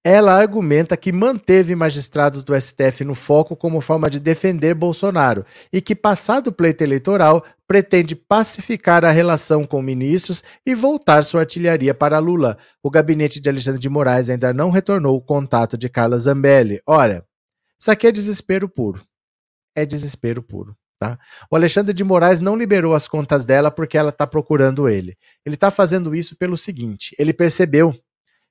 Ela 0.08 0.34
argumenta 0.38 0.96
que 0.96 1.10
manteve 1.10 1.74
magistrados 1.74 2.44
do 2.44 2.54
STF 2.54 3.02
no 3.04 3.12
foco 3.12 3.56
como 3.56 3.80
forma 3.80 4.08
de 4.08 4.20
defender 4.20 4.72
Bolsonaro 4.72 5.44
e 5.72 5.80
que, 5.82 5.96
passado 5.96 6.46
o 6.46 6.52
pleito 6.52 6.84
eleitoral, 6.84 7.44
pretende 7.66 8.14
pacificar 8.14 9.04
a 9.04 9.10
relação 9.10 9.66
com 9.66 9.82
ministros 9.82 10.44
e 10.64 10.76
voltar 10.76 11.24
sua 11.24 11.40
artilharia 11.40 11.92
para 11.92 12.20
Lula. 12.20 12.56
O 12.80 12.88
gabinete 12.88 13.40
de 13.40 13.48
Alexandre 13.48 13.80
de 13.80 13.88
Moraes 13.88 14.30
ainda 14.30 14.52
não 14.52 14.70
retornou 14.70 15.16
o 15.16 15.20
contato 15.20 15.76
de 15.76 15.88
Carla 15.88 16.20
Zambelli. 16.20 16.80
Olha, 16.86 17.26
isso 17.76 17.90
aqui 17.90 18.06
é 18.06 18.12
desespero 18.12 18.68
puro. 18.68 19.04
É 19.74 19.84
desespero 19.84 20.40
puro. 20.40 20.76
Tá? 20.98 21.18
O 21.50 21.56
Alexandre 21.56 21.92
de 21.92 22.02
Moraes 22.02 22.40
não 22.40 22.56
liberou 22.56 22.94
as 22.94 23.06
contas 23.06 23.44
dela 23.44 23.70
porque 23.70 23.98
ela 23.98 24.08
está 24.08 24.26
procurando 24.26 24.88
ele. 24.88 25.16
Ele 25.44 25.54
está 25.54 25.70
fazendo 25.70 26.14
isso 26.14 26.36
pelo 26.36 26.56
seguinte: 26.56 27.14
ele 27.18 27.34
percebeu 27.34 27.94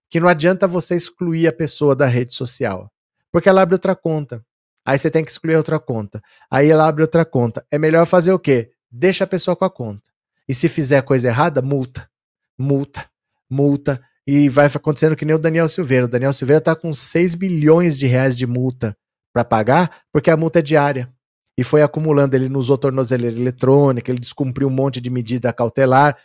que 0.09 0.19
não 0.19 0.27
adianta 0.27 0.67
você 0.67 0.95
excluir 0.95 1.47
a 1.47 1.53
pessoa 1.53 1.95
da 1.95 2.05
rede 2.05 2.33
social, 2.35 2.91
porque 3.31 3.49
ela 3.49 3.61
abre 3.61 3.73
outra 3.73 3.95
conta. 3.95 4.45
Aí 4.85 4.97
você 4.99 5.09
tem 5.09 5.25
que 5.25 5.31
excluir 5.31 5.55
outra 5.55 5.79
conta. 5.79 6.21
Aí 6.49 6.69
ela 6.69 6.87
abre 6.87 7.01
outra 7.01 7.25
conta. 7.25 7.65
É 7.71 7.79
melhor 7.79 8.05
fazer 8.05 8.31
o 8.31 8.37
quê? 8.37 8.69
Deixa 8.91 9.23
a 9.23 9.27
pessoa 9.27 9.55
com 9.55 9.65
a 9.65 9.69
conta. 9.69 10.11
E 10.47 10.53
se 10.53 10.69
fizer 10.69 11.01
coisa 11.01 11.27
errada, 11.27 11.59
multa. 11.63 12.07
Multa. 12.55 13.09
Multa. 13.49 13.99
E 14.27 14.47
vai 14.47 14.67
acontecendo 14.67 15.15
que 15.15 15.25
nem 15.25 15.35
o 15.35 15.39
Daniel 15.39 15.67
Silveira. 15.67 16.05
O 16.05 16.07
Daniel 16.07 16.33
Silveira 16.33 16.59
está 16.59 16.75
com 16.75 16.93
6 16.93 17.33
bilhões 17.33 17.97
de 17.97 18.05
reais 18.05 18.35
de 18.35 18.45
multa 18.45 18.95
para 19.33 19.43
pagar, 19.43 20.03
porque 20.13 20.29
a 20.29 20.37
multa 20.37 20.59
é 20.59 20.61
diária 20.61 21.11
e 21.57 21.63
foi 21.63 21.81
acumulando. 21.81 22.35
Ele 22.35 22.53
usou 22.55 22.77
tornozeleira 22.77 23.35
eletrônica, 23.37 24.11
ele 24.11 24.19
descumpriu 24.19 24.67
um 24.67 24.71
monte 24.71 24.99
de 24.99 25.09
medida 25.09 25.53
cautelar, 25.53 26.17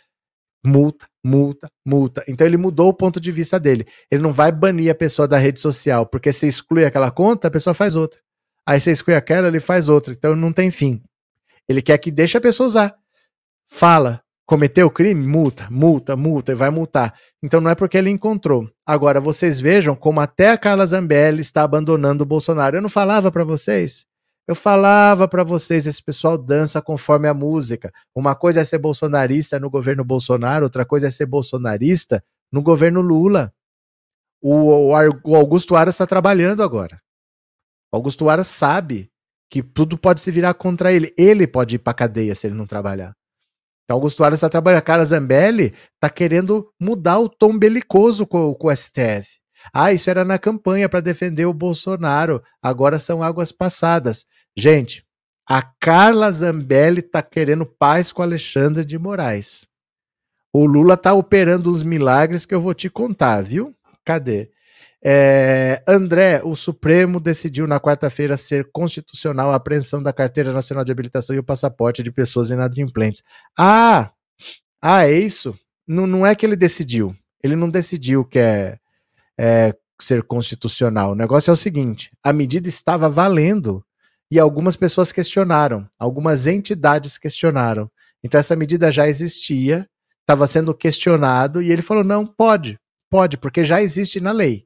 multa, 0.63 1.07
multa, 1.23 1.69
multa. 1.85 2.23
Então 2.27 2.45
ele 2.45 2.57
mudou 2.57 2.89
o 2.89 2.93
ponto 2.93 3.19
de 3.19 3.31
vista 3.31 3.59
dele. 3.59 3.85
Ele 4.09 4.21
não 4.21 4.33
vai 4.33 4.51
banir 4.51 4.91
a 4.91 4.95
pessoa 4.95 5.27
da 5.27 5.37
rede 5.37 5.59
social, 5.59 6.05
porque 6.05 6.31
se 6.31 6.47
exclui 6.47 6.85
aquela 6.85 7.11
conta, 7.11 7.47
a 7.47 7.51
pessoa 7.51 7.73
faz 7.73 7.95
outra. 7.95 8.19
Aí 8.65 8.79
você 8.79 8.91
exclui 8.91 9.15
aquela, 9.15 9.47
ele 9.47 9.59
faz 9.59 9.89
outra. 9.89 10.13
Então 10.13 10.35
não 10.35 10.53
tem 10.53 10.69
fim. 10.69 11.01
Ele 11.67 11.81
quer 11.81 11.97
que 11.97 12.11
deixe 12.11 12.37
a 12.37 12.41
pessoa 12.41 12.67
usar. 12.67 12.95
Fala, 13.67 14.21
cometeu 14.45 14.89
crime? 14.89 15.25
Multa, 15.25 15.67
multa, 15.71 16.15
multa, 16.15 16.51
e 16.51 16.55
vai 16.55 16.69
multar. 16.69 17.13
Então 17.41 17.61
não 17.61 17.71
é 17.71 17.75
porque 17.75 17.97
ele 17.97 18.09
encontrou. 18.09 18.69
Agora, 18.85 19.19
vocês 19.19 19.59
vejam 19.59 19.95
como 19.95 20.19
até 20.19 20.51
a 20.51 20.57
Carla 20.57 20.85
Zambelli 20.85 21.41
está 21.41 21.63
abandonando 21.63 22.23
o 22.23 22.27
Bolsonaro. 22.27 22.75
Eu 22.75 22.81
não 22.81 22.89
falava 22.89 23.31
para 23.31 23.43
vocês? 23.43 24.05
Eu 24.51 24.55
falava 24.55 25.29
para 25.29 25.45
vocês, 25.45 25.87
esse 25.87 26.03
pessoal 26.03 26.37
dança 26.37 26.81
conforme 26.81 27.25
a 27.25 27.33
música. 27.33 27.89
Uma 28.13 28.35
coisa 28.35 28.59
é 28.59 28.65
ser 28.65 28.79
bolsonarista 28.79 29.57
no 29.57 29.69
governo 29.69 30.03
Bolsonaro, 30.03 30.65
outra 30.65 30.83
coisa 30.83 31.07
é 31.07 31.09
ser 31.09 31.25
bolsonarista 31.25 32.21
no 32.51 32.61
governo 32.61 32.99
Lula. 32.99 33.53
O, 34.41 34.89
o 35.23 35.35
Augusto 35.37 35.73
Aras 35.73 35.95
está 35.95 36.05
trabalhando 36.05 36.61
agora. 36.63 37.01
O 37.93 37.95
Augusto 37.95 38.27
Aras 38.27 38.49
sabe 38.49 39.09
que 39.49 39.63
tudo 39.63 39.97
pode 39.97 40.19
se 40.19 40.29
virar 40.31 40.53
contra 40.53 40.91
ele. 40.91 41.13
Ele 41.17 41.47
pode 41.47 41.77
ir 41.77 41.79
para 41.79 41.93
cadeia 41.93 42.35
se 42.35 42.45
ele 42.45 42.55
não 42.55 42.67
trabalhar. 42.67 43.15
Então, 43.85 43.95
Augusto 43.95 44.21
Aras 44.21 44.39
está 44.39 44.49
trabalhando. 44.49 44.83
Cara 44.83 45.05
Zambelli 45.05 45.73
está 45.95 46.09
querendo 46.09 46.69
mudar 46.77 47.19
o 47.19 47.29
tom 47.29 47.57
belicoso 47.57 48.27
com, 48.27 48.53
com 48.53 48.67
o 48.67 48.75
STF. 48.75 49.41
Ah, 49.73 49.93
isso 49.93 50.09
era 50.09 50.25
na 50.25 50.39
campanha 50.39 50.89
para 50.89 51.01
defender 51.01 51.45
o 51.45 51.53
Bolsonaro. 51.53 52.41
Agora 52.61 52.97
são 52.99 53.21
águas 53.21 53.51
passadas. 53.51 54.25
Gente, 54.55 55.05
a 55.47 55.61
Carla 55.61 56.31
Zambelli 56.31 56.99
está 56.99 57.21
querendo 57.21 57.65
paz 57.65 58.11
com 58.11 58.21
Alexandre 58.21 58.85
de 58.85 58.97
Moraes. 58.97 59.67
O 60.53 60.65
Lula 60.65 60.95
está 60.95 61.13
operando 61.13 61.71
uns 61.71 61.83
milagres 61.83 62.45
que 62.45 62.53
eu 62.53 62.61
vou 62.61 62.73
te 62.73 62.89
contar, 62.89 63.41
viu? 63.41 63.75
Cadê? 64.03 64.51
É, 65.03 65.81
André, 65.87 66.41
o 66.43 66.55
Supremo 66.55 67.19
decidiu 67.19 67.65
na 67.65 67.79
quarta-feira 67.79 68.37
ser 68.37 68.69
constitucional 68.71 69.51
a 69.51 69.55
apreensão 69.55 70.03
da 70.03 70.13
Carteira 70.13 70.51
Nacional 70.51 70.83
de 70.83 70.91
Habilitação 70.91 71.35
e 71.35 71.39
o 71.39 71.43
passaporte 71.43 72.03
de 72.03 72.11
pessoas 72.11 72.49
inadimplentes. 72.49 73.23
Ah! 73.57 74.11
Ah, 74.81 75.07
é 75.07 75.17
isso? 75.19 75.57
Não, 75.87 76.05
não 76.05 76.25
é 76.25 76.35
que 76.35 76.45
ele 76.45 76.55
decidiu. 76.55 77.15
Ele 77.43 77.55
não 77.55 77.69
decidiu 77.69 78.25
que 78.25 78.39
é 78.39 78.77
é, 79.37 79.75
ser 79.99 80.23
constitucional. 80.23 81.11
O 81.11 81.15
negócio 81.15 81.49
é 81.49 81.53
o 81.53 81.57
seguinte: 81.57 82.11
a 82.23 82.31
medida 82.31 82.69
estava 82.69 83.09
valendo 83.09 83.83
e 84.31 84.39
algumas 84.39 84.77
pessoas 84.77 85.11
questionaram, 85.11 85.85
algumas 85.99 86.47
entidades 86.47 87.17
questionaram. 87.17 87.91
Então 88.23 88.39
essa 88.39 88.55
medida 88.55 88.89
já 88.89 89.07
existia, 89.07 89.85
estava 90.21 90.47
sendo 90.47 90.73
questionado 90.73 91.61
e 91.61 91.69
ele 91.69 91.81
falou: 91.81 92.03
não, 92.03 92.25
pode, 92.25 92.79
pode, 93.09 93.37
porque 93.37 93.63
já 93.63 93.81
existe 93.81 94.21
na 94.21 94.31
lei. 94.31 94.65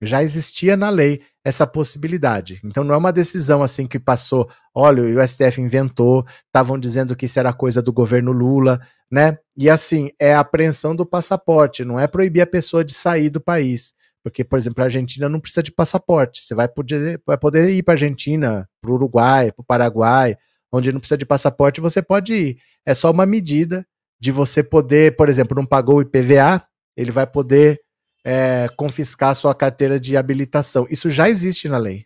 Já 0.00 0.22
existia 0.22 0.76
na 0.76 0.88
lei 0.88 1.20
essa 1.44 1.66
possibilidade. 1.66 2.60
Então 2.64 2.84
não 2.84 2.94
é 2.94 2.98
uma 2.98 3.12
decisão 3.12 3.62
assim 3.62 3.86
que 3.86 3.98
passou, 3.98 4.48
olha, 4.74 5.02
o 5.02 5.26
STF 5.26 5.60
inventou, 5.60 6.24
estavam 6.46 6.78
dizendo 6.78 7.16
que 7.16 7.26
isso 7.26 7.38
era 7.38 7.52
coisa 7.52 7.82
do 7.82 7.92
governo 7.92 8.32
Lula, 8.32 8.80
né? 9.10 9.36
E 9.56 9.68
assim, 9.68 10.10
é 10.18 10.34
a 10.34 10.40
apreensão 10.40 10.94
do 10.94 11.04
passaporte, 11.04 11.84
não 11.84 11.98
é 11.98 12.06
proibir 12.06 12.42
a 12.42 12.46
pessoa 12.46 12.84
de 12.84 12.94
sair 12.94 13.28
do 13.28 13.40
país. 13.40 13.92
Porque, 14.22 14.44
por 14.44 14.58
exemplo, 14.58 14.82
a 14.82 14.86
Argentina 14.86 15.28
não 15.28 15.40
precisa 15.40 15.62
de 15.62 15.72
passaporte. 15.72 16.42
Você 16.42 16.54
vai 16.54 16.68
poder, 16.68 17.20
vai 17.26 17.38
poder 17.38 17.70
ir 17.70 17.82
para 17.82 17.94
a 17.94 17.96
Argentina, 17.96 18.68
para 18.80 18.90
o 18.90 18.94
Uruguai, 18.94 19.50
para 19.52 19.62
o 19.62 19.64
Paraguai, 19.64 20.36
onde 20.72 20.92
não 20.92 21.00
precisa 21.00 21.18
de 21.18 21.26
passaporte, 21.26 21.80
você 21.80 22.00
pode 22.00 22.32
ir. 22.32 22.58
É 22.86 22.94
só 22.94 23.10
uma 23.10 23.26
medida 23.26 23.86
de 24.20 24.30
você 24.30 24.62
poder, 24.62 25.16
por 25.16 25.28
exemplo, 25.28 25.56
não 25.56 25.66
pagou 25.66 25.96
o 25.96 26.02
IPVA, 26.02 26.62
ele 26.96 27.10
vai 27.10 27.26
poder 27.26 27.80
é, 28.24 28.68
confiscar 28.76 29.34
sua 29.34 29.54
carteira 29.54 29.98
de 29.98 30.16
habilitação. 30.16 30.86
Isso 30.90 31.10
já 31.10 31.28
existe 31.28 31.68
na 31.68 31.78
lei. 31.78 32.04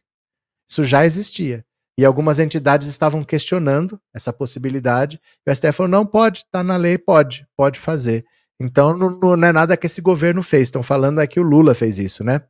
Isso 0.69 0.85
já 0.85 1.05
existia. 1.05 1.65
E 1.99 2.05
algumas 2.05 2.39
entidades 2.39 2.89
estavam 2.89 3.23
questionando 3.23 4.01
essa 4.13 4.33
possibilidade. 4.33 5.21
E 5.47 5.51
o 5.51 5.55
STF 5.55 5.73
falou: 5.73 5.91
não, 5.91 6.07
pode, 6.07 6.41
está 6.41 6.63
na 6.63 6.77
lei, 6.77 6.99
pode, 6.99 7.47
pode 7.57 7.79
fazer. 7.79 8.25
Então 8.61 8.97
não, 8.97 9.11
não, 9.11 9.47
é 9.47 9.53
nada 9.53 9.77
que 9.77 9.87
esse 9.87 10.01
governo 10.01 10.43
fez. 10.43 10.69
Estão 10.69 10.83
falando 10.83 11.21
é 11.21 11.27
que 11.27 11.41
o 11.41 11.43
Lula 11.43 11.75
fez 11.75 11.99
isso, 11.99 12.23
né? 12.23 12.43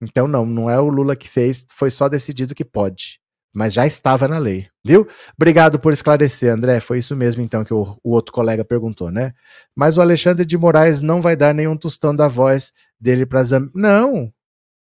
Então 0.00 0.28
não, 0.28 0.44
não 0.44 0.68
é 0.68 0.78
o 0.78 0.88
Lula 0.88 1.16
que 1.16 1.28
fez, 1.28 1.66
foi 1.70 1.90
só 1.90 2.08
decidido 2.08 2.54
que 2.54 2.64
pode. 2.64 3.18
Mas 3.54 3.72
já 3.72 3.86
estava 3.86 4.28
na 4.28 4.36
lei, 4.36 4.68
viu? 4.84 5.08
Obrigado 5.34 5.78
por 5.78 5.90
esclarecer, 5.90 6.52
André. 6.52 6.78
Foi 6.78 6.98
isso 6.98 7.16
mesmo, 7.16 7.40
então, 7.40 7.64
que 7.64 7.72
o, 7.72 7.96
o 8.04 8.10
outro 8.10 8.30
colega 8.30 8.62
perguntou, 8.66 9.10
né? 9.10 9.32
Mas 9.74 9.96
o 9.96 10.02
Alexandre 10.02 10.44
de 10.44 10.58
Moraes 10.58 11.00
não 11.00 11.22
vai 11.22 11.34
dar 11.34 11.54
nenhum 11.54 11.74
tostão 11.74 12.14
da 12.14 12.28
voz 12.28 12.70
dele 13.00 13.24
para 13.24 13.42
Zam... 13.42 13.70
Não! 13.74 14.30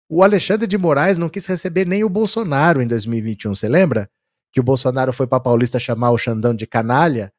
O 0.09 0.21
Alexandre 0.21 0.67
de 0.67 0.77
Moraes 0.77 1.17
não 1.17 1.29
quis 1.29 1.45
receber 1.45 1.87
nem 1.87 2.03
o 2.03 2.09
Bolsonaro 2.09 2.81
em 2.81 2.87
2021, 2.87 3.55
você 3.55 3.69
lembra? 3.69 4.09
Que 4.51 4.59
o 4.59 4.63
Bolsonaro 4.63 5.13
foi 5.13 5.25
para 5.25 5.39
Paulista 5.39 5.79
chamar 5.79 6.11
o 6.11 6.17
Xandão 6.17 6.53
de 6.53 6.67
canalha 6.67 7.31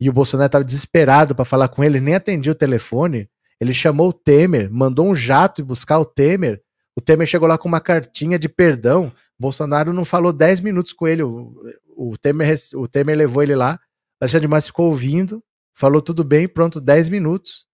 e 0.00 0.08
o 0.08 0.12
Bolsonaro 0.12 0.46
estava 0.46 0.64
desesperado 0.64 1.34
para 1.34 1.44
falar 1.44 1.68
com 1.68 1.82
ele, 1.82 2.00
nem 2.00 2.14
atendia 2.14 2.52
o 2.52 2.56
telefone. 2.56 3.28
Ele 3.60 3.72
chamou 3.72 4.10
o 4.10 4.12
Temer, 4.12 4.70
mandou 4.70 5.08
um 5.08 5.14
jato 5.14 5.64
buscar 5.64 5.98
o 5.98 6.04
Temer. 6.04 6.62
O 6.94 7.00
Temer 7.00 7.26
chegou 7.26 7.48
lá 7.48 7.56
com 7.56 7.68
uma 7.68 7.80
cartinha 7.80 8.38
de 8.38 8.48
perdão. 8.48 9.10
Bolsonaro 9.38 9.92
não 9.92 10.04
falou 10.04 10.32
10 10.32 10.60
minutos 10.60 10.92
com 10.92 11.06
ele. 11.06 11.22
O, 11.22 11.54
o, 11.96 12.16
Temer, 12.18 12.54
o 12.74 12.86
Temer 12.86 13.16
levou 13.16 13.42
ele 13.42 13.54
lá. 13.54 13.78
Alexandre 14.20 14.48
Moraes 14.48 14.66
ficou 14.66 14.88
ouvindo, 14.88 15.42
falou 15.74 16.00
tudo 16.00 16.24
bem, 16.24 16.46
pronto, 16.46 16.80
10 16.80 17.08
minutos. 17.08 17.66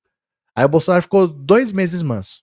Aí 0.55 0.64
o 0.64 0.68
Bolsonaro 0.68 1.03
ficou 1.03 1.27
dois 1.27 1.73
meses 1.73 2.03
manso. 2.03 2.43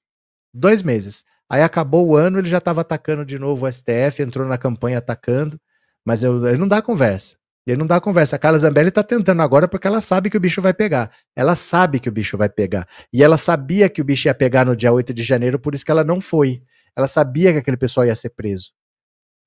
Dois 0.54 0.82
meses. 0.82 1.24
Aí 1.50 1.62
acabou 1.62 2.08
o 2.08 2.16
ano, 2.16 2.40
ele 2.40 2.50
já 2.50 2.60
estava 2.60 2.82
atacando 2.82 3.26
de 3.26 3.40
novo 3.40 3.66
o 3.66 3.72
STF, 3.72 4.22
entrou 4.22 4.48
na 4.48 4.58
campanha 4.58 5.00
atacando, 5.00 5.60
mas 6.06 6.22
eu, 6.24 6.48
ele 6.48 6.58
não 6.58 6.68
dá 6.68 6.82
conversa. 6.82 7.36
Ele 7.72 7.80
não 7.80 7.88
dá 7.88 8.00
conversa. 8.00 8.36
A 8.36 8.40
Carla 8.40 8.60
Zambelli 8.60 8.92
tá 8.92 9.04
tentando 9.04 9.42
agora 9.42 9.68
porque 9.68 9.88
ela 9.88 10.02
sabe 10.02 10.30
que 10.30 10.38
o 10.38 10.40
bicho 10.40 10.62
vai 10.62 10.74
pegar. 10.74 11.12
Ela 11.36 11.56
sabe 11.56 12.00
que 12.00 12.10
o 12.10 12.12
bicho 12.12 12.38
vai 12.38 12.50
pegar. 12.50 12.88
E 13.12 13.24
ela 13.24 13.38
sabia 13.38 13.90
que 13.90 14.02
o 14.02 14.04
bicho 14.04 14.28
ia 14.28 14.34
pegar 14.34 14.66
no 14.66 14.76
dia 14.76 14.92
8 14.92 15.14
de 15.14 15.24
janeiro, 15.24 15.60
por 15.60 15.74
isso 15.74 15.86
que 15.86 15.92
ela 15.92 16.04
não 16.04 16.20
foi. 16.22 16.62
Ela 16.96 17.08
sabia 17.08 17.52
que 17.52 17.60
aquele 17.60 17.78
pessoal 17.78 18.06
ia 18.06 18.16
ser 18.16 18.30
preso. 18.30 18.72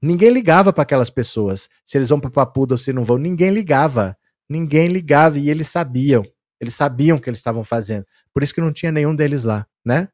Ninguém 0.01 0.31
ligava 0.31 0.73
para 0.73 0.83
aquelas 0.83 1.11
pessoas, 1.11 1.69
se 1.85 1.97
eles 1.97 2.09
vão 2.09 2.19
para 2.19 2.31
Papuda 2.31 2.75
ou 2.75 2.79
se 2.79 2.93
não 2.93 3.05
vão. 3.05 3.19
Ninguém 3.19 3.51
ligava. 3.51 4.17
Ninguém 4.49 4.89
ligava 4.89 5.39
e 5.39 5.49
eles 5.49 5.69
sabiam. 5.69 6.25
Eles 6.61 6.75
sabiam 6.75 7.17
o 7.17 7.21
que 7.21 7.29
eles 7.29 7.39
estavam 7.39 7.65
fazendo. 7.65 8.05
Por 8.33 8.43
isso 8.43 8.55
que 8.55 8.61
não 8.61 8.73
tinha 8.73 8.91
nenhum 8.91 9.15
deles 9.15 9.45
lá, 9.45 9.67
né? 9.85 10.09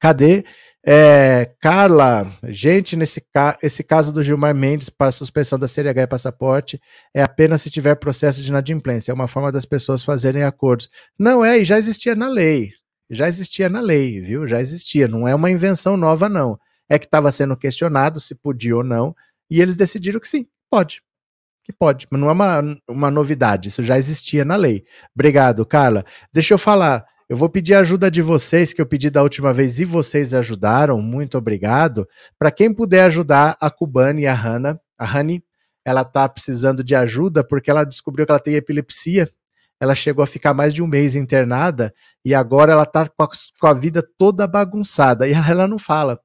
Cadê? 0.00 0.44
É, 0.86 1.50
Carla, 1.60 2.30
gente, 2.44 2.94
nesse 2.94 3.20
ca 3.20 3.58
esse 3.62 3.82
caso 3.82 4.12
do 4.12 4.22
Gilmar 4.22 4.54
Mendes 4.54 4.90
para 4.90 5.10
suspensão 5.10 5.58
da 5.58 5.66
CNH 5.66 6.02
e 6.02 6.06
passaporte 6.06 6.80
é 7.14 7.22
apenas 7.22 7.62
se 7.62 7.70
tiver 7.70 7.94
processo 7.94 8.42
de 8.42 8.48
inadimplência. 8.48 9.10
É 9.10 9.14
uma 9.14 9.28
forma 9.28 9.50
das 9.50 9.64
pessoas 9.64 10.04
fazerem 10.04 10.42
acordos. 10.42 10.90
Não 11.18 11.44
é, 11.44 11.58
e 11.58 11.64
já 11.64 11.78
existia 11.78 12.14
na 12.14 12.28
lei. 12.28 12.70
Já 13.10 13.28
existia 13.28 13.68
na 13.68 13.80
lei, 13.80 14.20
viu? 14.20 14.46
Já 14.46 14.60
existia. 14.60 15.08
Não 15.08 15.26
é 15.26 15.34
uma 15.34 15.50
invenção 15.50 15.96
nova, 15.96 16.28
não. 16.28 16.58
É 16.88 16.98
que 16.98 17.06
estava 17.06 17.32
sendo 17.32 17.56
questionado 17.56 18.20
se 18.20 18.34
podia 18.34 18.76
ou 18.76 18.84
não, 18.84 19.14
e 19.50 19.60
eles 19.60 19.76
decidiram 19.76 20.20
que 20.20 20.28
sim, 20.28 20.46
pode. 20.70 21.02
Que 21.62 21.72
pode, 21.72 22.06
mas 22.10 22.20
não 22.20 22.28
é 22.28 22.32
uma, 22.32 22.76
uma 22.86 23.10
novidade, 23.10 23.70
isso 23.70 23.82
já 23.82 23.96
existia 23.96 24.44
na 24.44 24.54
lei. 24.54 24.84
Obrigado, 25.14 25.64
Carla. 25.64 26.04
Deixa 26.30 26.52
eu 26.52 26.58
falar. 26.58 27.06
Eu 27.26 27.38
vou 27.38 27.48
pedir 27.48 27.74
a 27.74 27.80
ajuda 27.80 28.10
de 28.10 28.20
vocês, 28.20 28.74
que 28.74 28.82
eu 28.82 28.86
pedi 28.86 29.08
da 29.08 29.22
última 29.22 29.52
vez 29.52 29.80
e 29.80 29.84
vocês 29.86 30.34
ajudaram, 30.34 31.00
muito 31.00 31.38
obrigado. 31.38 32.06
Para 32.38 32.50
quem 32.50 32.72
puder 32.72 33.04
ajudar 33.04 33.56
a 33.58 33.70
Cubane 33.70 34.22
e 34.22 34.26
a 34.26 34.34
Hannah, 34.34 34.78
a 34.98 35.18
Honey, 35.18 35.42
ela 35.84 36.02
está 36.02 36.28
precisando 36.28 36.84
de 36.84 36.94
ajuda 36.94 37.42
porque 37.42 37.70
ela 37.70 37.84
descobriu 37.84 38.26
que 38.26 38.32
ela 38.32 38.40
tem 38.40 38.54
epilepsia. 38.54 39.30
Ela 39.80 39.94
chegou 39.94 40.22
a 40.22 40.26
ficar 40.26 40.52
mais 40.52 40.74
de 40.74 40.82
um 40.82 40.86
mês 40.86 41.14
internada 41.16 41.94
e 42.22 42.34
agora 42.34 42.72
ela 42.72 42.84
está 42.84 43.08
com, 43.08 43.26
com, 43.58 43.66
a 43.66 43.72
vida 43.72 44.06
toda 44.18 44.46
bagunçada. 44.46 45.26
E 45.28 45.32
ela 45.32 45.66
não 45.66 45.78
fala. 45.78 46.20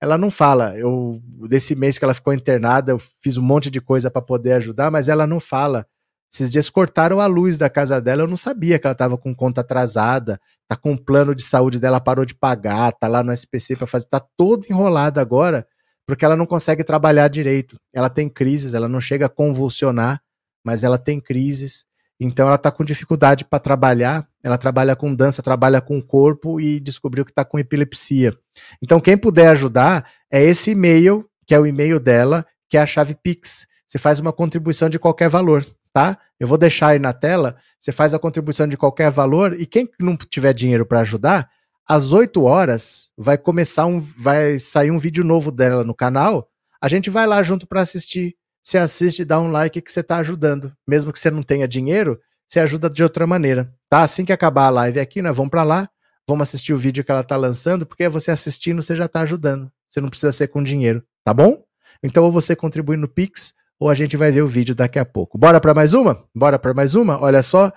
Ela 0.00 0.18
não 0.18 0.32
fala. 0.32 0.76
Eu 0.76 1.20
desse 1.48 1.76
mês 1.76 1.96
que 1.96 2.04
ela 2.04 2.14
ficou 2.14 2.34
internada, 2.34 2.90
eu 2.90 2.98
fiz 3.22 3.36
um 3.36 3.42
monte 3.42 3.70
de 3.70 3.80
coisa 3.80 4.10
para 4.10 4.20
poder 4.20 4.54
ajudar, 4.54 4.90
mas 4.90 5.08
ela 5.08 5.28
não 5.28 5.38
fala. 5.38 5.86
Esses 6.34 6.50
dias 6.50 6.68
cortaram 6.68 7.20
a 7.20 7.26
luz 7.26 7.56
da 7.56 7.70
casa 7.70 8.00
dela, 8.00 8.22
eu 8.22 8.26
não 8.26 8.36
sabia 8.36 8.76
que 8.76 8.84
ela 8.84 8.92
estava 8.92 9.16
com 9.16 9.32
conta 9.32 9.60
atrasada, 9.60 10.40
tá 10.66 10.74
com 10.74 10.92
o 10.92 10.98
plano 10.98 11.32
de 11.32 11.44
saúde 11.44 11.78
dela, 11.78 12.00
parou 12.00 12.24
de 12.24 12.34
pagar, 12.34 12.90
tá 12.90 13.06
lá 13.06 13.22
no 13.22 13.32
SPC 13.32 13.76
para 13.76 13.86
fazer, 13.86 14.06
tá 14.06 14.18
toda 14.36 14.66
enrolada 14.68 15.20
agora, 15.20 15.64
porque 16.04 16.24
ela 16.24 16.34
não 16.34 16.44
consegue 16.44 16.82
trabalhar 16.82 17.28
direito. 17.28 17.78
Ela 17.92 18.10
tem 18.10 18.28
crises, 18.28 18.74
ela 18.74 18.88
não 18.88 19.00
chega 19.00 19.26
a 19.26 19.28
convulsionar, 19.28 20.20
mas 20.64 20.82
ela 20.82 20.98
tem 20.98 21.20
crises, 21.20 21.86
então 22.18 22.48
ela 22.48 22.58
tá 22.58 22.72
com 22.72 22.84
dificuldade 22.84 23.44
para 23.44 23.60
trabalhar, 23.60 24.26
ela 24.42 24.58
trabalha 24.58 24.96
com 24.96 25.14
dança, 25.14 25.40
trabalha 25.40 25.80
com 25.80 25.98
o 25.98 26.04
corpo 26.04 26.60
e 26.60 26.80
descobriu 26.80 27.24
que 27.24 27.32
tá 27.32 27.44
com 27.44 27.60
epilepsia. 27.60 28.36
Então 28.82 28.98
quem 28.98 29.16
puder 29.16 29.50
ajudar 29.50 30.10
é 30.28 30.42
esse 30.42 30.72
e-mail, 30.72 31.30
que 31.46 31.54
é 31.54 31.60
o 31.60 31.66
e-mail 31.66 32.00
dela, 32.00 32.44
que 32.68 32.76
é 32.76 32.80
a 32.80 32.86
chave 32.86 33.14
Pix. 33.14 33.68
Você 33.86 33.98
faz 33.98 34.18
uma 34.18 34.32
contribuição 34.32 34.90
de 34.90 34.98
qualquer 34.98 35.28
valor 35.28 35.64
tá? 35.94 36.18
Eu 36.40 36.48
vou 36.48 36.58
deixar 36.58 36.88
aí 36.88 36.98
na 36.98 37.12
tela, 37.12 37.56
você 37.78 37.92
faz 37.92 38.12
a 38.12 38.18
contribuição 38.18 38.66
de 38.66 38.76
qualquer 38.76 39.10
valor 39.12 39.58
e 39.58 39.64
quem 39.64 39.88
não 39.98 40.16
tiver 40.16 40.52
dinheiro 40.52 40.84
para 40.84 41.00
ajudar, 41.00 41.48
às 41.86 42.12
8 42.12 42.42
horas 42.42 43.12
vai 43.16 43.38
começar 43.38 43.86
um 43.86 44.00
vai 44.00 44.58
sair 44.58 44.90
um 44.90 44.98
vídeo 44.98 45.22
novo 45.22 45.52
dela 45.52 45.84
no 45.84 45.94
canal. 45.94 46.50
A 46.80 46.88
gente 46.88 47.08
vai 47.08 47.26
lá 47.26 47.42
junto 47.42 47.66
para 47.66 47.80
assistir. 47.80 48.34
Você 48.62 48.76
assiste, 48.76 49.24
dá 49.24 49.38
um 49.38 49.52
like 49.52 49.80
que 49.80 49.92
você 49.92 50.00
está 50.00 50.16
ajudando. 50.16 50.72
Mesmo 50.86 51.12
que 51.12 51.18
você 51.18 51.30
não 51.30 51.42
tenha 51.42 51.68
dinheiro, 51.68 52.18
você 52.48 52.58
ajuda 52.58 52.90
de 52.90 53.02
outra 53.02 53.26
maneira, 53.26 53.72
tá? 53.88 54.02
Assim 54.02 54.24
que 54.24 54.32
acabar 54.32 54.66
a 54.66 54.70
live 54.70 54.98
aqui, 54.98 55.22
nós 55.22 55.36
vamos 55.36 55.50
para 55.50 55.62
lá, 55.62 55.88
vamos 56.26 56.48
assistir 56.48 56.72
o 56.72 56.78
vídeo 56.78 57.04
que 57.04 57.10
ela 57.10 57.20
está 57.20 57.36
lançando, 57.36 57.86
porque 57.86 58.08
você 58.08 58.30
assistindo, 58.30 58.82
você 58.82 58.96
já 58.96 59.04
está 59.04 59.20
ajudando. 59.20 59.70
Você 59.88 60.00
não 60.00 60.08
precisa 60.08 60.32
ser 60.32 60.48
com 60.48 60.62
dinheiro, 60.62 61.04
tá 61.22 61.32
bom? 61.32 61.62
Então, 62.02 62.24
ou 62.24 62.32
você 62.32 62.56
contribui 62.56 62.96
no 62.96 63.08
Pix, 63.08 63.54
ou 63.78 63.88
a 63.88 63.94
gente 63.94 64.16
vai 64.16 64.30
ver 64.30 64.42
o 64.42 64.48
vídeo 64.48 64.74
daqui 64.74 64.98
a 64.98 65.04
pouco. 65.04 65.38
Bora 65.38 65.60
para 65.60 65.74
mais 65.74 65.94
uma? 65.94 66.24
Bora 66.34 66.58
para 66.58 66.74
mais 66.74 66.94
uma? 66.94 67.20
Olha 67.20 67.42
só. 67.42 67.72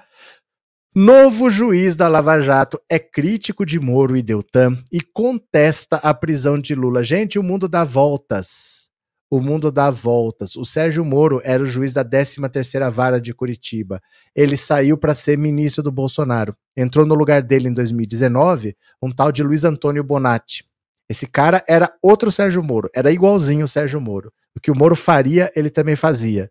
Novo 0.96 1.50
juiz 1.50 1.96
da 1.96 2.08
Lava 2.08 2.42
Jato 2.42 2.82
é 2.90 2.98
crítico 2.98 3.66
de 3.66 3.80
Moro 3.80 4.18
e 4.18 4.24
Deltan 4.24 4.82
e 4.92 5.00
contesta 5.00 5.98
a 5.98 6.14
prisão 6.14 6.60
de 6.60 6.74
Lula. 6.74 7.04
Gente, 7.04 7.38
o 7.38 7.44
mundo 7.44 7.68
dá 7.68 7.84
voltas. 7.84 8.88
O 9.30 9.42
mundo 9.42 9.72
dá 9.72 9.92
voltas. 9.92 10.56
O 10.56 10.64
Sérgio 10.64 11.04
Moro 11.04 11.42
era 11.44 11.62
o 11.62 11.68
juiz 11.68 11.94
da 11.94 12.04
13ª 12.04 12.90
Vara 12.90 13.20
de 13.20 13.34
Curitiba. 13.34 14.02
Ele 14.34 14.56
saiu 14.56 14.98
para 14.98 15.14
ser 15.14 15.38
ministro 15.38 15.84
do 15.84 15.92
Bolsonaro. 15.92 16.56
Entrou 16.76 17.06
no 17.06 17.14
lugar 17.14 17.42
dele 17.42 17.68
em 17.68 17.74
2019 17.74 18.76
um 19.02 19.12
tal 19.12 19.32
de 19.32 19.44
Luiz 19.44 19.66
Antônio 19.66 20.04
Bonatti. 20.04 20.64
Esse 21.10 21.28
cara 21.28 21.64
era 21.68 21.94
outro 22.02 22.32
Sérgio 22.32 22.64
Moro, 22.64 22.90
era 22.94 23.12
igualzinho 23.12 23.66
o 23.66 23.68
Sérgio 23.68 24.02
Moro. 24.02 24.32
O 24.58 24.60
que 24.60 24.72
o 24.72 24.76
Moro 24.76 24.96
faria, 24.96 25.52
ele 25.56 25.70
também 25.70 25.96
fazia. 25.96 26.50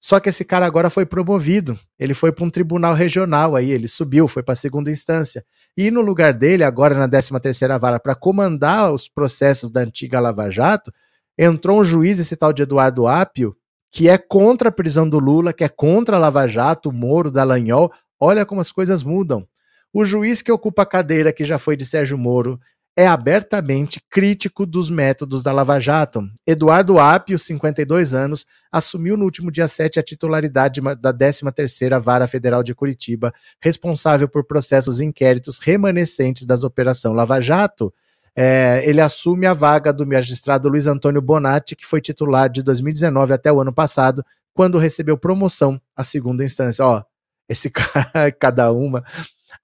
Só 0.00 0.18
que 0.18 0.28
esse 0.28 0.44
cara 0.44 0.66
agora 0.66 0.90
foi 0.90 1.06
promovido. 1.06 1.78
Ele 1.96 2.12
foi 2.12 2.32
para 2.32 2.44
um 2.44 2.50
tribunal 2.50 2.94
regional 2.94 3.54
aí, 3.54 3.70
ele 3.70 3.86
subiu, 3.86 4.26
foi 4.26 4.42
para 4.42 4.54
a 4.54 4.56
segunda 4.56 4.90
instância. 4.90 5.44
E 5.76 5.88
no 5.88 6.00
lugar 6.00 6.34
dele, 6.34 6.64
agora 6.64 6.96
na 6.96 7.08
13ª 7.08 7.78
vara, 7.78 8.00
para 8.00 8.16
comandar 8.16 8.92
os 8.92 9.08
processos 9.08 9.70
da 9.70 9.82
antiga 9.82 10.18
Lava 10.18 10.50
Jato, 10.50 10.92
entrou 11.38 11.80
um 11.80 11.84
juiz, 11.84 12.18
esse 12.18 12.34
tal 12.34 12.52
de 12.52 12.64
Eduardo 12.64 13.06
Apio, 13.06 13.56
que 13.88 14.08
é 14.08 14.18
contra 14.18 14.68
a 14.68 14.72
prisão 14.72 15.08
do 15.08 15.20
Lula, 15.20 15.52
que 15.52 15.62
é 15.62 15.68
contra 15.68 16.16
a 16.16 16.18
Lava 16.18 16.48
Jato, 16.48 16.88
o 16.88 16.92
Moro, 16.92 17.30
Dallagnol. 17.30 17.92
Olha 18.18 18.44
como 18.44 18.60
as 18.60 18.72
coisas 18.72 19.04
mudam. 19.04 19.46
O 19.92 20.04
juiz 20.04 20.42
que 20.42 20.50
ocupa 20.50 20.82
a 20.82 20.86
cadeira 20.86 21.32
que 21.32 21.44
já 21.44 21.56
foi 21.56 21.76
de 21.76 21.86
Sérgio 21.86 22.18
Moro, 22.18 22.58
é 22.96 23.06
abertamente 23.06 24.00
crítico 24.08 24.64
dos 24.64 24.88
métodos 24.88 25.42
da 25.42 25.50
Lava 25.50 25.80
Jato. 25.80 26.22
Eduardo 26.46 26.98
Apio, 26.98 27.38
52 27.38 28.14
anos, 28.14 28.46
assumiu 28.70 29.16
no 29.16 29.24
último 29.24 29.50
dia 29.50 29.66
7 29.66 29.98
a 29.98 30.02
titularidade 30.02 30.80
da 31.00 31.12
13ª 31.12 32.00
Vara 32.00 32.28
Federal 32.28 32.62
de 32.62 32.74
Curitiba, 32.74 33.34
responsável 33.60 34.28
por 34.28 34.44
processos 34.44 35.00
e 35.00 35.04
inquéritos 35.04 35.58
remanescentes 35.58 36.46
das 36.46 36.62
Operação 36.62 37.12
Lava 37.12 37.40
Jato. 37.40 37.92
É, 38.36 38.82
ele 38.84 39.00
assume 39.00 39.46
a 39.46 39.52
vaga 39.52 39.92
do 39.92 40.06
magistrado 40.06 40.68
Luiz 40.68 40.86
Antônio 40.86 41.20
Bonatti, 41.20 41.74
que 41.74 41.86
foi 41.86 42.00
titular 42.00 42.48
de 42.48 42.62
2019 42.62 43.32
até 43.32 43.52
o 43.52 43.60
ano 43.60 43.72
passado, 43.72 44.24
quando 44.52 44.78
recebeu 44.78 45.18
promoção 45.18 45.80
à 45.96 46.04
segunda 46.04 46.44
instância. 46.44 46.84
Ó, 46.84 47.02
esse 47.48 47.70
cara, 47.70 48.30
cada 48.30 48.70
uma. 48.70 49.04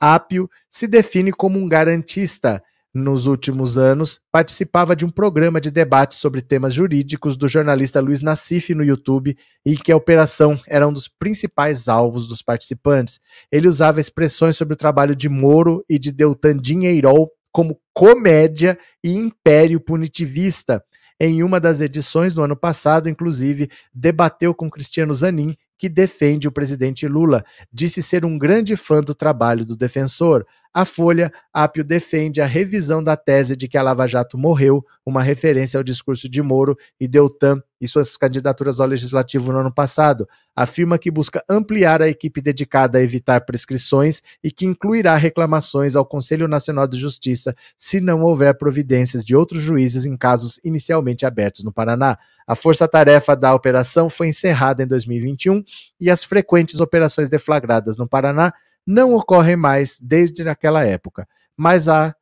Apio 0.00 0.50
se 0.68 0.88
define 0.88 1.32
como 1.32 1.58
um 1.58 1.68
garantista 1.68 2.62
nos 2.92 3.26
últimos 3.26 3.78
anos, 3.78 4.20
participava 4.32 4.96
de 4.96 5.04
um 5.04 5.10
programa 5.10 5.60
de 5.60 5.70
debate 5.70 6.14
sobre 6.14 6.42
temas 6.42 6.74
jurídicos 6.74 7.36
do 7.36 7.46
jornalista 7.46 8.00
Luiz 8.00 8.20
Nassif 8.20 8.74
no 8.74 8.84
YouTube, 8.84 9.36
em 9.64 9.74
que 9.74 9.92
a 9.92 9.96
operação 9.96 10.60
era 10.66 10.86
um 10.86 10.92
dos 10.92 11.06
principais 11.06 11.88
alvos 11.88 12.26
dos 12.26 12.42
participantes. 12.42 13.20
Ele 13.50 13.68
usava 13.68 14.00
expressões 14.00 14.56
sobre 14.56 14.74
o 14.74 14.78
trabalho 14.78 15.14
de 15.14 15.28
Moro 15.28 15.84
e 15.88 15.98
de 15.98 16.10
Deltan 16.10 16.56
Dinheirol 16.56 17.30
como 17.52 17.80
comédia 17.92 18.78
e 19.02 19.12
império 19.16 19.80
punitivista. 19.80 20.82
Em 21.22 21.42
uma 21.42 21.60
das 21.60 21.82
edições 21.82 22.32
do 22.32 22.42
ano 22.42 22.56
passado, 22.56 23.08
inclusive, 23.08 23.70
debateu 23.92 24.54
com 24.54 24.70
Cristiano 24.70 25.12
Zanin, 25.12 25.54
que 25.78 25.88
defende 25.88 26.48
o 26.48 26.52
presidente 26.52 27.06
Lula. 27.06 27.44
Disse 27.72 28.02
ser 28.02 28.24
um 28.24 28.38
grande 28.38 28.74
fã 28.74 29.02
do 29.02 29.14
trabalho 29.14 29.66
do 29.66 29.76
defensor. 29.76 30.46
A 30.72 30.84
Folha, 30.84 31.32
Apio 31.52 31.82
defende 31.82 32.40
a 32.40 32.46
revisão 32.46 33.02
da 33.02 33.16
tese 33.16 33.56
de 33.56 33.66
que 33.66 33.76
a 33.76 33.82
Lava 33.82 34.06
Jato 34.06 34.38
morreu, 34.38 34.84
uma 35.04 35.20
referência 35.20 35.76
ao 35.76 35.82
discurso 35.82 36.28
de 36.28 36.40
Moro 36.40 36.76
e 37.00 37.08
Deltan 37.08 37.60
e 37.80 37.88
suas 37.88 38.16
candidaturas 38.16 38.78
ao 38.78 38.86
legislativo 38.86 39.50
no 39.50 39.58
ano 39.58 39.74
passado. 39.74 40.28
Afirma 40.54 40.96
que 40.96 41.10
busca 41.10 41.42
ampliar 41.48 42.00
a 42.00 42.08
equipe 42.08 42.40
dedicada 42.40 42.98
a 42.98 43.02
evitar 43.02 43.40
prescrições 43.40 44.22
e 44.44 44.52
que 44.52 44.64
incluirá 44.64 45.16
reclamações 45.16 45.96
ao 45.96 46.06
Conselho 46.06 46.46
Nacional 46.46 46.86
de 46.86 46.98
Justiça 46.98 47.52
se 47.76 48.00
não 48.00 48.22
houver 48.22 48.56
providências 48.56 49.24
de 49.24 49.34
outros 49.34 49.60
juízes 49.60 50.04
em 50.04 50.16
casos 50.16 50.60
inicialmente 50.62 51.26
abertos 51.26 51.64
no 51.64 51.72
Paraná. 51.72 52.16
A 52.46 52.54
força-tarefa 52.54 53.34
da 53.34 53.52
operação 53.52 54.08
foi 54.08 54.28
encerrada 54.28 54.84
em 54.84 54.86
2021 54.86 55.64
e 56.00 56.08
as 56.08 56.22
frequentes 56.22 56.78
operações 56.78 57.28
deflagradas 57.28 57.96
no 57.96 58.06
Paraná 58.06 58.52
não 58.90 59.14
ocorrem 59.14 59.54
mais 59.54 59.98
desde 60.02 60.46
aquela 60.48 60.84
época, 60.84 61.26
mas, 61.56 61.86
há, 61.86 62.12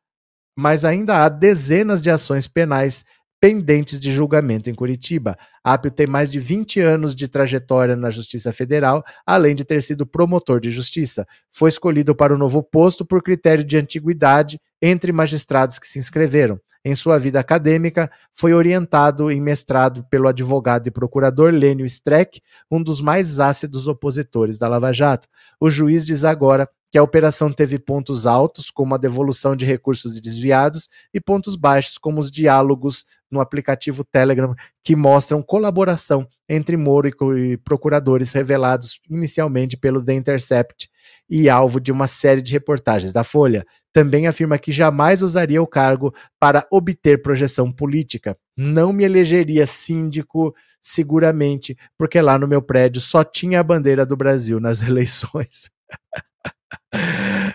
mas 0.55 0.85
ainda 0.85 1.23
há 1.23 1.27
dezenas 1.27 1.99
de 1.99 2.11
ações 2.11 2.47
penais 2.47 3.03
pendentes 3.41 3.99
de 3.99 4.11
julgamento 4.11 4.69
em 4.69 4.75
Curitiba. 4.75 5.35
Apio 5.63 5.89
tem 5.89 6.05
mais 6.05 6.29
de 6.29 6.39
20 6.39 6.79
anos 6.81 7.15
de 7.15 7.27
trajetória 7.27 7.95
na 7.95 8.11
Justiça 8.11 8.53
Federal, 8.53 9.03
além 9.25 9.55
de 9.55 9.63
ter 9.63 9.81
sido 9.81 10.05
promotor 10.05 10.59
de 10.59 10.69
justiça. 10.69 11.25
Foi 11.51 11.69
escolhido 11.69 12.13
para 12.13 12.35
o 12.35 12.37
novo 12.37 12.61
posto 12.61 13.03
por 13.03 13.23
critério 13.23 13.63
de 13.63 13.77
antiguidade 13.77 14.59
entre 14.81 15.11
magistrados 15.11 15.79
que 15.79 15.87
se 15.87 15.97
inscreveram. 15.97 16.59
Em 16.83 16.95
sua 16.95 17.19
vida 17.19 17.39
acadêmica, 17.39 18.09
foi 18.33 18.53
orientado 18.53 19.29
em 19.29 19.41
mestrado 19.41 20.03
pelo 20.09 20.29
advogado 20.29 20.87
e 20.87 20.91
procurador 20.91 21.51
Lênio 21.51 21.85
Streck, 21.85 22.41
um 22.71 22.81
dos 22.81 23.01
mais 23.01 23.39
ácidos 23.39 23.85
opositores 23.85 24.57
da 24.57 24.67
Lava 24.67 24.93
Jato. 24.93 25.27
O 25.59 25.69
juiz 25.69 26.05
diz 26.05 26.23
agora 26.23 26.69
que 26.91 26.97
a 26.97 27.03
operação 27.03 27.51
teve 27.51 27.77
pontos 27.77 28.25
altos, 28.25 28.71
como 28.71 28.95
a 28.95 28.97
devolução 28.97 29.55
de 29.55 29.65
recursos 29.65 30.19
desviados, 30.19 30.87
e 31.13 31.19
pontos 31.19 31.55
baixos, 31.55 31.97
como 31.97 32.19
os 32.19 32.31
diálogos 32.31 33.05
no 33.29 33.39
aplicativo 33.39 34.03
Telegram, 34.03 34.55
que 34.83 34.95
mostram 34.95 35.43
colaboração 35.43 36.27
entre 36.47 36.75
Moro 36.75 37.09
e 37.37 37.57
procuradores 37.57 38.31
revelados 38.33 38.99
inicialmente 39.09 39.77
pelo 39.77 40.03
The 40.03 40.13
Intercept 40.13 40.88
e 41.29 41.49
alvo 41.49 41.79
de 41.79 41.91
uma 41.91 42.07
série 42.07 42.41
de 42.41 42.51
reportagens 42.51 43.13
da 43.13 43.23
Folha. 43.23 43.65
Também 43.93 44.27
afirma 44.27 44.57
que 44.57 44.71
jamais 44.71 45.21
usaria 45.21 45.61
o 45.61 45.67
cargo 45.67 46.13
para 46.39 46.65
obter 46.71 47.21
projeção 47.21 47.71
política. 47.71 48.37
Não 48.57 48.93
me 48.93 49.03
elegeria 49.03 49.65
síndico, 49.65 50.53
seguramente, 50.81 51.77
porque 51.97 52.21
lá 52.21 52.37
no 52.37 52.47
meu 52.47 52.61
prédio 52.61 53.01
só 53.01 53.23
tinha 53.23 53.59
a 53.59 53.63
bandeira 53.63 54.05
do 54.05 54.15
Brasil 54.15 54.59
nas 54.59 54.81
eleições. 54.85 55.69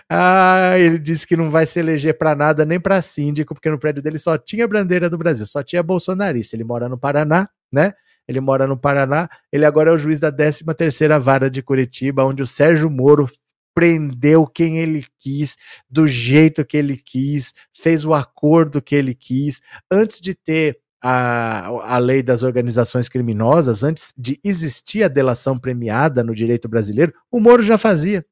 Ah, 0.09 0.77
ele 0.77 0.99
disse 0.99 1.25
que 1.25 1.35
não 1.35 1.49
vai 1.49 1.65
se 1.65 1.79
eleger 1.79 2.17
para 2.17 2.35
nada, 2.35 2.63
nem 2.63 2.79
para 2.79 3.01
síndico, 3.01 3.53
porque 3.53 3.69
no 3.69 3.79
prédio 3.79 4.03
dele 4.03 4.19
só 4.19 4.37
tinha 4.37 4.67
bandeira 4.67 5.09
do 5.09 5.17
Brasil, 5.17 5.45
só 5.45 5.63
tinha 5.63 5.81
bolsonarista. 5.81 6.55
Ele 6.55 6.63
mora 6.63 6.87
no 6.87 6.97
Paraná, 6.97 7.49
né? 7.73 7.93
Ele 8.27 8.39
mora 8.39 8.67
no 8.67 8.77
Paraná. 8.77 9.29
Ele 9.51 9.65
agora 9.65 9.89
é 9.89 9.93
o 9.93 9.97
juiz 9.97 10.19
da 10.19 10.31
13ª 10.31 11.19
Vara 11.19 11.49
de 11.49 11.61
Curitiba, 11.61 12.23
onde 12.23 12.43
o 12.43 12.47
Sérgio 12.47 12.89
Moro 12.89 13.29
prendeu 13.75 14.47
quem 14.47 14.79
ele 14.79 15.05
quis, 15.19 15.57
do 15.89 16.07
jeito 16.07 16.65
que 16.65 16.77
ele 16.77 16.95
quis, 16.95 17.53
fez 17.77 18.05
o 18.05 18.13
acordo 18.13 18.81
que 18.81 18.95
ele 18.95 19.13
quis, 19.13 19.61
antes 19.91 20.21
de 20.21 20.33
ter 20.33 20.79
a, 21.03 21.67
a 21.93 21.97
lei 21.97 22.23
das 22.23 22.41
organizações 22.41 23.07
criminosas, 23.07 23.83
antes 23.83 24.13
de 24.17 24.39
existir 24.43 25.03
a 25.03 25.09
delação 25.09 25.59
premiada 25.59 26.23
no 26.23 26.33
direito 26.33 26.67
brasileiro, 26.67 27.13
o 27.29 27.39
Moro 27.39 27.61
já 27.61 27.77
fazia. 27.77 28.25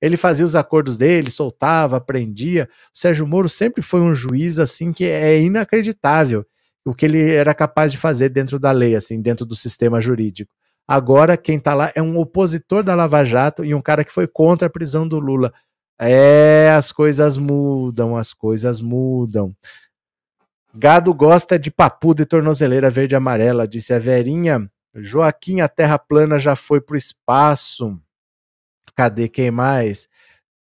Ele 0.00 0.16
fazia 0.16 0.44
os 0.44 0.56
acordos 0.56 0.96
dele, 0.96 1.30
soltava, 1.30 2.00
prendia. 2.00 2.68
O 2.94 2.98
Sérgio 2.98 3.26
Moro 3.26 3.48
sempre 3.48 3.82
foi 3.82 4.00
um 4.00 4.14
juiz 4.14 4.58
assim 4.58 4.92
que 4.92 5.04
é 5.04 5.40
inacreditável 5.40 6.44
o 6.86 6.94
que 6.94 7.04
ele 7.04 7.32
era 7.32 7.52
capaz 7.52 7.90
de 7.90 7.98
fazer 7.98 8.28
dentro 8.28 8.60
da 8.60 8.70
lei, 8.70 8.94
assim, 8.94 9.20
dentro 9.20 9.44
do 9.44 9.56
sistema 9.56 10.00
jurídico. 10.00 10.52
Agora 10.86 11.36
quem 11.36 11.58
está 11.58 11.74
lá 11.74 11.92
é 11.94 12.02
um 12.02 12.18
opositor 12.18 12.82
da 12.82 12.94
Lava 12.94 13.24
Jato 13.24 13.64
e 13.64 13.74
um 13.74 13.80
cara 13.80 14.04
que 14.04 14.12
foi 14.12 14.26
contra 14.26 14.68
a 14.68 14.70
prisão 14.70 15.06
do 15.06 15.18
Lula. 15.18 15.52
É, 15.98 16.70
as 16.76 16.92
coisas 16.92 17.38
mudam, 17.38 18.16
as 18.16 18.32
coisas 18.32 18.80
mudam. 18.80 19.54
Gado 20.74 21.12
gosta 21.14 21.58
de 21.58 21.70
papuda 21.70 22.22
e 22.22 22.26
tornozeleira 22.26 22.90
verde 22.90 23.14
e 23.14 23.16
amarela, 23.16 23.66
disse 23.66 23.94
a 23.94 23.98
Verinha. 23.98 24.70
Joaquim, 24.94 25.60
a 25.60 25.68
terra 25.68 25.98
plana 25.98 26.38
já 26.38 26.54
foi 26.54 26.80
pro 26.80 26.96
espaço. 26.96 27.98
Cadê 28.94 29.28
quem 29.28 29.50
mais? 29.50 30.08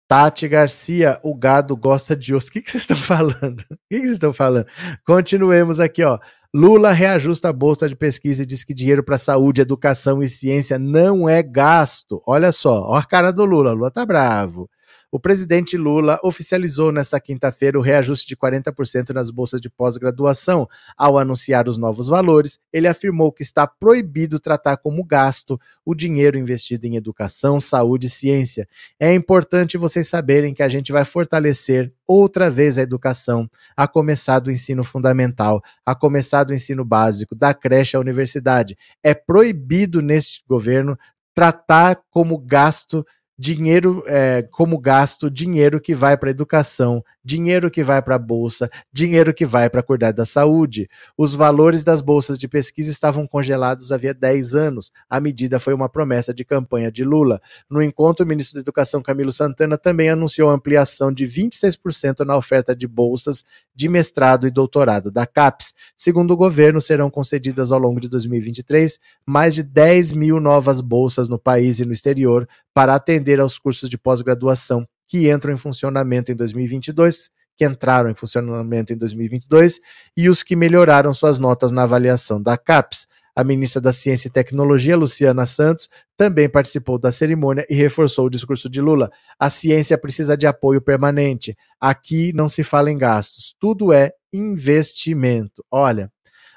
Tati 0.07 0.47
Garcia, 0.47 1.19
o 1.23 1.33
gado 1.33 1.75
gosta 1.75 2.15
de 2.15 2.33
osso. 2.33 2.49
O 2.49 2.51
que, 2.51 2.61
que 2.61 2.69
vocês 2.69 2.83
estão 2.83 2.97
falando? 2.97 3.59
O 3.59 3.77
que, 3.89 3.97
que 3.97 4.01
vocês 4.01 4.13
estão 4.13 4.33
falando? 4.33 4.67
Continuemos 5.05 5.79
aqui, 5.79 6.03
ó. 6.03 6.19
Lula 6.57 6.93
reajusta 6.93 7.49
a 7.49 7.53
bolsa 7.53 7.89
de 7.89 7.97
pesquisa 7.97 8.43
e 8.43 8.45
diz 8.45 8.63
que 8.63 8.73
dinheiro 8.73 9.03
para 9.03 9.17
saúde, 9.17 9.59
educação 9.59 10.23
e 10.23 10.29
ciência 10.29 10.79
não 10.79 11.27
é 11.27 11.43
gasto. 11.43 12.23
Olha 12.25 12.49
só, 12.53 12.81
ó 12.83 12.95
a 12.95 13.03
cara 13.03 13.29
do 13.29 13.43
Lula. 13.43 13.73
Lula 13.73 13.91
tá 13.91 14.05
bravo. 14.05 14.69
O 15.11 15.19
presidente 15.19 15.77
Lula 15.77 16.19
oficializou 16.23 16.91
nesta 16.91 17.19
quinta-feira 17.19 17.77
o 17.77 17.81
reajuste 17.81 18.27
de 18.27 18.35
40% 18.35 19.11
nas 19.11 19.29
bolsas 19.29 19.61
de 19.61 19.69
pós-graduação. 19.69 20.67
Ao 20.97 21.17
anunciar 21.17 21.67
os 21.67 21.77
novos 21.77 22.07
valores, 22.07 22.59
ele 22.71 22.87
afirmou 22.87 23.31
que 23.31 23.43
está 23.43 23.65
proibido 23.67 24.39
tratar 24.39 24.77
como 24.77 25.03
gasto 25.03 25.59
o 25.85 25.95
dinheiro 25.95 26.37
investido 26.37 26.85
em 26.85 26.95
educação, 26.95 27.59
saúde 27.59 28.07
e 28.07 28.09
ciência. 28.09 28.67
É 28.99 29.13
importante 29.13 29.77
vocês 29.77 30.07
saberem 30.07 30.53
que 30.53 30.63
a 30.63 30.69
gente 30.69 30.91
vai 30.91 31.05
fortalecer 31.05 31.93
outra 32.07 32.49
vez 32.49 32.77
a 32.77 32.81
educação, 32.81 33.49
a 33.75 33.87
começar 33.87 34.39
do 34.39 34.51
ensino 34.51 34.83
fundamental, 34.83 35.61
a 35.85 35.95
começar 35.95 36.43
do 36.43 36.53
ensino 36.53 36.83
básico, 36.85 37.35
da 37.35 37.53
creche 37.53 37.95
à 37.95 37.99
universidade. 37.99 38.77
É 39.03 39.13
proibido 39.13 40.01
neste 40.01 40.43
governo 40.47 40.97
tratar 41.33 41.99
como 42.09 42.37
gasto 42.37 43.05
dinheiro 43.37 44.03
é, 44.07 44.43
como 44.51 44.79
gasto, 44.79 45.29
dinheiro 45.29 45.81
que 45.81 45.93
vai 45.93 46.17
para 46.17 46.29
educação, 46.29 47.03
dinheiro 47.23 47.69
que 47.69 47.83
vai 47.83 48.01
para 48.01 48.15
a 48.15 48.19
bolsa, 48.19 48.69
dinheiro 48.93 49.33
que 49.33 49.45
vai 49.45 49.69
para 49.69 49.83
cuidar 49.83 50.11
da 50.11 50.25
saúde. 50.25 50.87
Os 51.17 51.33
valores 51.33 51.83
das 51.83 52.01
bolsas 52.01 52.37
de 52.37 52.47
pesquisa 52.47 52.91
estavam 52.91 53.27
congelados 53.27 53.91
havia 53.91 54.13
10 54.13 54.55
anos. 54.55 54.91
A 55.09 55.19
medida 55.19 55.59
foi 55.59 55.73
uma 55.73 55.89
promessa 55.89 56.33
de 56.33 56.45
campanha 56.45 56.91
de 56.91 57.03
Lula. 57.03 57.41
No 57.69 57.81
encontro, 57.81 58.23
o 58.23 58.27
ministro 58.27 58.55
da 58.55 58.61
Educação 58.61 59.01
Camilo 59.01 59.31
Santana 59.31 59.77
também 59.77 60.09
anunciou 60.09 60.49
ampliação 60.49 61.11
de 61.11 61.25
26% 61.25 62.25
na 62.25 62.37
oferta 62.37 62.75
de 62.75 62.87
bolsas 62.87 63.43
de 63.75 63.89
mestrado 63.89 64.47
e 64.47 64.51
doutorado 64.51 65.11
da 65.11 65.25
CAPES. 65.25 65.73
Segundo 65.97 66.31
o 66.31 66.37
governo, 66.37 66.79
serão 66.79 67.09
concedidas 67.09 67.71
ao 67.71 67.79
longo 67.79 67.99
de 67.99 68.07
2023 68.07 68.97
mais 69.25 69.55
de 69.55 69.63
10 69.63 70.13
mil 70.13 70.39
novas 70.39 70.79
bolsas 70.79 71.27
no 71.27 71.37
país 71.37 71.79
e 71.79 71.85
no 71.85 71.91
exterior 71.91 72.47
para 72.73 72.93
atender 72.93 73.24
aos 73.39 73.57
cursos 73.57 73.89
de 73.89 73.97
pós-graduação 73.97 74.87
que 75.07 75.29
entram 75.31 75.53
em 75.53 75.57
funcionamento 75.57 76.31
em 76.31 76.35
2022, 76.35 77.29
que 77.57 77.65
entraram 77.65 78.09
em 78.09 78.15
funcionamento 78.15 78.93
em 78.93 78.97
2022 78.97 79.79
e 80.15 80.29
os 80.29 80.43
que 80.43 80.55
melhoraram 80.55 81.13
suas 81.13 81.39
notas 81.39 81.71
na 81.71 81.83
avaliação 81.83 82.41
da 82.41 82.57
CAPES. 82.57 83.07
A 83.37 83.43
ministra 83.43 83.81
da 83.81 83.91
Ciência 83.91 84.29
e 84.29 84.31
Tecnologia, 84.31 84.95
Luciana 84.95 85.45
Santos, 85.45 85.89
também 86.15 86.47
participou 86.47 86.97
da 86.97 87.11
cerimônia 87.11 87.65
e 87.69 87.75
reforçou 87.75 88.27
o 88.27 88.29
discurso 88.29 88.69
de 88.69 88.79
Lula. 88.79 89.11
A 89.37 89.49
ciência 89.49 89.97
precisa 89.97 90.37
de 90.37 90.47
apoio 90.47 90.81
permanente. 90.81 91.55
Aqui 91.79 92.31
não 92.33 92.47
se 92.47 92.63
fala 92.63 92.89
em 92.89 92.97
gastos, 92.97 93.53
tudo 93.59 93.91
é 93.91 94.13
investimento. 94.31 95.65
Olha, 95.69 96.09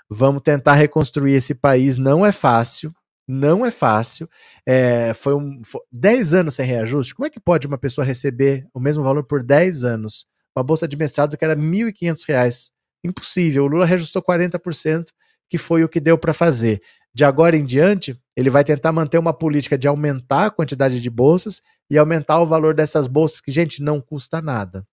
vamos 0.09 0.43
tentar 0.43 0.75
reconstruir 0.75 1.35
esse 1.35 1.53
país, 1.53 1.99
não 1.99 2.25
é 2.25 2.31
fácil, 2.31 2.95
não 3.29 3.67
é 3.67 3.71
fácil. 3.71 4.29
É, 4.67 5.13
foi, 5.13 5.35
um, 5.35 5.61
foi 5.63 5.83
10 5.93 6.33
anos 6.35 6.55
sem 6.55 6.65
reajuste. 6.65 7.15
Como 7.15 7.27
é 7.27 7.31
que 7.31 7.39
pode 7.39 7.67
uma 7.67 7.77
pessoa 7.77 8.05
receber 8.05 8.67
o 8.73 8.81
mesmo 8.81 9.05
valor 9.05 9.23
por 9.25 9.43
10 9.43 9.85
anos? 9.85 10.27
Uma 10.57 10.65
bolsa 10.65 10.89
de 10.89 10.97
mestrado 10.97 11.37
que 11.37 11.45
era 11.45 11.55
R$ 11.55 11.61
1.500. 11.61 12.71
Impossível. 13.05 13.65
O 13.65 13.69
Lula 13.69 13.85
reajustou 13.85 14.23
40% 14.23 15.09
que 15.49 15.59
foi 15.59 15.85
o 15.85 15.89
que 15.89 16.01
deu 16.01 16.19
para 16.19 16.35
fazer. 16.35 16.81
De 17.15 17.25
agora 17.25 17.57
em 17.57 17.65
diante, 17.65 18.19
ele 18.37 18.51
vai 18.51 18.63
tentar 18.63 18.93
manter 18.93 19.19
uma 19.19 19.33
política 19.33 19.79
de 19.79 19.89
aumentar 19.89 20.47
a 20.47 20.51
quantidade 20.51 21.01
de 21.01 21.11
bolsas 21.11 21.63
e 21.91 21.97
aumentar 21.97 22.39
o 22.41 22.47
valor 22.47 22.75
dessas 22.75 23.07
bolsas, 23.07 23.41
que, 23.41 23.51
gente, 23.51 23.83
não 23.83 24.01
custa 24.01 24.43
nada. 24.43 24.87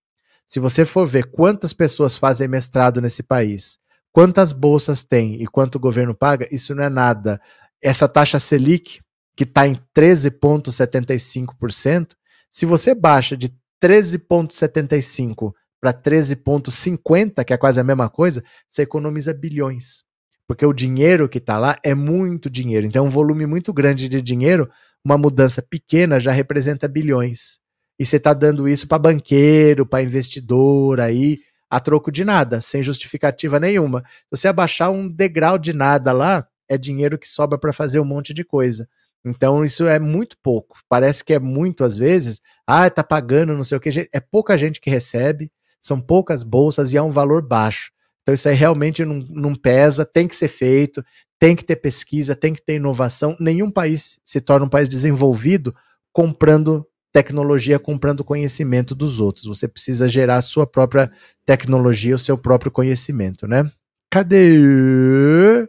Se 0.48 0.60
você 0.60 0.86
for 0.86 1.06
ver 1.06 1.26
quantas 1.26 1.74
pessoas 1.74 2.18
fazem 2.18 2.48
mestrado 2.48 3.02
nesse 3.02 3.22
país, 3.22 3.78
quantas 4.12 4.52
bolsas 4.52 5.04
tem 5.04 5.42
e 5.42 5.48
quanto 5.48 5.76
o 5.76 5.80
governo 5.80 6.16
paga, 6.16 6.48
isso 6.52 6.74
não 6.74 6.84
é 6.84 6.90
nada. 6.90 7.42
Essa 7.86 8.08
taxa 8.08 8.40
Selic, 8.40 9.02
que 9.36 9.44
está 9.44 9.68
em 9.68 9.78
13,75%, 9.96 12.16
se 12.50 12.66
você 12.66 12.96
baixa 12.96 13.38
de 13.38 13.54
13,75% 13.84 15.54
para 15.80 15.94
13,50%, 15.94 17.44
que 17.44 17.54
é 17.54 17.58
quase 17.58 17.80
a 17.80 17.84
mesma 17.84 18.10
coisa, 18.10 18.44
você 18.70 18.82
economiza 18.82 19.32
bilhões 19.34 20.06
porque 20.48 20.66
o 20.66 20.74
dinheiro 20.74 21.28
que 21.28 21.40
está 21.40 21.58
lá 21.58 21.78
é 21.84 21.94
muito 21.94 22.50
dinheiro. 22.50 22.86
Então, 22.86 23.06
um 23.06 23.10
volume 23.10 23.46
muito 23.46 23.74
grande 23.74 24.08
de 24.08 24.22
dinheiro, 24.22 24.70
uma 25.04 25.18
mudança 25.18 25.62
pequena 25.62 26.20
já 26.20 26.32
representa 26.32 26.88
bilhões. 26.88 27.60
E 28.00 28.06
você 28.06 28.18
está 28.18 28.34
dando 28.34 28.68
isso 28.68 28.88
para 28.88 29.00
banqueiro, 29.00 29.86
para 29.86 30.04
investidor 30.04 31.00
aí, 31.00 31.40
a 31.70 31.80
troco 31.80 32.12
de 32.12 32.24
nada, 32.24 32.62
sem 32.62 32.84
justificativa 32.84 33.60
nenhuma. 33.60 34.04
Você 34.30 34.48
abaixar 34.48 34.92
um 34.92 35.08
degrau 35.08 35.58
de 35.58 35.74
nada 35.74 36.12
lá, 36.12 36.46
é 36.70 36.78
dinheiro 36.78 37.18
que 37.18 37.28
sobra 37.28 37.58
para 37.58 37.74
fazer 37.74 38.00
um 38.00 38.06
monte 38.06 38.34
de 38.34 38.44
coisa. 38.44 38.88
Então, 39.26 39.66
isso 39.66 39.88
é 39.88 40.00
muito 40.00 40.38
pouco. 40.42 40.78
Parece 40.88 41.24
que 41.24 41.34
é 41.34 41.40
muito 41.40 41.84
às 41.84 41.98
vezes. 41.98 42.40
Ah, 42.68 42.90
tá 42.90 43.04
pagando, 43.04 43.56
não 43.56 43.64
sei 43.64 43.78
o 43.78 43.82
que. 43.82 44.10
É 44.14 44.20
pouca 44.20 44.58
gente 44.58 44.80
que 44.80 44.90
recebe, 44.90 45.52
são 45.82 46.00
poucas 46.00 46.44
bolsas 46.44 46.94
e 46.94 46.98
é 46.98 47.02
um 47.02 47.12
valor 47.12 47.42
baixo. 47.42 47.92
Então 48.26 48.34
isso 48.34 48.50
aí 48.50 48.56
realmente 48.56 49.06
não, 49.06 49.20
não 49.30 49.54
pesa, 49.54 50.04
tem 50.04 50.28
que 50.28 50.36
ser 50.36 50.48
feito, 50.48 51.06
tem 51.40 51.56
que 51.56 51.64
ter 51.64 51.76
pesquisa, 51.76 52.36
tem 52.36 52.56
que 52.56 52.62
ter 52.62 52.76
inovação. 52.76 53.38
Nenhum 53.40 53.70
país 53.70 54.20
se 54.26 54.42
torna 54.42 54.66
um 54.66 54.70
país 54.70 54.90
desenvolvido 54.90 55.76
comprando 56.12 56.88
tecnologia, 57.14 57.78
comprando 57.78 58.24
conhecimento 58.24 58.96
dos 58.96 59.20
outros. 59.20 59.46
Você 59.46 59.68
precisa 59.68 60.10
gerar 60.10 60.38
a 60.38 60.42
sua 60.42 60.66
própria 60.66 61.12
tecnologia, 61.46 62.16
o 62.16 62.20
seu 62.20 62.36
próprio 62.36 62.72
conhecimento, 62.72 63.48
né? 63.48 63.72
Cadê? 64.10 65.68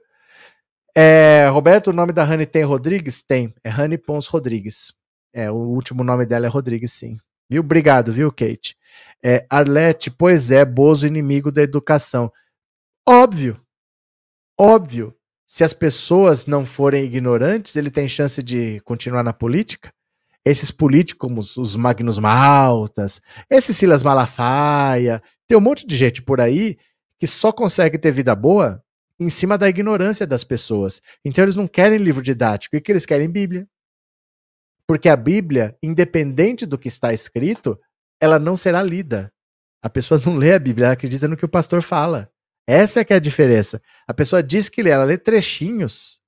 É, 0.98 1.46
Roberto, 1.50 1.88
o 1.88 1.92
nome 1.92 2.10
da 2.10 2.24
Rani 2.24 2.46
tem 2.46 2.62
Rodrigues? 2.62 3.22
Tem. 3.22 3.52
É 3.62 3.68
Rani 3.68 3.98
Pons 3.98 4.26
Rodrigues. 4.28 4.94
É, 5.30 5.50
o 5.50 5.56
último 5.56 6.02
nome 6.02 6.24
dela 6.24 6.46
é 6.46 6.48
Rodrigues, 6.48 6.94
sim. 6.94 7.18
Viu? 7.50 7.60
Obrigado, 7.60 8.10
viu, 8.14 8.32
Kate? 8.32 8.74
É, 9.22 9.44
Arlete, 9.50 10.10
pois 10.10 10.50
é, 10.50 10.64
Bozo 10.64 11.06
inimigo 11.06 11.52
da 11.52 11.60
educação. 11.60 12.32
Óbvio. 13.06 13.60
Óbvio. 14.58 15.14
Se 15.44 15.62
as 15.62 15.74
pessoas 15.74 16.46
não 16.46 16.64
forem 16.64 17.04
ignorantes, 17.04 17.76
ele 17.76 17.90
tem 17.90 18.08
chance 18.08 18.42
de 18.42 18.80
continuar 18.80 19.22
na 19.22 19.34
política? 19.34 19.92
Esses 20.46 20.70
políticos, 20.70 21.58
os 21.58 21.76
Magnus 21.76 22.18
Maltas, 22.18 23.20
esse 23.50 23.74
Silas 23.74 24.02
Malafaia, 24.02 25.22
tem 25.46 25.58
um 25.58 25.60
monte 25.60 25.86
de 25.86 25.94
gente 25.94 26.22
por 26.22 26.40
aí 26.40 26.78
que 27.18 27.26
só 27.26 27.52
consegue 27.52 27.98
ter 27.98 28.12
vida 28.12 28.34
boa 28.34 28.82
em 29.18 29.30
cima 29.30 29.56
da 29.56 29.68
ignorância 29.68 30.26
das 30.26 30.44
pessoas. 30.44 31.00
Então 31.24 31.44
eles 31.44 31.54
não 31.54 31.66
querem 31.66 31.98
livro 31.98 32.22
didático, 32.22 32.76
o 32.76 32.80
que 32.80 32.92
eles 32.92 33.06
querem 33.06 33.30
Bíblia. 33.30 33.66
Porque 34.86 35.08
a 35.08 35.16
Bíblia, 35.16 35.76
independente 35.82 36.64
do 36.64 36.78
que 36.78 36.88
está 36.88 37.12
escrito, 37.12 37.78
ela 38.20 38.38
não 38.38 38.56
será 38.56 38.82
lida. 38.82 39.32
A 39.82 39.90
pessoa 39.90 40.20
não 40.24 40.36
lê 40.36 40.54
a 40.54 40.58
Bíblia, 40.58 40.86
ela 40.86 40.94
acredita 40.94 41.26
no 41.26 41.36
que 41.36 41.44
o 41.44 41.48
pastor 41.48 41.82
fala. 41.82 42.30
Essa 42.66 43.00
é 43.00 43.04
que 43.04 43.12
é 43.12 43.16
a 43.16 43.20
diferença. 43.20 43.80
A 44.08 44.14
pessoa 44.14 44.42
diz 44.42 44.68
que 44.68 44.82
lê, 44.82 44.90
ela 44.90 45.04
lê 45.04 45.16
trechinhos, 45.16 46.20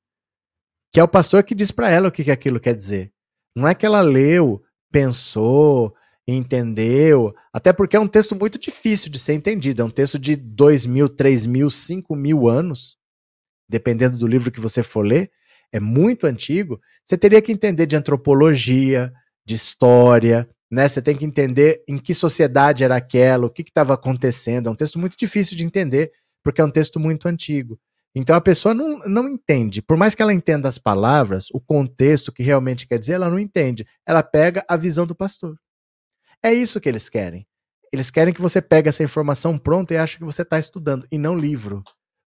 que 0.92 1.00
é 1.00 1.02
o 1.02 1.08
pastor 1.08 1.42
que 1.42 1.54
diz 1.54 1.70
para 1.70 1.90
ela 1.90 2.08
o 2.08 2.12
que 2.12 2.30
aquilo 2.30 2.60
quer 2.60 2.74
dizer. 2.74 3.12
Não 3.56 3.66
é 3.66 3.74
que 3.74 3.84
ela 3.84 4.00
leu, 4.00 4.62
pensou, 4.90 5.94
entendeu, 6.34 7.34
até 7.52 7.72
porque 7.72 7.96
é 7.96 8.00
um 8.00 8.06
texto 8.06 8.36
muito 8.36 8.58
difícil 8.58 9.10
de 9.10 9.18
ser 9.18 9.32
entendido. 9.32 9.82
É 9.82 9.84
um 9.84 9.90
texto 9.90 10.18
de 10.18 10.36
dois 10.36 10.84
mil, 10.84 11.08
três 11.08 11.46
mil, 11.46 11.70
cinco 11.70 12.14
mil 12.14 12.48
anos, 12.48 12.96
dependendo 13.68 14.18
do 14.18 14.26
livro 14.26 14.50
que 14.50 14.60
você 14.60 14.82
for 14.82 15.02
ler, 15.04 15.30
é 15.72 15.80
muito 15.80 16.26
antigo. 16.26 16.80
Você 17.04 17.16
teria 17.16 17.40
que 17.40 17.52
entender 17.52 17.86
de 17.86 17.96
antropologia, 17.96 19.12
de 19.46 19.54
história, 19.54 20.48
né? 20.70 20.88
Você 20.88 21.00
tem 21.00 21.16
que 21.16 21.24
entender 21.24 21.82
em 21.88 21.98
que 21.98 22.12
sociedade 22.14 22.84
era 22.84 22.96
aquela, 22.96 23.46
o 23.46 23.50
que 23.50 23.62
estava 23.62 23.94
acontecendo. 23.94 24.68
É 24.68 24.70
um 24.70 24.76
texto 24.76 24.98
muito 24.98 25.16
difícil 25.16 25.56
de 25.56 25.64
entender, 25.64 26.12
porque 26.42 26.60
é 26.60 26.64
um 26.64 26.70
texto 26.70 27.00
muito 27.00 27.26
antigo. 27.26 27.78
Então 28.14 28.34
a 28.34 28.40
pessoa 28.40 28.74
não, 28.74 28.98
não 29.06 29.28
entende. 29.28 29.80
Por 29.80 29.96
mais 29.96 30.14
que 30.14 30.22
ela 30.22 30.34
entenda 30.34 30.68
as 30.68 30.78
palavras, 30.78 31.46
o 31.52 31.60
contexto 31.60 32.32
que 32.32 32.42
realmente 32.42 32.86
quer 32.86 32.98
dizer, 32.98 33.14
ela 33.14 33.30
não 33.30 33.38
entende. 33.38 33.86
Ela 34.06 34.22
pega 34.22 34.64
a 34.68 34.76
visão 34.76 35.06
do 35.06 35.14
pastor. 35.14 35.56
É 36.42 36.52
isso 36.52 36.80
que 36.80 36.88
eles 36.88 37.08
querem. 37.08 37.46
Eles 37.92 38.10
querem 38.10 38.34
que 38.34 38.40
você 38.40 38.60
pegue 38.60 38.88
essa 38.88 39.02
informação 39.02 39.58
pronta 39.58 39.94
e 39.94 39.96
ache 39.96 40.18
que 40.18 40.24
você 40.24 40.42
está 40.42 40.58
estudando, 40.58 41.06
e 41.10 41.18
não 41.18 41.36
livro. 41.36 41.82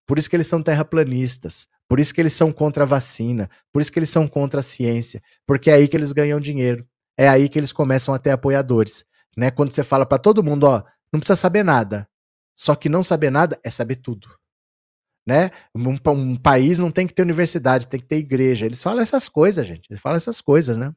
Por 0.07 0.17
isso 0.17 0.29
que 0.29 0.35
eles 0.35 0.47
são 0.47 0.61
terraplanistas. 0.61 1.67
Por 1.87 1.99
isso 1.99 2.13
que 2.13 2.21
eles 2.21 2.33
são 2.33 2.51
contra 2.51 2.83
a 2.83 2.87
vacina. 2.87 3.49
Por 3.71 3.81
isso 3.81 3.91
que 3.91 3.99
eles 3.99 4.09
são 4.09 4.27
contra 4.27 4.59
a 4.59 4.63
ciência. 4.63 5.21
Porque 5.45 5.69
é 5.69 5.75
aí 5.75 5.87
que 5.87 5.95
eles 5.95 6.11
ganham 6.11 6.39
dinheiro. 6.39 6.85
É 7.17 7.29
aí 7.29 7.47
que 7.47 7.59
eles 7.59 7.71
começam 7.71 8.13
a 8.13 8.19
ter 8.19 8.31
apoiadores. 8.31 9.05
Né? 9.37 9.51
Quando 9.51 9.71
você 9.71 9.83
fala 9.83 10.05
para 10.05 10.17
todo 10.17 10.43
mundo, 10.43 10.65
ó, 10.65 10.83
não 11.13 11.19
precisa 11.19 11.35
saber 11.35 11.63
nada. 11.63 12.07
Só 12.57 12.75
que 12.75 12.89
não 12.89 13.03
saber 13.03 13.29
nada 13.29 13.59
é 13.63 13.69
saber 13.69 13.97
tudo. 13.97 14.27
Né? 15.25 15.51
Um, 15.75 15.97
um 16.11 16.35
país 16.35 16.79
não 16.79 16.91
tem 16.91 17.05
que 17.05 17.13
ter 17.13 17.21
universidade, 17.21 17.87
tem 17.87 17.99
que 17.99 18.07
ter 18.07 18.17
igreja. 18.17 18.65
Eles 18.65 18.81
falam 18.81 19.01
essas 19.01 19.29
coisas, 19.29 19.65
gente. 19.65 19.87
Eles 19.89 20.01
falam 20.01 20.17
essas 20.17 20.41
coisas, 20.41 20.77
né? 20.77 20.91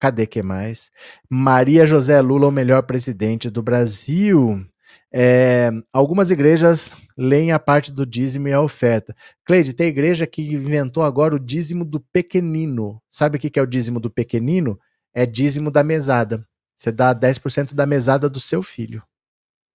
Cadê 0.00 0.26
que 0.26 0.42
mais? 0.42 0.90
Maria 1.28 1.84
José 1.84 2.18
Lula, 2.22 2.48
o 2.48 2.50
melhor 2.50 2.82
presidente 2.84 3.50
do 3.50 3.62
Brasil. 3.62 4.66
É, 5.12 5.70
algumas 5.92 6.30
igrejas 6.30 6.96
leem 7.18 7.52
a 7.52 7.58
parte 7.58 7.92
do 7.92 8.06
dízimo 8.06 8.48
e 8.48 8.52
a 8.52 8.62
oferta. 8.62 9.14
Cleide, 9.44 9.74
tem 9.74 9.88
igreja 9.88 10.26
que 10.26 10.54
inventou 10.54 11.02
agora 11.02 11.34
o 11.34 11.38
dízimo 11.38 11.84
do 11.84 12.00
pequenino. 12.00 13.00
Sabe 13.10 13.36
o 13.36 13.40
que 13.40 13.58
é 13.58 13.62
o 13.62 13.66
dízimo 13.66 14.00
do 14.00 14.10
pequenino? 14.10 14.80
É 15.12 15.26
dízimo 15.26 15.70
da 15.70 15.84
mesada. 15.84 16.46
Você 16.74 16.90
dá 16.90 17.14
10% 17.14 17.74
da 17.74 17.84
mesada 17.84 18.30
do 18.30 18.40
seu 18.40 18.62
filho. 18.62 19.02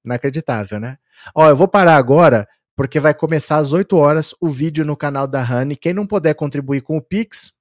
Inacreditável, 0.04 0.80
né? 0.80 0.98
Ó, 1.36 1.48
eu 1.48 1.56
vou 1.56 1.68
parar 1.68 1.98
agora, 1.98 2.48
porque 2.76 3.00
vai 3.00 3.14
começar 3.14 3.58
às 3.58 3.74
8 3.74 3.96
horas 3.96 4.34
o 4.42 4.50
vídeo 4.50 4.84
no 4.84 4.98
canal 4.98 5.28
da 5.28 5.44
Rani. 5.44 5.76
Quem 5.76 5.94
não 5.94 6.08
puder 6.08 6.34
contribuir 6.34 6.82
com 6.82 6.98
o 6.98 7.02
Pix, 7.02 7.54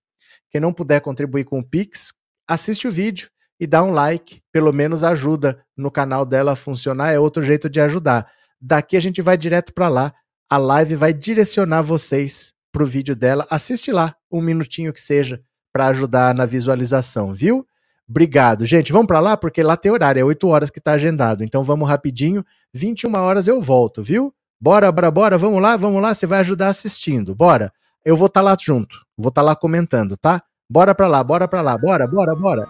quem 0.51 0.63
não 0.63 0.73
puder 0.73 1.03
contribuir 1.03 1.45
com 1.45 1.59
o 1.59 1.65
Pix, 1.65 2.15
assiste 2.49 2.89
o 2.89 2.93
vídeo 2.93 3.29
e 3.59 3.67
dá 3.67 3.83
um 3.83 3.93
like, 3.93 4.41
pelo 4.53 4.73
menos 4.73 5.05
ajuda 5.05 5.65
no 5.77 5.91
canal 5.91 6.25
dela 6.25 6.53
a 6.53 6.57
funcionar, 6.57 7.13
é 7.13 7.19
outro 7.19 7.43
jeito 7.43 7.69
de 7.69 7.81
ajudar. 7.81 8.27
Daqui 8.61 8.97
a 8.97 9.01
gente 9.01 9.23
vai 9.23 9.37
direto 9.37 9.73
para 9.73 9.89
lá, 9.89 10.13
a 10.49 10.57
live 10.57 10.97
vai 10.97 11.13
direcionar 11.13 11.83
vocês 11.83 12.53
para 12.73 12.83
o 12.83 12.87
vídeo 12.87 13.15
dela. 13.15 13.47
Assiste 13.51 13.93
lá, 13.93 14.15
um 14.31 14.41
minutinho 14.41 14.93
que 14.93 15.01
seja, 15.01 15.41
para 15.73 15.89
ajudar 15.89 16.35
na 16.35 16.47
visualização, 16.47 17.35
viu? 17.35 17.67
Obrigado. 18.09 18.67
Gente, 18.67 18.93
vamos 18.93 19.07
para 19.07 19.21
lá 19.21 19.37
porque 19.37 19.63
lá 19.63 19.77
tem 19.77 19.91
horário, 19.91 20.21
é 20.21 20.25
8 20.25 20.47
horas 20.47 20.71
que 20.71 20.79
está 20.79 20.93
agendado. 20.93 21.43
Então 21.43 21.63
vamos 21.63 21.89
rapidinho, 21.89 22.45
21 22.73 23.15
horas 23.17 23.49
eu 23.49 23.61
volto, 23.61 24.03
viu? 24.03 24.33
Bora, 24.61 24.91
bora, 24.93 25.11
bora, 25.11 25.39
vamos 25.39 25.61
lá, 25.61 25.77
vamos 25.77 26.01
lá, 26.01 26.15
você 26.15 26.27
vai 26.27 26.41
ajudar 26.41 26.69
assistindo. 26.69 27.35
Bora. 27.35 27.73
Eu 28.05 28.17
vou 28.17 28.27
estar 28.27 28.41
tá 28.41 28.45
lá 28.45 28.57
junto, 28.61 28.99
vou 29.17 29.31
estar 29.31 29.41
tá 29.41 29.47
lá 29.47 29.57
comentando, 29.57 30.17
tá? 30.17 30.43
Bora 30.75 30.93
pra 30.93 31.07
lá, 31.07 31.23
bora 31.23 31.47
pra 31.47 31.61
lá, 31.61 31.79
bora, 31.79 32.05
bora, 32.05 32.35
bora. 32.35 32.67